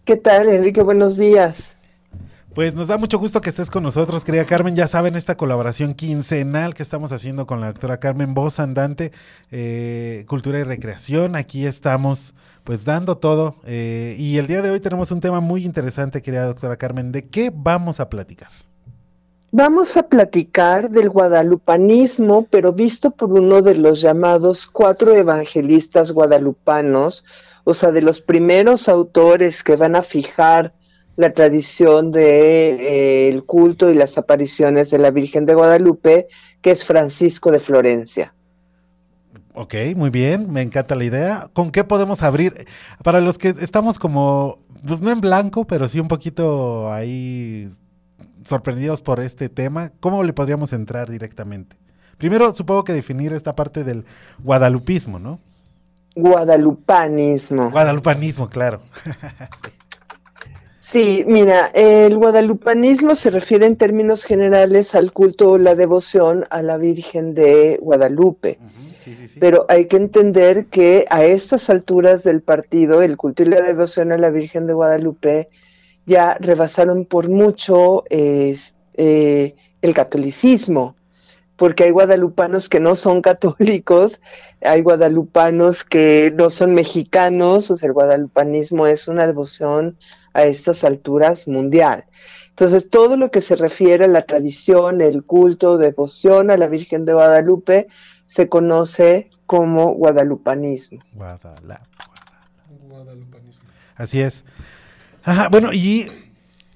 ¿Qué 0.04 0.18
tal, 0.18 0.46
Enrique? 0.50 0.82
Buenos 0.82 1.16
días. 1.16 1.70
Pues 2.54 2.74
nos 2.74 2.88
da 2.88 2.98
mucho 2.98 3.18
gusto 3.18 3.40
que 3.40 3.48
estés 3.48 3.70
con 3.70 3.82
nosotros, 3.82 4.24
querida 4.24 4.44
Carmen. 4.44 4.76
Ya 4.76 4.86
saben, 4.86 5.16
esta 5.16 5.38
colaboración 5.38 5.94
quincenal 5.94 6.74
que 6.74 6.82
estamos 6.82 7.12
haciendo 7.12 7.46
con 7.46 7.62
la 7.62 7.68
doctora 7.68 7.98
Carmen, 7.98 8.34
voz 8.34 8.60
andante, 8.60 9.10
eh, 9.50 10.26
cultura 10.28 10.58
y 10.58 10.64
recreación. 10.64 11.34
Aquí 11.34 11.64
estamos 11.64 12.34
pues 12.62 12.84
dando 12.84 13.16
todo. 13.16 13.56
eh, 13.64 14.16
y 14.18 14.36
el 14.36 14.48
día 14.48 14.60
de 14.60 14.68
hoy 14.68 14.80
tenemos 14.80 15.10
un 15.12 15.20
tema 15.20 15.40
muy 15.40 15.64
interesante, 15.64 16.20
querida 16.20 16.44
doctora 16.44 16.76
Carmen. 16.76 17.10
¿De 17.10 17.26
qué 17.30 17.50
vamos 17.54 17.98
a 17.98 18.10
platicar? 18.10 18.50
Vamos 19.54 19.98
a 19.98 20.04
platicar 20.04 20.88
del 20.88 21.10
guadalupanismo, 21.10 22.46
pero 22.48 22.72
visto 22.72 23.10
por 23.10 23.30
uno 23.30 23.60
de 23.60 23.76
los 23.76 24.00
llamados 24.00 24.66
cuatro 24.66 25.14
evangelistas 25.14 26.10
guadalupanos, 26.10 27.22
o 27.64 27.74
sea, 27.74 27.92
de 27.92 28.00
los 28.00 28.22
primeros 28.22 28.88
autores 28.88 29.62
que 29.62 29.76
van 29.76 29.94
a 29.94 30.00
fijar 30.00 30.72
la 31.16 31.34
tradición 31.34 32.12
del 32.12 32.78
de, 32.78 33.28
eh, 33.28 33.42
culto 33.44 33.90
y 33.90 33.94
las 33.94 34.16
apariciones 34.16 34.88
de 34.88 34.96
la 34.96 35.10
Virgen 35.10 35.44
de 35.44 35.52
Guadalupe, 35.52 36.28
que 36.62 36.70
es 36.70 36.86
Francisco 36.86 37.52
de 37.52 37.60
Florencia. 37.60 38.32
Ok, 39.52 39.74
muy 39.96 40.08
bien, 40.08 40.50
me 40.50 40.62
encanta 40.62 40.94
la 40.94 41.04
idea. 41.04 41.50
¿Con 41.52 41.72
qué 41.72 41.84
podemos 41.84 42.22
abrir? 42.22 42.66
Para 43.04 43.20
los 43.20 43.36
que 43.36 43.54
estamos 43.60 43.98
como, 43.98 44.60
pues 44.86 45.02
no 45.02 45.10
en 45.10 45.20
blanco, 45.20 45.66
pero 45.66 45.88
sí 45.88 46.00
un 46.00 46.08
poquito 46.08 46.90
ahí 46.90 47.68
sorprendidos 48.44 49.02
por 49.02 49.20
este 49.20 49.48
tema, 49.48 49.92
¿cómo 50.00 50.22
le 50.24 50.32
podríamos 50.32 50.72
entrar 50.72 51.10
directamente? 51.10 51.76
Primero, 52.18 52.52
supongo 52.52 52.84
que 52.84 52.92
definir 52.92 53.32
esta 53.32 53.54
parte 53.54 53.84
del 53.84 54.04
guadalupismo, 54.38 55.18
¿no? 55.18 55.40
Guadalupanismo. 56.14 57.70
Guadalupanismo, 57.70 58.48
claro. 58.48 58.80
sí. 59.64 59.70
sí, 60.78 61.24
mira, 61.26 61.66
el 61.74 62.16
guadalupanismo 62.16 63.14
se 63.14 63.30
refiere 63.30 63.66
en 63.66 63.76
términos 63.76 64.24
generales 64.24 64.94
al 64.94 65.12
culto 65.12 65.50
o 65.52 65.58
la 65.58 65.74
devoción 65.74 66.44
a 66.50 66.62
la 66.62 66.76
Virgen 66.76 67.34
de 67.34 67.78
Guadalupe. 67.80 68.58
Uh 68.60 68.64
-huh. 68.64 68.92
Sí, 68.98 69.16
sí, 69.16 69.26
sí. 69.26 69.40
Pero 69.40 69.66
hay 69.68 69.86
que 69.86 69.96
entender 69.96 70.66
que 70.66 71.06
a 71.10 71.24
estas 71.24 71.70
alturas 71.70 72.22
del 72.22 72.40
partido, 72.40 73.02
el 73.02 73.16
culto 73.16 73.42
y 73.42 73.46
la 73.46 73.60
devoción 73.60 74.12
a 74.12 74.18
la 74.18 74.30
Virgen 74.30 74.66
de 74.66 74.74
Guadalupe 74.74 75.48
ya 76.06 76.36
rebasaron 76.40 77.04
por 77.04 77.28
mucho 77.28 78.04
eh, 78.10 78.56
eh, 78.94 79.54
el 79.80 79.94
catolicismo, 79.94 80.96
porque 81.56 81.84
hay 81.84 81.90
guadalupanos 81.90 82.68
que 82.68 82.80
no 82.80 82.96
son 82.96 83.22
católicos, 83.22 84.20
hay 84.62 84.82
guadalupanos 84.82 85.84
que 85.84 86.32
no 86.34 86.50
son 86.50 86.74
mexicanos, 86.74 87.70
o 87.70 87.76
sea, 87.76 87.86
el 87.86 87.92
guadalupanismo 87.92 88.86
es 88.86 89.08
una 89.08 89.26
devoción 89.26 89.96
a 90.34 90.44
estas 90.44 90.84
alturas 90.84 91.46
mundial. 91.46 92.04
Entonces, 92.48 92.90
todo 92.90 93.16
lo 93.16 93.30
que 93.30 93.40
se 93.40 93.56
refiere 93.56 94.04
a 94.04 94.08
la 94.08 94.22
tradición, 94.22 95.00
el 95.00 95.24
culto, 95.24 95.78
devoción 95.78 96.50
a 96.50 96.56
la 96.56 96.66
Virgen 96.66 97.04
de 97.04 97.14
Guadalupe, 97.14 97.86
se 98.26 98.48
conoce 98.48 99.30
como 99.46 99.92
guadalupanismo. 99.92 101.00
Guadala, 101.12 101.82
guadalupanismo. 102.88 103.68
Así 103.96 104.20
es. 104.20 104.44
Ajá, 105.24 105.48
bueno, 105.48 105.72
y 105.72 106.10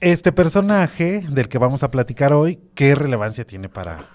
este 0.01 0.33
personaje 0.33 1.23
del 1.29 1.49
que 1.49 1.59
vamos 1.59 1.83
a 1.83 1.91
platicar 1.91 2.33
hoy, 2.33 2.61
¿qué 2.75 2.95
relevancia 2.95 3.45
tiene 3.45 3.69
para, 3.69 4.07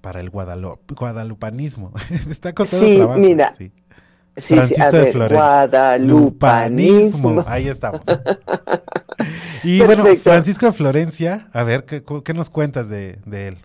para 0.00 0.20
el 0.20 0.30
guadalu 0.30 0.78
guadalupanismo? 0.88 1.92
Está 2.30 2.54
costando 2.54 2.86
sí, 2.86 2.96
trabajo. 2.96 3.20
Mira. 3.20 3.52
Sí. 3.56 3.70
Sí, 4.36 4.54
Francisco 4.54 4.90
sí, 4.90 4.96
de 4.96 5.02
ver, 5.02 5.12
Florencia. 5.12 5.44
Guadalupanismo. 5.44 7.44
Ahí 7.46 7.68
estamos. 7.68 8.02
y 9.64 9.82
bueno, 9.82 10.04
Francisco 10.22 10.66
de 10.66 10.72
Florencia, 10.72 11.48
a 11.52 11.64
ver, 11.64 11.84
¿qué, 11.84 12.04
qué 12.24 12.34
nos 12.34 12.48
cuentas 12.48 12.88
de, 12.88 13.18
de, 13.26 13.48
él? 13.48 13.58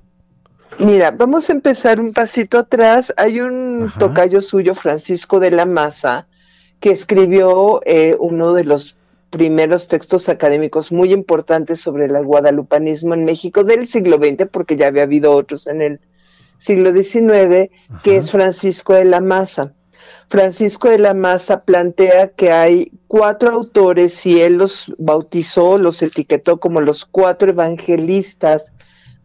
Mira, 0.79 1.11
vamos 1.11 1.47
a 1.49 1.53
empezar 1.53 1.99
un 1.99 2.11
pasito 2.11 2.57
atrás. 2.57 3.13
Hay 3.17 3.39
un 3.39 3.85
Ajá. 3.87 3.99
tocayo 3.99 4.41
suyo, 4.41 4.73
Francisco 4.73 5.39
de 5.39 5.51
la 5.51 5.67
Maza, 5.67 6.25
que 6.79 6.89
escribió 6.89 7.79
eh, 7.85 8.17
uno 8.19 8.53
de 8.53 8.63
los 8.63 8.97
primeros 9.33 9.87
textos 9.87 10.29
académicos 10.29 10.91
muy 10.91 11.11
importantes 11.11 11.79
sobre 11.81 12.05
el 12.05 12.23
guadalupanismo 12.23 13.15
en 13.15 13.25
México 13.25 13.63
del 13.63 13.87
siglo 13.87 14.17
XX, 14.17 14.47
porque 14.49 14.75
ya 14.75 14.87
había 14.87 15.03
habido 15.03 15.33
otros 15.33 15.65
en 15.65 15.81
el 15.81 15.99
siglo 16.59 16.93
XIX, 16.93 17.71
Ajá. 17.89 18.01
que 18.03 18.17
es 18.17 18.29
Francisco 18.29 18.93
de 18.93 19.05
la 19.05 19.21
Maza. 19.21 19.73
Francisco 20.29 20.87
de 20.87 20.99
la 20.99 21.15
Maza 21.15 21.63
plantea 21.63 22.27
que 22.27 22.51
hay 22.51 22.91
cuatro 23.07 23.49
autores 23.49 24.23
y 24.27 24.39
él 24.39 24.53
los 24.53 24.93
bautizó, 24.99 25.79
los 25.79 26.03
etiquetó 26.03 26.59
como 26.59 26.79
los 26.79 27.03
cuatro 27.03 27.49
evangelistas 27.49 28.71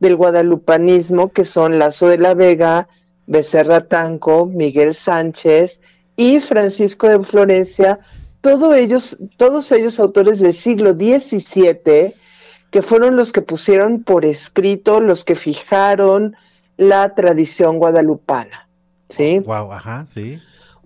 del 0.01 0.17
guadalupanismo, 0.17 1.33
que 1.33 1.45
son 1.45 1.79
Lazo 1.79 2.09
de 2.09 2.17
la 2.17 2.33
Vega, 2.33 2.89
Becerra 3.27 3.87
Tanco, 3.89 4.47
Miguel 4.47 4.95
Sánchez 4.95 5.81
y 6.17 6.41
Francisco 6.41 7.09
de 7.09 7.23
Florencia, 7.23 7.99
todos 8.41 8.75
ellos, 8.77 9.19
todos 9.37 9.71
ellos 9.73 9.99
autores 10.01 10.41
del 10.41 10.53
siglo 10.53 10.93
XVII, 10.93 12.13
que 12.71 12.83
fueron 12.83 13.17
los 13.17 13.33
que 13.33 13.43
pusieron 13.43 14.03
por 14.03 14.25
escrito, 14.25 15.01
los 15.01 15.25
que 15.25 15.35
fijaron 15.35 16.37
la 16.77 17.15
tradición 17.15 17.79
guadalupana. 17.79 18.69
¿sí? 19.09 19.41
Wow, 19.41 19.73
ajá, 19.73 20.07
sí. 20.07 20.41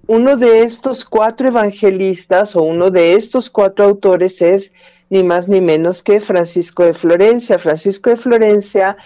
Uno 0.06 0.36
de 0.36 0.62
estos 0.62 1.04
cuatro 1.04 1.48
evangelistas 1.48 2.56
o 2.56 2.62
uno 2.62 2.90
de 2.90 3.14
estos 3.14 3.50
cuatro 3.50 3.84
autores 3.84 4.42
es 4.42 4.72
ni 5.10 5.22
más 5.22 5.48
ni 5.48 5.60
menos 5.60 6.02
que 6.02 6.20
Francisco 6.20 6.84
de 6.84 6.94
Florencia. 6.94 7.58
Francisco 7.58 8.10
de 8.10 8.16
Florencia 8.16 8.96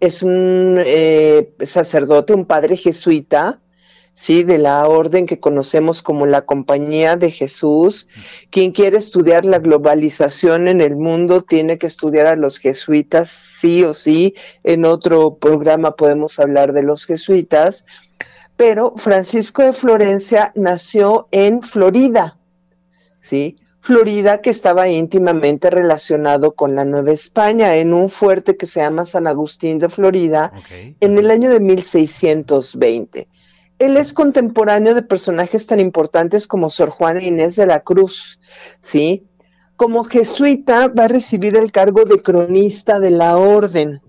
es 0.00 0.22
un 0.22 0.80
eh, 0.84 1.52
sacerdote, 1.64 2.32
un 2.32 2.46
padre 2.46 2.76
jesuita, 2.76 3.60
sí, 4.16 4.42
de 4.42 4.58
la 4.58 4.88
orden 4.88 5.26
que 5.26 5.38
conocemos 5.38 6.02
como 6.02 6.26
la 6.26 6.46
Compañía 6.46 7.16
de 7.16 7.30
Jesús. 7.30 8.08
Quien 8.50 8.72
quiere 8.72 8.98
estudiar 8.98 9.44
la 9.44 9.58
globalización 9.58 10.66
en 10.66 10.80
el 10.80 10.96
mundo 10.96 11.42
tiene 11.42 11.78
que 11.78 11.86
estudiar 11.86 12.26
a 12.26 12.34
los 12.34 12.58
jesuitas, 12.58 13.28
sí 13.30 13.84
o 13.84 13.94
sí. 13.94 14.34
En 14.64 14.84
otro 14.84 15.36
programa 15.36 15.94
podemos 15.94 16.40
hablar 16.40 16.72
de 16.72 16.82
los 16.82 17.04
jesuitas. 17.04 17.84
Pero 18.56 18.94
Francisco 18.96 19.62
de 19.62 19.74
Florencia 19.74 20.50
nació 20.56 21.28
en 21.30 21.62
Florida, 21.62 22.38
sí. 23.20 23.58
Florida 23.82 24.40
que 24.40 24.50
estaba 24.50 24.88
íntimamente 24.88 25.70
relacionado 25.70 26.54
con 26.54 26.74
la 26.74 26.84
Nueva 26.84 27.12
España 27.12 27.76
en 27.76 27.92
un 27.92 28.08
fuerte 28.08 28.56
que 28.56 28.66
se 28.66 28.80
llama 28.80 29.04
San 29.04 29.28
Agustín 29.28 29.78
de 29.78 29.88
Florida 29.90 30.52
okay. 30.58 30.96
en 30.98 31.18
el 31.18 31.30
año 31.30 31.50
de 31.50 31.60
1620. 31.60 33.28
Él 33.78 33.96
es 33.96 34.14
contemporáneo 34.14 34.94
de 34.94 35.02
personajes 35.02 35.66
tan 35.66 35.80
importantes 35.80 36.46
como 36.46 36.70
Sor 36.70 36.90
Juana 36.90 37.22
Inés 37.22 37.56
de 37.56 37.66
la 37.66 37.80
Cruz, 37.80 38.38
¿sí? 38.80 39.24
Como 39.76 40.04
jesuita 40.04 40.88
va 40.88 41.04
a 41.04 41.08
recibir 41.08 41.56
el 41.56 41.72
cargo 41.72 42.04
de 42.04 42.22
cronista 42.22 42.98
de 42.98 43.10
la 43.10 43.36
orden, 43.36 44.00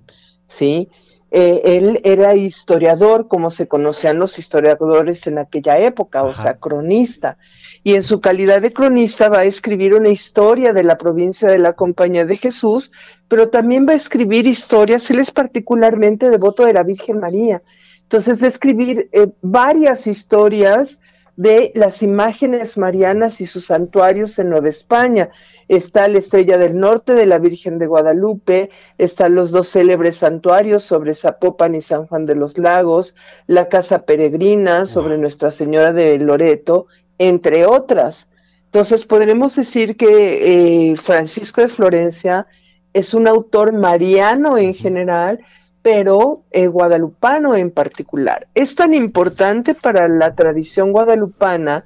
¿sí? 0.45 0.89
Eh, 1.29 1.61
él 1.77 1.99
era 2.05 2.35
historiador, 2.35 3.27
como 3.27 3.49
se 3.49 3.67
conocían 3.67 4.17
los 4.17 4.39
historiadores 4.39 5.27
en 5.27 5.39
aquella 5.39 5.77
época, 5.77 6.21
Ajá. 6.21 6.29
o 6.29 6.33
sea, 6.33 6.57
cronista. 6.57 7.37
Y 7.83 7.95
en 7.95 8.03
su 8.03 8.21
calidad 8.21 8.61
de 8.61 8.71
cronista 8.71 9.27
va 9.27 9.39
a 9.39 9.45
escribir 9.45 9.93
una 9.93 10.09
historia 10.09 10.71
de 10.71 10.83
la 10.83 10.97
provincia 10.97 11.49
de 11.49 11.59
la 11.59 11.73
Compañía 11.73 12.25
de 12.25 12.37
Jesús, 12.37 12.91
pero 13.27 13.49
también 13.49 13.85
va 13.87 13.91
a 13.91 13.97
escribir 13.97 14.47
historias, 14.47 15.11
él 15.11 15.19
es 15.19 15.31
particularmente 15.31 16.29
devoto 16.29 16.65
de 16.65 16.73
la 16.73 16.83
Virgen 16.83 17.19
María. 17.19 17.61
Entonces 18.07 18.41
va 18.41 18.45
a 18.45 18.47
escribir 18.47 19.09
eh, 19.11 19.27
varias 19.41 20.07
historias 20.07 21.01
de 21.35 21.73
las 21.75 22.01
imágenes 22.03 22.77
marianas 22.77 23.41
y 23.41 23.45
sus 23.45 23.65
santuarios 23.65 24.39
en 24.39 24.49
Nueva 24.49 24.69
España. 24.69 25.29
Está 25.67 26.07
la 26.07 26.17
Estrella 26.17 26.57
del 26.57 26.79
Norte 26.79 27.15
de 27.15 27.25
la 27.25 27.37
Virgen 27.37 27.77
de 27.77 27.85
Guadalupe, 27.85 28.69
están 28.97 29.35
los 29.35 29.51
dos 29.51 29.67
célebres 29.67 30.15
santuarios 30.15 30.85
sobre 30.85 31.13
Zapopan 31.13 31.75
y 31.75 31.81
San 31.81 32.07
Juan 32.07 32.25
de 32.25 32.35
los 32.35 32.57
Lagos, 32.57 33.13
la 33.45 33.67
Casa 33.67 34.03
Peregrina 34.03 34.85
sobre 34.85 35.17
Nuestra 35.17 35.51
Señora 35.51 35.91
de 35.91 36.17
Loreto, 36.17 36.87
entre 37.17 37.65
otras. 37.65 38.29
Entonces 38.65 39.05
podremos 39.05 39.55
decir 39.57 39.97
que 39.97 40.91
eh, 40.91 40.97
Francisco 40.97 41.59
de 41.61 41.69
Florencia 41.69 42.47
es 42.93 43.13
un 43.13 43.27
autor 43.27 43.73
mariano 43.73 44.57
en 44.57 44.73
general, 44.73 45.39
pero 45.81 46.43
eh, 46.51 46.67
guadalupano 46.67 47.55
en 47.55 47.71
particular. 47.71 48.47
Es 48.53 48.75
tan 48.75 48.93
importante 48.93 49.73
para 49.73 50.07
la 50.07 50.35
tradición 50.35 50.91
guadalupana 50.91 51.85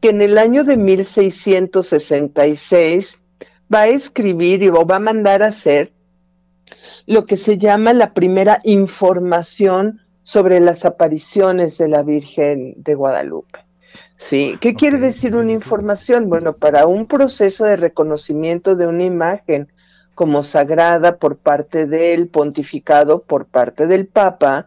que 0.00 0.08
en 0.10 0.20
el 0.22 0.38
año 0.38 0.64
de 0.64 0.76
1666 0.76 3.20
va 3.72 3.80
a 3.80 3.88
escribir 3.88 4.62
y 4.62 4.68
va 4.68 4.96
a 4.96 5.00
mandar 5.00 5.42
a 5.42 5.48
hacer 5.48 5.92
lo 7.06 7.26
que 7.26 7.36
se 7.36 7.58
llama 7.58 7.92
la 7.92 8.14
primera 8.14 8.60
información 8.64 10.00
sobre 10.22 10.60
las 10.60 10.84
apariciones 10.84 11.76
de 11.78 11.88
la 11.88 12.02
Virgen 12.02 12.74
de 12.76 12.94
Guadalupe. 12.94 13.60
¿Sí? 14.16 14.56
¿Qué 14.60 14.74
quiere 14.74 14.98
decir 14.98 15.36
una 15.36 15.52
información? 15.52 16.30
Bueno, 16.30 16.54
para 16.54 16.86
un 16.86 17.06
proceso 17.06 17.66
de 17.66 17.76
reconocimiento 17.76 18.74
de 18.74 18.86
una 18.86 19.04
imagen 19.04 19.68
como 20.14 20.42
sagrada 20.42 21.16
por 21.16 21.36
parte 21.36 21.86
del 21.86 22.28
pontificado, 22.28 23.22
por 23.22 23.46
parte 23.46 23.86
del 23.86 24.06
Papa, 24.06 24.66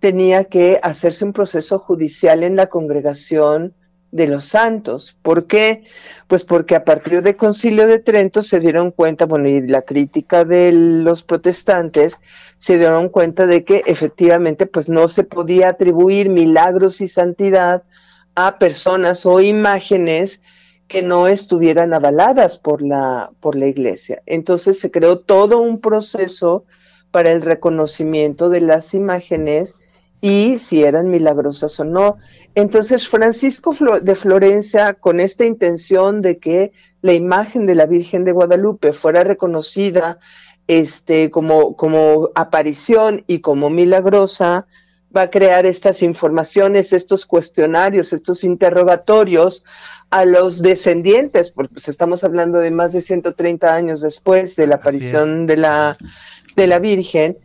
tenía 0.00 0.44
que 0.44 0.80
hacerse 0.82 1.24
un 1.24 1.32
proceso 1.32 1.78
judicial 1.78 2.42
en 2.42 2.56
la 2.56 2.68
congregación 2.68 3.74
de 4.12 4.26
los 4.26 4.46
santos. 4.46 5.16
¿Por 5.22 5.46
qué? 5.46 5.84
Pues 6.26 6.44
porque 6.44 6.74
a 6.74 6.84
partir 6.84 7.22
del 7.22 7.36
concilio 7.36 7.86
de 7.86 7.98
Trento 7.98 8.42
se 8.42 8.60
dieron 8.60 8.90
cuenta, 8.90 9.26
bueno, 9.26 9.48
y 9.48 9.66
la 9.66 9.82
crítica 9.82 10.44
de 10.44 10.72
los 10.72 11.22
protestantes 11.22 12.18
se 12.58 12.78
dieron 12.78 13.08
cuenta 13.08 13.46
de 13.46 13.64
que 13.64 13.82
efectivamente 13.86 14.66
pues 14.66 14.88
no 14.88 15.08
se 15.08 15.24
podía 15.24 15.68
atribuir 15.68 16.28
milagros 16.28 17.00
y 17.00 17.08
santidad 17.08 17.84
a 18.34 18.58
personas 18.58 19.26
o 19.26 19.40
imágenes 19.40 20.42
que 20.90 21.02
no 21.02 21.28
estuvieran 21.28 21.94
avaladas 21.94 22.58
por 22.58 22.82
la, 22.82 23.30
por 23.38 23.54
la 23.54 23.68
iglesia. 23.68 24.22
Entonces 24.26 24.80
se 24.80 24.90
creó 24.90 25.20
todo 25.20 25.62
un 25.62 25.80
proceso 25.80 26.64
para 27.12 27.30
el 27.30 27.42
reconocimiento 27.42 28.48
de 28.48 28.60
las 28.60 28.92
imágenes 28.92 29.76
y 30.20 30.58
si 30.58 30.82
eran 30.82 31.08
milagrosas 31.08 31.78
o 31.78 31.84
no. 31.84 32.18
Entonces 32.56 33.08
Francisco 33.08 33.72
de 34.02 34.14
Florencia, 34.16 34.94
con 34.94 35.20
esta 35.20 35.44
intención 35.44 36.22
de 36.22 36.38
que 36.38 36.72
la 37.02 37.12
imagen 37.12 37.66
de 37.66 37.76
la 37.76 37.86
Virgen 37.86 38.24
de 38.24 38.32
Guadalupe 38.32 38.92
fuera 38.92 39.22
reconocida 39.22 40.18
este, 40.66 41.30
como, 41.30 41.76
como 41.76 42.30
aparición 42.34 43.22
y 43.28 43.40
como 43.40 43.70
milagrosa, 43.70 44.66
va 45.16 45.22
a 45.22 45.30
crear 45.30 45.66
estas 45.66 46.02
informaciones, 46.02 46.92
estos 46.92 47.26
cuestionarios, 47.26 48.12
estos 48.12 48.42
interrogatorios 48.44 49.64
a 50.10 50.24
los 50.24 50.60
descendientes, 50.60 51.50
porque 51.50 51.74
pues, 51.74 51.88
estamos 51.88 52.24
hablando 52.24 52.58
de 52.58 52.70
más 52.70 52.92
de 52.92 53.00
130 53.00 53.72
años 53.72 54.00
después 54.00 54.56
de 54.56 54.66
la 54.66 54.76
aparición 54.76 55.46
de 55.46 55.56
la, 55.56 55.96
de 56.56 56.66
la 56.66 56.78
Virgen, 56.80 57.38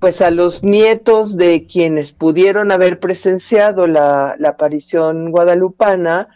pues 0.00 0.20
a 0.20 0.30
los 0.30 0.62
nietos 0.62 1.36
de 1.36 1.66
quienes 1.66 2.12
pudieron 2.12 2.72
haber 2.72 3.00
presenciado 3.00 3.86
la, 3.86 4.36
la 4.38 4.50
aparición 4.50 5.30
guadalupana 5.30 6.28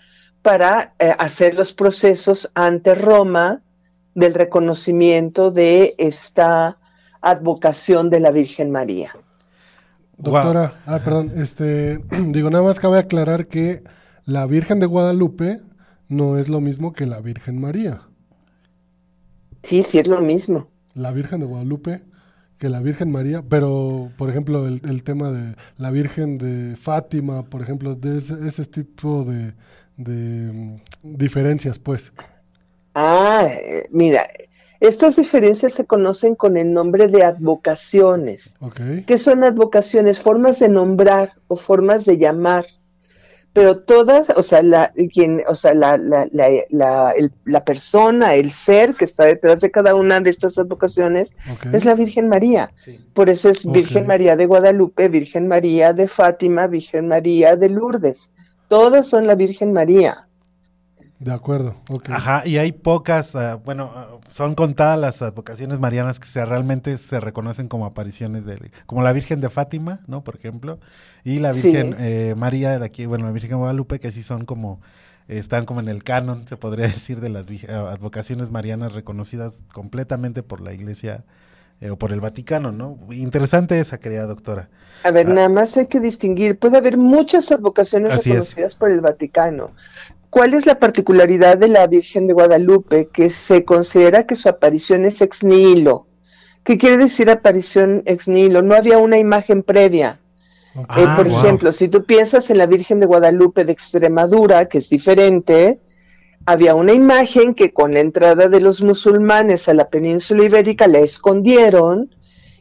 para 0.43 0.95
eh, 0.99 1.15
hacer 1.19 1.55
los 1.55 1.73
procesos 1.73 2.51
ante 2.55 2.95
Roma 2.95 3.63
del 4.15 4.35
reconocimiento 4.35 5.51
de 5.51 5.95
esta 5.99 6.79
advocación 7.21 8.11
de 8.11 8.21
la 8.21 8.31
Virgen 8.31 8.71
María. 8.71 9.13
Doctora, 10.17 10.83
ah, 10.87 11.01
perdón, 11.03 11.33
este, 11.37 11.99
digo, 12.29 12.51
nada 12.51 12.65
más 12.65 12.79
cabe 12.79 12.99
aclarar 12.99 13.47
que 13.47 13.83
la 14.25 14.47
Virgen 14.47 14.81
de 14.81 14.87
Guadalupe 14.87 15.61
no 16.13 16.39
es 16.39 16.49
lo 16.49 16.61
mismo 16.61 16.93
que 16.93 17.07
la 17.07 17.21
Virgen 17.21 17.61
María. 17.61 18.03
Sí, 19.63 19.83
sí 19.83 19.99
es 19.99 20.07
lo 20.07 20.21
mismo. 20.21 20.69
La 20.95 21.13
Virgen 21.13 21.41
de 21.41 21.47
Guadalupe 21.47 22.03
que 22.63 22.69
la 22.69 22.79
Virgen 22.79 23.11
María, 23.11 23.43
pero 23.43 24.13
por 24.17 24.31
ejemplo 24.31 24.69
el, 24.69 24.81
el 24.89 25.03
tema 25.03 25.33
de 25.33 25.57
la 25.79 25.91
Virgen 25.91 26.39
de 26.39 26.77
Fátima, 26.77 27.43
por 27.43 27.61
ejemplo, 27.61 27.97
de 27.97 28.19
ese, 28.19 28.35
ese 28.47 28.65
tipo 28.67 29.25
de, 29.25 29.53
de 29.97 30.53
mm, 30.53 30.77
diferencias, 31.03 31.81
pues. 31.81 32.13
Ah, 32.95 33.49
eh, 33.51 33.89
mira, 33.91 34.29
estas 34.79 35.17
diferencias 35.17 35.75
se 35.75 35.87
conocen 35.87 36.37
con 36.37 36.57
el 36.57 36.73
nombre 36.73 37.09
de 37.09 37.25
advocaciones. 37.25 38.55
Ok. 38.61 38.81
¿Qué 39.09 39.19
son 39.19 39.43
advocaciones? 39.43 40.21
Formas 40.21 40.61
de 40.61 40.69
nombrar 40.69 41.33
o 41.49 41.57
formas 41.57 42.05
de 42.05 42.17
llamar. 42.17 42.67
Pero 43.55 43.81
todas, 43.81 44.31
o 44.31 44.43
sea, 44.43 44.63
la, 44.63 44.93
quien, 45.13 45.43
o 45.47 45.55
sea, 45.55 45.75
la, 45.75 45.99
la, 45.99 46.27
la, 46.33 46.49
la, 46.71 47.11
el- 47.13 47.33
la 47.45 47.63
persona, 47.65 48.35
el 48.35 48.51
ser 48.51 48.95
que 48.95 49.05
está 49.05 49.25
detrás 49.27 49.61
de 49.61 49.71
cada 49.71 49.95
una 49.95 50.21
de 50.21 50.31
estas 50.31 50.57
advocaciones 50.57 51.33
es 51.75 51.85
la 51.85 51.95
Virgen 51.95 52.29
María. 52.29 52.71
Por 53.13 53.29
eso 53.29 53.51
es 53.51 53.67
Virgen. 53.73 54.07
María 54.07 54.37
de 54.37 54.47
Guadalupe, 54.47 55.09
Virgen 55.09 55.49
María 55.49 55.93
de 55.93 56.09
Fátima, 56.09 56.67
Virgen 56.67 57.09
María 57.09 57.57
de 57.57 57.69
Lourdes. 57.69 58.31
Todas 58.69 59.07
son 59.07 59.27
la 59.27 59.35
Virgen 59.35 59.73
María. 59.75 60.27
De 61.23 61.33
acuerdo, 61.33 61.77
ok. 61.89 62.11
Ajá, 62.11 62.43
y 62.45 62.57
hay 62.59 62.73
pocas, 62.73 63.37
ah, 63.37 63.55
bueno, 63.65 63.93
ah, 63.95 64.09
son 64.33 64.57
contadas 64.57 64.99
las 64.99 65.23
advocaciones 65.23 65.79
marianas 65.79 66.19
que 66.19 66.27
se, 66.27 66.45
realmente 66.45 66.99
se 66.99 67.21
reconocen 67.21 67.69
como 67.69 67.87
apariciones 67.87 68.45
de, 68.45 68.73
como 68.87 69.03
la 69.03 69.13
Virgen 69.13 69.41
de 69.41 69.49
Fátima, 69.49 70.01
¿no? 70.09 70.25
Por 70.25 70.35
ejemplo, 70.35 70.81
y 71.23 71.39
la 71.39 71.53
Sí. 71.53 71.69
Virgen 71.71 71.95
eh, 72.01 72.35
María 72.37 72.77
de 72.77 72.85
aquí, 72.85 73.07
bueno, 73.07 73.27
la 73.27 73.31
Virgen 73.31 73.51
de 73.51 73.57
Guadalupe, 73.57 74.01
que 74.01 74.11
sí 74.11 74.21
son 74.25 74.45
como, 74.47 74.81
eh, 75.29 75.39
están 75.39 75.65
como 75.65 75.79
en 75.79 75.87
el 75.87 76.03
canon, 76.03 76.49
se 76.49 76.57
podría 76.57 76.87
decir, 76.89 77.21
de 77.21 77.29
las 77.29 77.47
ah, 77.69 77.93
advocaciones 77.93 78.51
marianas 78.51 78.93
reconocidas 78.93 79.63
completamente 79.73 80.43
por 80.43 80.61
la 80.61 80.73
Iglesia 80.73 81.25
eh, 81.81 81.91
o 81.91 81.97
por 81.97 82.13
el 82.13 82.21
Vaticano, 82.21 82.73
¿no? 82.73 82.99
Interesante 83.13 83.79
esa, 83.79 84.01
querida 84.01 84.27
doctora. 84.27 84.71
A 85.05 85.13
ver, 85.13 85.29
nada 85.29 85.49
más 85.49 85.77
hay 85.77 85.87
que 85.87 86.01
distinguir, 86.01 86.59
puede 86.59 86.79
haber 86.79 86.97
muchas 86.97 87.53
advocaciones 87.53 88.13
Así 88.13 88.31
es. 88.31 88.35
reconocidas 88.35 88.75
por 88.75 88.91
el 88.91 89.01
Vaticano. 89.01 89.71
¿Cuál 90.33 90.55
es 90.55 90.65
la 90.65 90.79
particularidad 90.79 91.59
de 91.59 91.69
la 91.69 91.87
Virgen 91.87 92.27
de 92.27 92.33
Guadalupe? 92.33 93.11
Que 93.13 93.29
se 93.29 93.67
considera 93.67 94.27
que 94.27 94.35
su 94.35 94.49
aparición 94.49 95.05
es 95.05 95.21
ex 95.21 95.45
nihilo. 95.45 96.07
¿Qué 96.65 96.79
quiere 96.79 96.97
decir 96.97 97.29
aparición 97.29 98.03
ex 98.07 98.29
nihilo? 98.29 98.63
No 98.63 98.75
había 98.75 98.97
una 98.97 99.19
imagen 99.19 99.63
previa. 99.63 100.23
Eh, 100.97 101.05
Ah, 101.07 101.15
por 101.19 101.29
wow. 101.29 101.37
ejemplo, 101.39 101.71
si 101.71 101.89
tú 101.89 102.07
piensas 102.07 102.49
en 102.49 102.57
la 102.57 102.65
Virgen 102.65 102.99
de 102.99 103.05
Guadalupe 103.05 103.67
de 103.67 103.73
Extremadura, 103.73 104.69
que 104.69 104.79
es 104.79 104.89
diferente, 104.89 105.81
había 106.47 106.75
una 106.77 106.95
imagen 106.95 107.55
que 107.55 107.75
con 107.75 107.93
la 107.93 108.01
entrada 108.01 108.49
de 108.49 108.61
los 108.61 108.81
musulmanes 108.83 109.69
a 109.69 109.75
la 109.75 109.91
península 109.91 110.45
ibérica 110.45 110.89
la 110.89 111.01
escondieron 111.01 112.15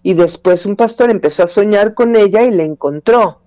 y 0.03 0.13
después 0.15 0.65
un 0.65 0.75
pastor 0.75 1.09
empezó 1.09 1.43
a 1.43 1.47
soñar 1.47 1.93
con 1.93 2.17
ella 2.17 2.43
y 2.43 2.51
la 2.51 2.63
encontró. 2.63 3.40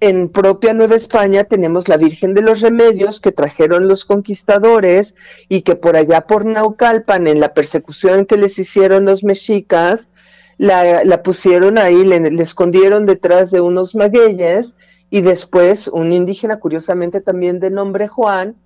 En 0.00 0.28
propia 0.28 0.74
Nueva 0.74 0.94
España 0.94 1.44
tenemos 1.44 1.88
la 1.88 1.96
Virgen 1.96 2.32
de 2.34 2.42
los 2.42 2.60
Remedios 2.60 3.20
que 3.20 3.32
trajeron 3.32 3.88
los 3.88 4.04
conquistadores 4.04 5.14
y 5.48 5.62
que 5.62 5.74
por 5.74 5.96
allá 5.96 6.20
por 6.20 6.44
Naucalpan, 6.44 7.26
en 7.26 7.40
la 7.40 7.52
persecución 7.52 8.24
que 8.24 8.36
les 8.36 8.58
hicieron 8.60 9.06
los 9.06 9.24
mexicas, 9.24 10.10
la, 10.56 11.22
pusieron 11.24 11.78
ahí, 11.78 12.04
le, 12.04 12.30
le 12.30 12.42
escondieron 12.42 13.06
detrás 13.06 13.50
de 13.50 13.60
unos 13.60 13.96
magueyes 13.96 14.76
y 15.10 15.22
después 15.22 15.88
un 15.88 16.12
indígena, 16.12 16.60
curiosamente 16.60 17.20
también 17.20 17.58
de 17.58 17.70
nombre 17.70 18.06
Juan, 18.06 18.56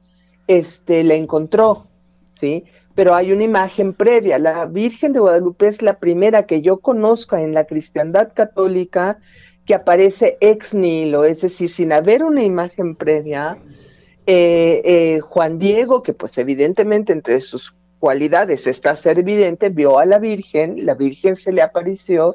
este, 0.48 1.04
la 1.04 1.14
encontró, 1.14 1.86
¿sí? 2.34 2.64
Pero 2.94 3.14
hay 3.14 3.32
una 3.32 3.44
imagen 3.44 3.94
previa. 3.94 4.38
La 4.38 4.66
Virgen 4.66 5.12
de 5.12 5.20
Guadalupe 5.20 5.68
es 5.68 5.80
la 5.80 5.98
primera 5.98 6.44
que 6.44 6.60
yo 6.60 6.78
conozca 6.78 7.42
en 7.42 7.54
la 7.54 7.64
cristiandad 7.64 8.32
católica 8.34 9.18
que 9.72 9.76
aparece 9.76 10.36
ex 10.38 10.74
nihilo, 10.74 11.24
es 11.24 11.40
decir, 11.40 11.66
sin 11.66 11.94
haber 11.94 12.24
una 12.24 12.42
imagen 12.42 12.94
previa. 12.94 13.56
Eh, 14.26 14.82
eh, 14.84 15.20
Juan 15.20 15.58
Diego, 15.58 16.02
que 16.02 16.12
pues 16.12 16.36
evidentemente 16.36 17.14
entre 17.14 17.40
sus 17.40 17.74
cualidades 17.98 18.66
está 18.66 18.94
ser 18.96 19.18
evidente, 19.18 19.70
vio 19.70 19.98
a 19.98 20.04
la 20.04 20.18
Virgen, 20.18 20.84
la 20.84 20.94
Virgen 20.94 21.36
se 21.36 21.52
le 21.52 21.62
apareció 21.62 22.34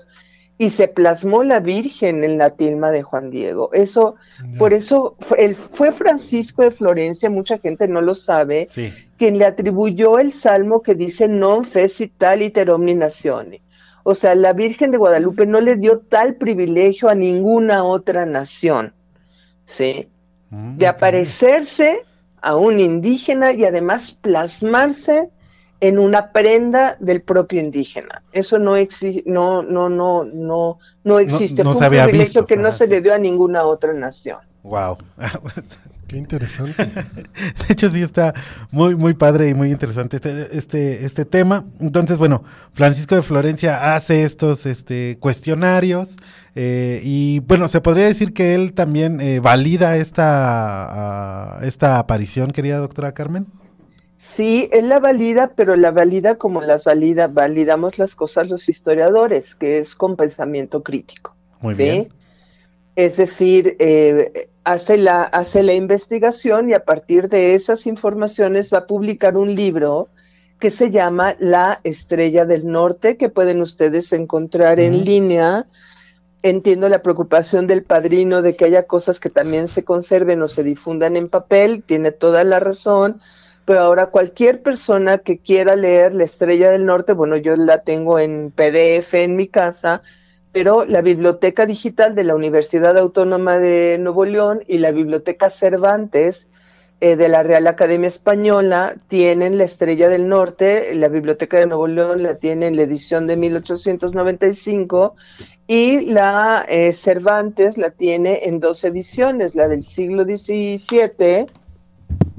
y 0.58 0.72
se 0.72 0.88
plasmó 0.88 1.44
la 1.44 1.60
Virgen 1.60 2.24
en 2.24 2.40
la 2.40 2.50
tilma 2.50 2.90
de 2.90 3.04
Juan 3.04 3.30
Diego. 3.30 3.70
Eso, 3.72 4.16
por 4.58 4.74
eso 4.74 5.16
fue, 5.20 5.92
Francisco 5.92 6.64
de 6.64 6.72
Florencia, 6.72 7.30
mucha 7.30 7.60
gente 7.60 7.88
no 7.88 8.02
lo 8.02 8.16
sabe, 8.16 8.66
Sí. 8.68 8.92
quien 9.16 9.38
le 9.38 9.46
atribuyó 9.46 10.18
el 10.18 10.34
salmo 10.34 10.82
que 10.82 10.96
dice 10.96 11.28
non 11.28 11.66
fecit 11.66 12.14
iter 12.40 12.72
omni 12.72 12.96
natione. 12.96 13.62
O 14.10 14.16
sea, 14.16 14.36
la 14.36 14.54
Virgen 14.54 14.92
de 14.92 14.98
Guadalupe 14.98 15.46
no 15.46 15.60
le 15.60 15.76
dio 15.76 16.00
tal 16.00 16.36
privilegio 16.36 17.10
a 17.10 17.14
ninguna 17.14 17.84
otra 17.84 18.26
nación, 18.26 18.94
¿sí? 19.66 20.08
Mm, 20.50 20.78
De 20.78 20.88
aparecerse 20.88 22.06
a 22.42 22.56
un 22.56 22.80
indígena 22.80 23.52
y 23.52 23.66
además 23.66 24.14
plasmarse 24.14 25.30
en 25.82 26.00
una 26.00 26.32
prenda 26.32 26.96
del 27.02 27.22
propio 27.22 27.60
indígena. 27.60 28.24
Eso 28.32 28.60
no 28.60 28.78
existe, 28.78 29.30
no, 29.30 29.62
no, 29.62 29.90
no, 29.90 30.24
no, 30.24 30.80
no 31.04 31.20
existe. 31.20 31.66
no 31.66 31.72
Fue 31.74 31.80
se 31.80 31.80
un 31.80 31.86
había 31.88 32.04
privilegio 32.06 32.44
visto, 32.44 32.46
que 32.46 32.56
no 32.56 32.72
se 32.72 32.88
le 32.88 33.02
dio 33.02 33.14
a 33.14 33.18
ninguna 33.18 33.66
otra 33.66 33.92
nación. 33.92 34.40
Wow. 34.64 35.00
Qué 36.08 36.16
interesante. 36.16 36.86
De 37.68 37.74
hecho, 37.74 37.90
sí 37.90 38.02
está 38.02 38.34
muy, 38.72 38.96
muy 38.96 39.14
padre 39.14 39.50
y 39.50 39.54
muy 39.54 39.72
interesante 39.72 40.18
este, 40.18 40.58
este, 40.58 41.06
este 41.06 41.26
tema. 41.26 41.66
Entonces, 41.82 42.18
bueno, 42.18 42.44
Francisco 42.74 43.16
de 43.16 43.22
Florencia 43.22 43.96
hace 43.96 44.24
estos 44.24 44.66
este, 44.66 45.18
cuestionarios 45.20 46.16
eh, 46.56 47.02
y, 47.04 47.42
bueno, 47.42 47.68
se 47.68 47.82
podría 47.82 48.06
decir 48.06 48.34
que 48.34 48.56
él 48.56 48.74
también 48.74 49.20
eh, 49.20 49.40
valida 49.40 49.98
esta, 49.98 50.86
ah, 50.88 51.60
esta 51.64 52.00
aparición, 52.00 52.52
querida 52.52 52.78
doctora 52.78 53.14
Carmen. 53.14 53.48
Sí, 54.16 54.70
él 54.72 54.90
la 54.90 55.00
valida, 55.00 55.52
pero 55.56 55.76
la 55.76 55.92
valida 55.92 56.36
como 56.36 56.62
las 56.62 56.86
valida, 56.86 57.28
validamos 57.28 58.00
las 58.00 58.16
cosas 58.16 58.50
los 58.50 58.70
historiadores, 58.70 59.56
que 59.56 59.80
es 59.80 59.94
con 59.94 60.16
pensamiento 60.16 60.84
crítico. 60.84 61.36
Muy 61.60 61.76
¿sí? 61.76 61.84
bien. 61.84 62.10
Es 62.96 63.18
decir, 63.18 63.76
eh, 63.78 64.50
hace, 64.68 64.98
la, 64.98 65.24
hace 65.24 65.64
la 65.64 65.74
investigación 65.74 66.70
y 66.70 66.74
a 66.74 66.84
partir 66.84 67.30
de 67.30 67.56
esas 67.56 67.88
informaciones 67.88 68.74
va 68.74 68.80
a 68.80 68.88
publicar 68.88 69.38
un 69.38 69.56
libro 69.56 70.10
que 70.60 70.72
se 70.72 70.92
llama 70.92 71.38
La 71.40 71.80
Estrella 71.86 72.46
del 72.46 72.68
Norte, 72.68 73.16
que 73.16 73.30
pueden 73.30 73.62
ustedes 73.62 74.12
encontrar 74.12 74.82
en 74.82 75.06
línea. 75.06 75.68
Entiendo 76.44 76.90
la 76.90 77.02
preocupación 77.02 77.66
del 77.68 77.86
padrino 77.86 78.42
de 78.42 78.58
que 78.58 78.66
haya 78.66 78.84
cosas 78.84 79.22
que 79.22 79.30
también 79.30 79.70
se 79.70 79.86
conserven 79.86 80.42
o 80.42 80.50
se 80.50 80.64
difundan 80.64 81.16
en 81.16 81.30
papel, 81.30 81.84
tiene 81.86 82.12
toda 82.12 82.44
la 82.44 82.60
razón, 82.60 83.22
pero 83.64 83.80
ahora 83.80 84.08
cualquier 84.08 84.62
persona 84.62 85.20
que 85.20 85.38
quiera 85.38 85.78
leer 85.78 86.14
La 86.14 86.26
Estrella 86.26 86.72
del 86.72 86.86
Norte, 86.86 87.14
bueno, 87.14 87.38
yo 87.38 87.56
la 87.56 87.84
tengo 87.84 88.20
en 88.20 88.52
PDF 88.52 89.14
en 89.14 89.38
mi 89.38 89.48
casa, 89.48 90.02
pero 90.58 90.86
la 90.86 91.04
Biblioteca 91.04 91.68
Digital 91.68 92.16
de 92.16 92.24
la 92.24 92.34
Universidad 92.34 92.98
Autónoma 92.98 93.60
de 93.60 94.00
Nuevo 94.00 94.26
León 94.26 94.64
y 94.68 94.80
la 94.80 94.90
Biblioteca 94.90 95.52
Cervantes 95.52 96.48
eh, 97.00 97.16
de 97.16 97.30
la 97.30 97.44
Real 97.44 97.68
Academia 97.68 98.08
Española 98.08 98.96
tienen 99.08 99.60
la 99.60 99.66
Estrella 99.66 100.10
del 100.10 100.28
Norte, 100.28 100.96
la 100.96 101.10
Biblioteca 101.10 101.60
de 101.60 101.68
Nuevo 101.68 101.86
León 101.86 102.24
la 102.24 102.40
tiene 102.40 102.66
en 102.66 102.76
la 102.76 102.82
edición 102.82 103.28
de 103.28 103.38
1895 103.38 105.14
y 105.68 106.00
la 106.08 106.66
eh, 106.68 106.92
Cervantes 106.92 107.78
la 107.78 107.92
tiene 107.92 108.46
en 108.46 108.60
dos 108.60 108.84
ediciones, 108.84 109.54
la 109.54 109.68
del 109.68 109.84
siglo 109.84 110.24
XVII 110.24 111.46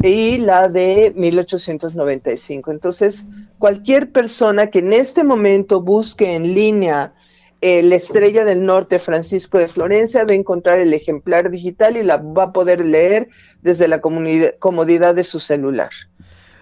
y 0.03 0.39
la 0.39 0.69
de 0.69 1.13
1895. 1.15 2.73
Entonces, 2.73 3.27
cualquier 3.61 4.11
persona 4.11 4.71
que 4.71 4.81
en 4.81 4.93
este 4.93 5.23
momento 5.23 5.81
busque 5.81 6.35
en 6.35 6.53
línea 6.53 7.13
eh, 7.61 7.83
la 7.83 7.97
estrella 7.97 8.45
del 8.45 8.65
norte 8.65 8.99
Francisco 8.99 9.59
de 9.59 9.69
Florencia 9.69 10.25
va 10.25 10.33
a 10.33 10.37
encontrar 10.37 10.79
el 10.79 10.95
ejemplar 10.95 11.51
digital 11.51 11.97
y 11.97 12.03
la 12.03 12.19
va 12.19 12.45
a 12.45 12.53
poder 12.53 12.85
leer 12.85 13.29
desde 13.63 13.89
la 13.89 14.01
comodidad 14.01 15.15
de 15.15 15.25
su 15.25 15.41
celular. 15.41 15.91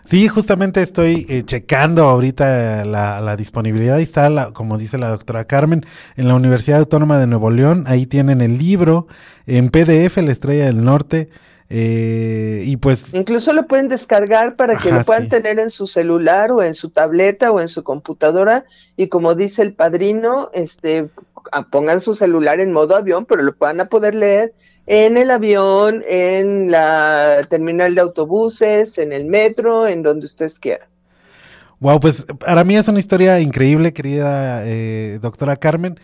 Sí, 0.05 0.29
justamente 0.29 0.83
estoy 0.83 1.27
eh, 1.29 1.43
checando 1.45 2.05
ahorita 2.05 2.85
la, 2.85 3.21
la 3.21 3.37
disponibilidad. 3.37 3.97
Ahí 3.97 4.05
está, 4.05 4.31
la- 4.31 4.53
como 4.53 4.79
dice 4.79 4.99
la 4.99 5.09
doctora 5.09 5.47
Carmen, 5.47 5.85
en 6.17 6.29
la 6.29 6.35
Universidad 6.37 6.79
Autónoma 6.79 7.19
de 7.19 7.27
Nuevo 7.27 7.51
León. 7.51 7.85
Ahí 7.89 8.07
tienen 8.07 8.41
el 8.41 8.57
libro 8.57 9.09
en 9.47 9.69
PDF, 9.71 10.19
La 10.19 10.31
Estrella 10.31 10.67
del 10.67 10.85
Norte. 10.85 11.29
Eh, 11.69 12.63
y 12.65 12.77
pues 12.77 13.13
Incluso 13.15 13.53
lo 13.53 13.67
pueden 13.67 13.89
descargar 13.89 14.57
para 14.57 14.77
que 14.77 14.89
Ajá, 14.89 14.99
lo 14.99 15.05
puedan 15.05 15.25
sí. 15.25 15.31
tener 15.31 15.59
en 15.59 15.71
su 15.71 15.87
celular 15.87 16.53
o 16.53 16.63
en 16.63 16.75
su 16.75 16.91
tableta 16.91 17.51
o 17.51 17.61
en 17.61 17.69
su 17.69 17.83
computadora 17.83 18.65
y 18.97 19.09
como 19.09 19.35
dice 19.35 19.63
el 19.63 19.73
padrino, 19.75 20.51
este 20.55 21.09
a- 21.53 21.63
pongan 21.69 22.01
su 22.01 22.15
celular 22.15 22.61
en 22.61 22.73
modo 22.73 22.95
avión, 22.97 23.25
pero 23.25 23.43
lo 23.43 23.55
van 23.59 23.81
a 23.81 23.87
poder 23.87 24.15
leer 24.15 24.53
en 24.87 25.17
el 25.17 25.31
avión, 25.33 26.05
en 26.09 26.71
la 26.71 27.45
terminal 27.51 27.95
de 27.97 28.01
autobuses, 28.01 28.99
en 28.99 29.13
el 29.13 29.25
metro, 29.27 29.89
en 29.89 30.03
donde 30.03 30.27
ustedes 30.27 30.59
quieran. 30.61 30.89
Wow, 31.81 32.01
pues 32.01 32.25
para 32.39 32.65
mí 32.65 32.77
es 32.77 32.89
una 32.89 32.99
historia 33.01 33.39
increíble, 33.41 33.93
querida 33.93 34.63
eh, 34.67 35.19
doctora 35.21 35.57
Carmen. 35.57 35.99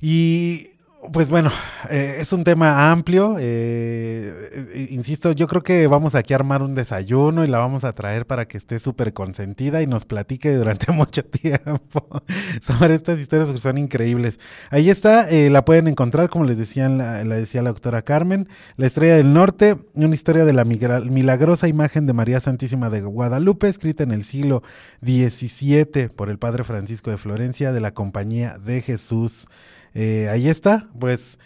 Y 0.00 0.70
pues 1.12 1.30
bueno, 1.30 1.50
eh, 1.90 2.16
es 2.20 2.32
un 2.32 2.44
tema 2.44 2.90
amplio. 2.90 3.36
eh, 3.38 4.32
eh, 4.74 4.88
insisto, 4.90 5.32
yo 5.32 5.46
creo 5.46 5.62
que 5.62 5.86
vamos 5.86 6.14
aquí 6.14 6.32
a 6.32 6.36
armar 6.36 6.62
un 6.62 6.74
desayuno 6.74 7.44
y 7.44 7.48
la 7.48 7.58
vamos 7.58 7.84
a 7.84 7.92
traer 7.92 8.26
para 8.26 8.46
que 8.46 8.56
esté 8.56 8.78
súper 8.78 9.12
consentida 9.12 9.82
y 9.82 9.86
nos 9.86 10.04
platique 10.04 10.54
durante 10.54 10.92
mucho 10.92 11.24
tiempo 11.24 12.22
sobre 12.62 12.94
estas 12.94 13.18
historias 13.18 13.48
que 13.48 13.58
son 13.58 13.78
increíbles. 13.78 14.38
Ahí 14.70 14.90
está, 14.90 15.26
la 15.30 15.64
pueden 15.64 15.88
encontrar, 15.88 16.28
como 16.28 16.44
les 16.44 16.58
decía, 16.58 16.88
la, 16.88 17.24
la 17.24 17.36
decía 17.36 17.62
la 17.62 17.70
doctora 17.70 18.02
Carmen, 18.02 18.48
La 18.76 18.86
Estrella 18.86 19.16
del 19.16 19.32
Norte, 19.32 19.76
una 19.94 20.14
historia 20.14 20.44
de 20.44 20.52
la 20.52 20.64
milagrosa 20.64 21.68
imagen 21.68 22.06
de 22.06 22.12
María 22.12 22.40
Santísima 22.40 22.90
de 22.90 23.02
Guadalupe, 23.02 23.68
escrita 23.68 24.02
en 24.02 24.12
el 24.12 24.24
siglo 24.24 24.62
XVII 25.04 26.08
por 26.08 26.30
el 26.30 26.38
padre 26.38 26.64
Francisco 26.64 27.10
de 27.10 27.18
Florencia 27.18 27.72
de 27.72 27.80
la 27.80 27.92
Compañía 27.92 28.58
de 28.58 28.82
Jesús. 28.82 29.48
Eh, 29.96 30.28
ahí 30.28 30.48
está, 30.48 30.88
pues. 30.98 31.38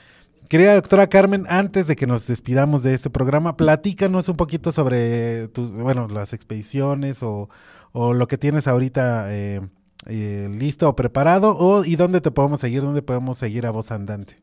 Querida 0.49 0.75
doctora 0.75 1.07
Carmen, 1.07 1.45
antes 1.49 1.87
de 1.87 1.95
que 1.95 2.09
nos 2.09 2.27
despidamos 2.27 2.83
de 2.83 2.95
este 2.95 3.09
programa, 3.09 3.57
platícanos 3.57 4.29
un 4.29 4.37
poquito 4.37 4.73
sobre 4.73 5.47
tus, 5.47 5.71
bueno, 5.71 6.09
las 6.09 6.33
expediciones 6.33 7.23
o, 7.23 7.49
o 7.93 8.13
lo 8.13 8.27
que 8.27 8.37
tienes 8.37 8.67
ahorita 8.67 9.29
eh, 9.33 9.61
eh, 10.07 10.49
listo 10.53 10.89
o 10.89 10.97
preparado, 10.97 11.57
o 11.57 11.85
y 11.85 11.95
dónde 11.95 12.21
te 12.21 12.33
podemos 12.33 12.59
seguir, 12.59 12.83
dónde 12.83 13.03
podemos 13.03 13.39
seguir 13.39 13.65
a 13.65 13.71
voz 13.71 13.93
andante. 13.93 14.43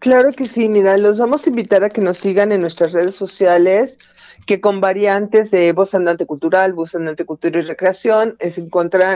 Claro 0.00 0.32
que 0.32 0.46
sí, 0.46 0.68
mira, 0.68 0.98
los 0.98 1.18
vamos 1.18 1.46
a 1.46 1.50
invitar 1.50 1.82
a 1.84 1.88
que 1.88 2.02
nos 2.02 2.18
sigan 2.18 2.52
en 2.52 2.60
nuestras 2.60 2.92
redes 2.92 3.14
sociales, 3.14 3.98
que 4.44 4.60
con 4.60 4.82
variantes 4.82 5.50
de 5.50 5.72
Voz 5.72 5.94
Andante 5.94 6.26
Cultural, 6.26 6.74
Voz 6.74 6.94
Andante 6.94 7.24
Cultura 7.24 7.58
y 7.58 7.62
Recreación, 7.62 8.36
es 8.38 8.60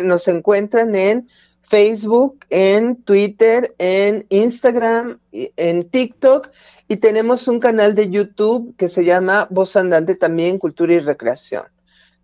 nos 0.02 0.28
encuentran 0.28 0.94
en 0.94 1.26
Facebook, 1.66 2.44
en 2.50 2.96
Twitter, 2.96 3.74
en 3.78 4.26
Instagram, 4.28 5.18
en 5.32 5.88
TikTok 5.88 6.50
y 6.88 6.98
tenemos 6.98 7.48
un 7.48 7.60
canal 7.60 7.94
de 7.94 8.10
YouTube 8.10 8.74
que 8.76 8.88
se 8.88 9.04
llama 9.04 9.48
Voz 9.50 9.76
Andante 9.76 10.14
también 10.14 10.58
Cultura 10.58 10.94
y 10.94 11.00
Recreación. 11.00 11.73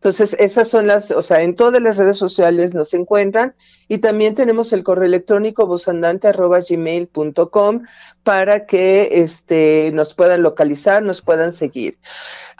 Entonces, 0.00 0.34
esas 0.38 0.66
son 0.66 0.86
las, 0.86 1.10
o 1.10 1.20
sea, 1.20 1.42
en 1.42 1.54
todas 1.54 1.82
las 1.82 1.98
redes 1.98 2.16
sociales 2.16 2.72
nos 2.72 2.94
encuentran 2.94 3.54
y 3.86 3.98
también 3.98 4.34
tenemos 4.34 4.72
el 4.72 4.82
correo 4.82 5.04
electrónico 5.04 5.66
vozandante.gmail.com 5.66 7.82
para 8.22 8.64
que 8.64 9.20
este, 9.20 9.90
nos 9.92 10.14
puedan 10.14 10.42
localizar, 10.42 11.02
nos 11.02 11.20
puedan 11.20 11.52
seguir. 11.52 11.98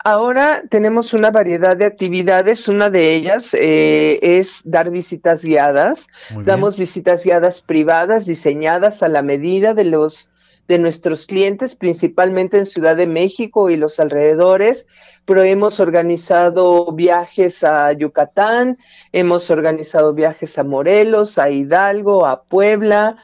Ahora 0.04 0.64
tenemos 0.68 1.14
una 1.14 1.30
variedad 1.30 1.78
de 1.78 1.86
actividades, 1.86 2.68
una 2.68 2.90
de 2.90 3.14
ellas 3.14 3.54
eh, 3.54 4.18
es 4.20 4.60
dar 4.66 4.90
visitas 4.90 5.42
guiadas. 5.42 6.08
Damos 6.44 6.76
visitas 6.76 7.24
guiadas 7.24 7.62
privadas 7.62 8.26
diseñadas 8.26 9.02
a 9.02 9.08
la 9.08 9.22
medida 9.22 9.72
de 9.72 9.84
los 9.84 10.28
de 10.68 10.78
nuestros 10.78 11.26
clientes, 11.26 11.74
principalmente 11.74 12.58
en 12.58 12.66
Ciudad 12.66 12.96
de 12.96 13.06
México 13.06 13.70
y 13.70 13.76
los 13.76 13.98
alrededores, 13.98 14.86
pero 15.24 15.42
hemos 15.42 15.80
organizado 15.80 16.90
viajes 16.92 17.64
a 17.64 17.92
Yucatán, 17.92 18.78
hemos 19.12 19.50
organizado 19.50 20.14
viajes 20.14 20.58
a 20.58 20.64
Morelos, 20.64 21.38
a 21.38 21.50
Hidalgo, 21.50 22.26
a 22.26 22.42
Puebla, 22.42 23.16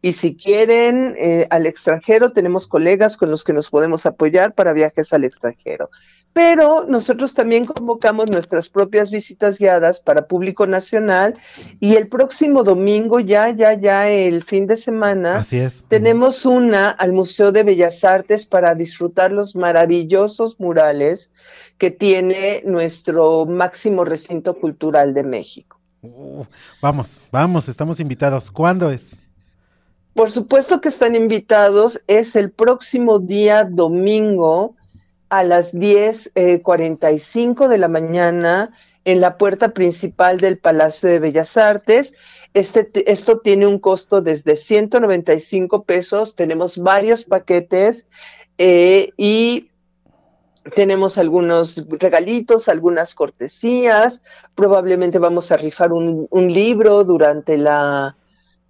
y 0.00 0.12
si 0.12 0.36
quieren 0.36 1.14
eh, 1.18 1.46
al 1.50 1.66
extranjero, 1.66 2.32
tenemos 2.32 2.68
colegas 2.68 3.16
con 3.16 3.30
los 3.30 3.42
que 3.42 3.52
nos 3.52 3.68
podemos 3.68 4.06
apoyar 4.06 4.54
para 4.54 4.72
viajes 4.72 5.12
al 5.12 5.24
extranjero. 5.24 5.90
Pero 6.32 6.84
nosotros 6.86 7.34
también 7.34 7.64
convocamos 7.64 8.30
nuestras 8.30 8.68
propias 8.68 9.10
visitas 9.10 9.58
guiadas 9.58 9.98
para 9.98 10.28
público 10.28 10.68
nacional 10.68 11.34
y 11.80 11.96
el 11.96 12.06
próximo 12.08 12.62
domingo, 12.62 13.18
ya, 13.18 13.50
ya, 13.50 13.74
ya, 13.74 14.08
el 14.08 14.44
fin 14.44 14.68
de 14.68 14.76
semana, 14.76 15.38
Así 15.38 15.58
es. 15.58 15.82
tenemos 15.88 16.46
una 16.46 16.90
al 16.90 17.12
Museo 17.12 17.50
de 17.50 17.64
Bellas 17.64 18.04
Artes 18.04 18.46
para 18.46 18.76
disfrutar 18.76 19.32
los 19.32 19.56
maravillosos 19.56 20.60
murales 20.60 21.32
que 21.76 21.90
tiene 21.90 22.62
nuestro 22.64 23.44
máximo 23.46 24.04
recinto 24.04 24.54
cultural 24.54 25.14
de 25.14 25.24
México. 25.24 25.80
Uh, 26.02 26.44
vamos, 26.80 27.24
vamos, 27.32 27.68
estamos 27.68 27.98
invitados. 27.98 28.52
¿Cuándo 28.52 28.92
es? 28.92 29.16
Por 30.18 30.32
supuesto 30.32 30.80
que 30.80 30.88
están 30.88 31.14
invitados, 31.14 32.02
es 32.08 32.34
el 32.34 32.50
próximo 32.50 33.20
día 33.20 33.62
domingo 33.62 34.74
a 35.28 35.44
las 35.44 35.72
10.45 35.72 37.68
de 37.68 37.78
la 37.78 37.86
mañana 37.86 38.72
en 39.04 39.20
la 39.20 39.38
puerta 39.38 39.68
principal 39.68 40.38
del 40.38 40.58
Palacio 40.58 41.08
de 41.08 41.20
Bellas 41.20 41.56
Artes. 41.56 42.14
Este, 42.52 42.90
esto 43.12 43.38
tiene 43.38 43.68
un 43.68 43.78
costo 43.78 44.20
desde 44.20 44.56
195 44.56 45.84
pesos, 45.84 46.34
tenemos 46.34 46.78
varios 46.78 47.22
paquetes 47.22 48.08
eh, 48.58 49.12
y 49.16 49.68
tenemos 50.74 51.16
algunos 51.18 51.84
regalitos, 51.90 52.68
algunas 52.68 53.14
cortesías, 53.14 54.22
probablemente 54.56 55.20
vamos 55.20 55.52
a 55.52 55.56
rifar 55.56 55.92
un 55.92 56.28
libro 56.32 57.04
durante 57.04 57.56
la, 57.56 58.16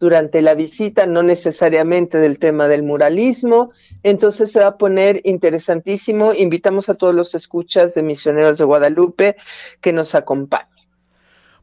durante 0.00 0.42
la 0.42 0.54
visita, 0.54 1.06
no 1.06 1.22
necesariamente 1.22 2.18
del 2.18 2.38
tema 2.38 2.68
del 2.68 2.82
muralismo. 2.82 3.72
Entonces 4.02 4.52
se 4.52 4.60
va 4.60 4.68
a 4.68 4.78
poner 4.78 5.20
interesantísimo. 5.24 6.32
Invitamos 6.32 6.88
a 6.88 6.94
todos 6.94 7.14
los 7.14 7.34
escuchas 7.34 7.94
de 7.94 8.02
Misioneros 8.02 8.58
de 8.58 8.64
Guadalupe 8.64 9.36
que 9.80 9.92
nos 9.92 10.14
acompañen. 10.14 10.68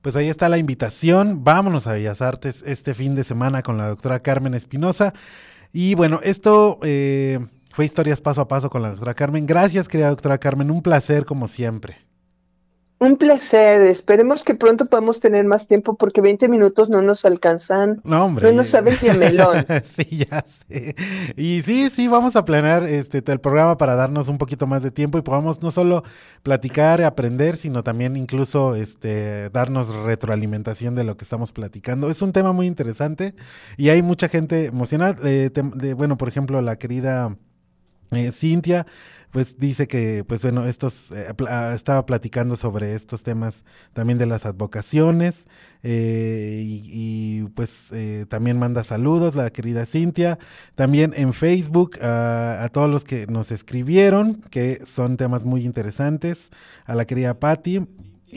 Pues 0.01 0.15
ahí 0.15 0.29
está 0.29 0.49
la 0.49 0.59
invitación. 0.59 1.43
Vámonos 1.43 1.87
a 1.87 1.93
Bellas 1.93 2.21
Artes 2.21 2.63
este 2.67 2.93
fin 2.93 3.15
de 3.15 3.23
semana 3.23 3.63
con 3.63 3.77
la 3.77 3.87
doctora 3.87 4.19
Carmen 4.19 4.53
Espinosa. 4.53 5.13
Y 5.73 5.95
bueno, 5.95 6.19
esto 6.23 6.79
eh, 6.83 7.39
fue 7.71 7.85
historias 7.85 8.21
paso 8.21 8.41
a 8.41 8.47
paso 8.47 8.69
con 8.69 8.83
la 8.83 8.91
doctora 8.91 9.15
Carmen. 9.15 9.47
Gracias, 9.47 9.87
querida 9.87 10.09
doctora 10.09 10.37
Carmen. 10.37 10.69
Un 10.69 10.83
placer 10.83 11.25
como 11.25 11.47
siempre. 11.47 12.04
Un 12.97 13.17
placer. 13.17 13.81
Esperemos 13.81 14.45
que 14.45 14.55
pronto 14.55 14.85
podamos 14.85 15.19
tener 15.19 15.43
más 15.43 15.67
tiempo 15.67 15.95
porque 15.97 16.21
20 16.21 16.47
minutos 16.47 16.89
no 16.89 17.01
nos 17.01 17.25
alcanzan. 17.25 17.99
No, 18.05 18.23
hombre. 18.23 18.47
No 18.49 18.55
nos 18.55 18.67
saben 18.67 18.97
ni 19.01 19.09
a 19.09 19.13
melón. 19.13 19.65
sí, 19.83 20.25
ya 20.25 20.43
sé. 20.47 20.95
Y 21.35 21.61
sí, 21.63 21.89
sí, 21.89 22.07
vamos 22.07 22.37
a 22.37 22.45
planear 22.45 22.83
este 22.83 23.21
el 23.25 23.39
programa 23.39 23.77
para 23.77 23.95
darnos 23.95 24.29
un 24.29 24.37
poquito 24.37 24.65
más 24.65 24.81
de 24.81 24.91
tiempo 24.91 25.17
y 25.17 25.23
podamos 25.23 25.61
no 25.61 25.71
solo 25.71 26.03
platicar, 26.41 27.01
aprender, 27.01 27.57
sino 27.57 27.83
también 27.83 28.15
incluso 28.15 28.75
este 28.75 29.49
darnos 29.49 29.93
retroalimentación 29.93 30.95
de 30.95 31.03
lo 31.03 31.17
que 31.17 31.25
estamos 31.25 31.51
platicando. 31.51 32.09
Es 32.09 32.21
un 32.21 32.31
tema 32.31 32.53
muy 32.53 32.65
interesante 32.65 33.35
y 33.75 33.89
hay 33.89 34.01
mucha 34.03 34.29
gente 34.29 34.67
emocionada. 34.67 35.15
eh, 35.25 35.49
de, 35.53 35.93
bueno, 35.95 36.17
por 36.17 36.29
ejemplo, 36.29 36.61
la 36.61 36.77
querida 36.77 37.35
eh, 38.11 38.31
Cintia, 38.31 38.85
pues 39.35 39.59
dice 39.59 39.85
que, 39.89 40.23
pues 40.23 40.43
bueno, 40.43 40.65
estos, 40.65 41.11
eh, 41.11 41.27
ah, 41.49 41.73
estaba 41.75 42.05
platicando 42.05 42.55
sobre 42.55 42.95
estos 42.95 43.21
temas 43.21 43.65
también 43.91 44.17
de 44.17 44.25
las 44.25 44.45
advocaciones 44.45 45.45
eh, 45.83 46.61
y, 46.63 47.43
pues 47.53 47.91
eh, 47.91 48.25
también 48.29 48.57
manda 48.57 48.81
saludos 48.85 49.35
la 49.35 49.49
querida 49.49 49.85
Cintia, 49.85 50.39
también 50.75 51.13
en 51.17 51.33
Facebook 51.33 51.97
ah, 52.01 52.59
a 52.61 52.69
todos 52.69 52.89
los 52.89 53.03
que 53.03 53.27
nos 53.27 53.51
escribieron, 53.51 54.35
que 54.35 54.85
son 54.85 55.17
temas 55.17 55.43
muy 55.43 55.65
interesantes, 55.65 56.49
a 56.85 56.95
la 56.95 57.03
querida 57.03 57.37
Patti. 57.37 57.85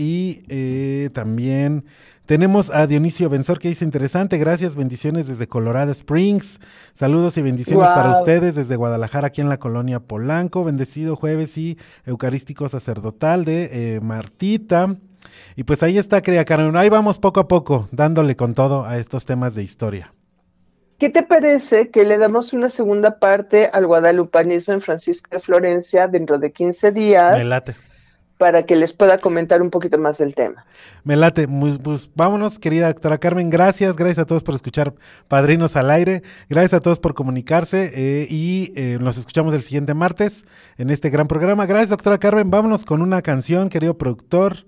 Y 0.00 1.08
también 1.12 1.84
tenemos 2.28 2.68
a 2.68 2.86
Dionisio 2.86 3.30
Benzor 3.30 3.58
que 3.58 3.68
dice 3.68 3.86
interesante, 3.86 4.36
gracias, 4.36 4.76
bendiciones 4.76 5.26
desde 5.26 5.48
Colorado 5.48 5.90
Springs. 5.92 6.60
Saludos 6.94 7.38
y 7.38 7.42
bendiciones 7.42 7.88
para 7.88 8.18
ustedes 8.18 8.54
desde 8.54 8.76
Guadalajara, 8.76 9.28
aquí 9.28 9.40
en 9.40 9.48
la 9.48 9.56
colonia 9.56 10.00
Polanco. 10.00 10.62
Bendecido 10.62 11.16
jueves 11.16 11.56
y 11.56 11.78
eucarístico 12.04 12.68
sacerdotal 12.68 13.46
de 13.46 13.70
eh, 13.72 14.00
Martita. 14.02 14.94
Y 15.56 15.64
pues 15.64 15.82
ahí 15.82 15.96
está, 15.96 16.20
querida 16.20 16.44
Carmen. 16.44 16.76
Ahí 16.76 16.90
vamos 16.90 17.18
poco 17.18 17.40
a 17.40 17.48
poco, 17.48 17.88
dándole 17.92 18.36
con 18.36 18.52
todo 18.52 18.84
a 18.84 18.98
estos 18.98 19.24
temas 19.24 19.54
de 19.54 19.62
historia. 19.62 20.12
¿Qué 20.98 21.08
te 21.08 21.22
parece 21.22 21.88
que 21.88 22.04
le 22.04 22.18
damos 22.18 22.52
una 22.52 22.68
segunda 22.68 23.20
parte 23.20 23.70
al 23.72 23.86
guadalupanismo 23.86 24.74
en 24.74 24.82
Francisco 24.82 25.30
de 25.32 25.40
Florencia 25.40 26.08
dentro 26.08 26.38
de 26.38 26.52
15 26.52 26.92
días 26.92 27.38
Me 27.38 27.44
late. 27.44 27.74
Para 28.38 28.62
que 28.64 28.76
les 28.76 28.92
pueda 28.92 29.18
comentar 29.18 29.60
un 29.60 29.70
poquito 29.70 29.98
más 29.98 30.16
del 30.18 30.34
tema? 30.34 30.64
Me 31.04 31.16
late. 31.16 31.46
Pues, 31.82 32.08
vámonos, 32.14 32.58
querida 32.58 32.86
doctora 32.86 33.18
Carmen. 33.18 33.50
Gracias, 33.50 33.94
gracias 33.96 34.20
a 34.20 34.24
todos 34.24 34.42
por 34.42 34.54
escuchar 34.54 34.94
Padrinos 35.26 35.76
al 35.76 35.90
Aire. 35.90 36.22
Gracias 36.48 36.74
a 36.74 36.80
todos 36.80 36.98
por 36.98 37.14
comunicarse. 37.14 37.90
eh, 37.94 38.26
y 38.30 38.72
eh, 38.76 38.98
nos 39.00 39.18
escuchamos 39.18 39.52
el 39.54 39.62
siguiente 39.62 39.92
martes 39.92 40.44
en 40.78 40.90
este 40.90 41.10
gran 41.10 41.26
programa. 41.28 41.66
Gracias, 41.66 41.90
doctora 41.90 42.18
Carmen. 42.18 42.50
Vámonos 42.50 42.84
con 42.84 43.02
una 43.02 43.20
canción, 43.22 43.68
querido 43.68 43.98
productor. 43.98 44.64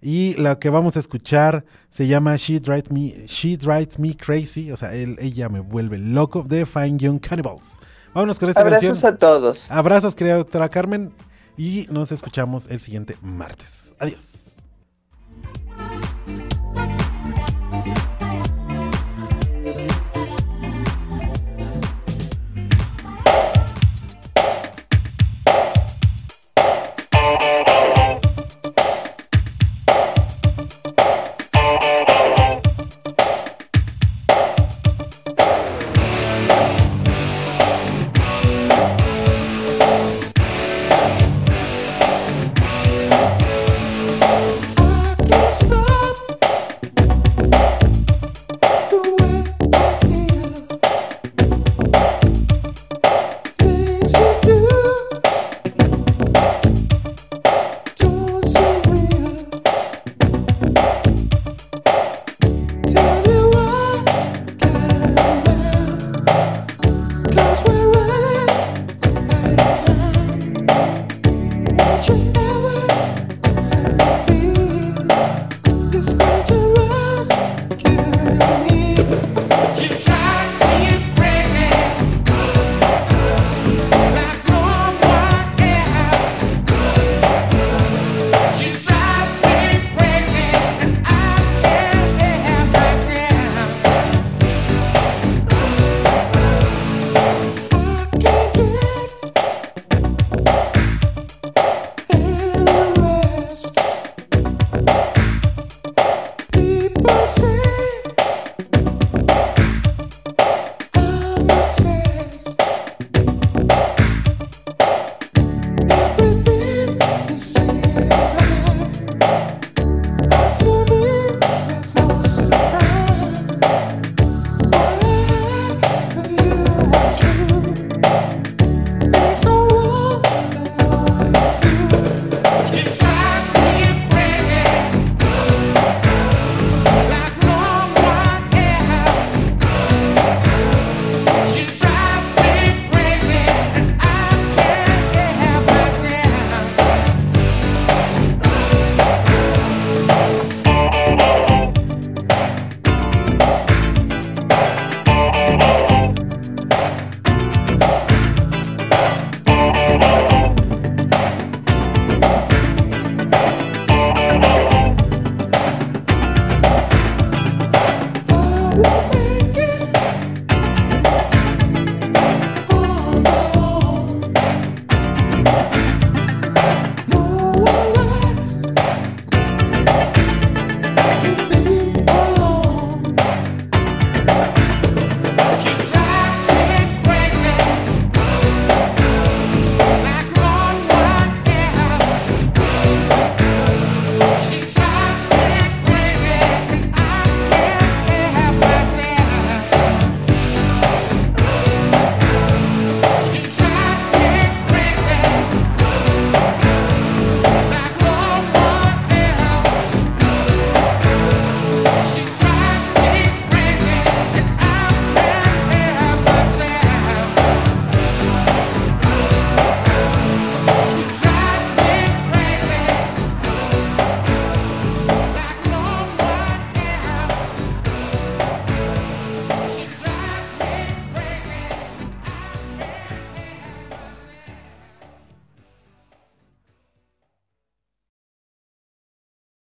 Y 0.00 0.34
la 0.40 0.60
que 0.60 0.70
vamos 0.70 0.96
a 0.96 1.00
escuchar 1.00 1.64
se 1.90 2.06
llama 2.06 2.36
She 2.36 2.60
Drives 2.60 2.88
Me, 2.92 3.26
She 3.26 3.56
Drives 3.56 3.98
Me 3.98 4.16
Crazy. 4.16 4.70
O 4.70 4.76
sea, 4.76 4.94
él- 4.94 5.16
ella 5.20 5.48
me 5.48 5.58
vuelve 5.58 5.98
loco 5.98 6.44
de 6.44 6.64
Fine 6.66 6.98
Young 6.98 7.18
Cannibals. 7.20 7.78
Vámonos 8.14 8.38
con 8.38 8.48
esta 8.48 8.60
Abrazos 8.60 8.88
canción. 8.88 9.14
a 9.14 9.18
todos. 9.18 9.70
Abrazos, 9.72 10.14
querida 10.14 10.36
doctora 10.36 10.68
Carmen. 10.68 11.12
Y 11.58 11.88
nos 11.90 12.12
escuchamos 12.12 12.66
el 12.70 12.80
siguiente 12.80 13.16
martes. 13.20 13.96
Adiós. 13.98 14.52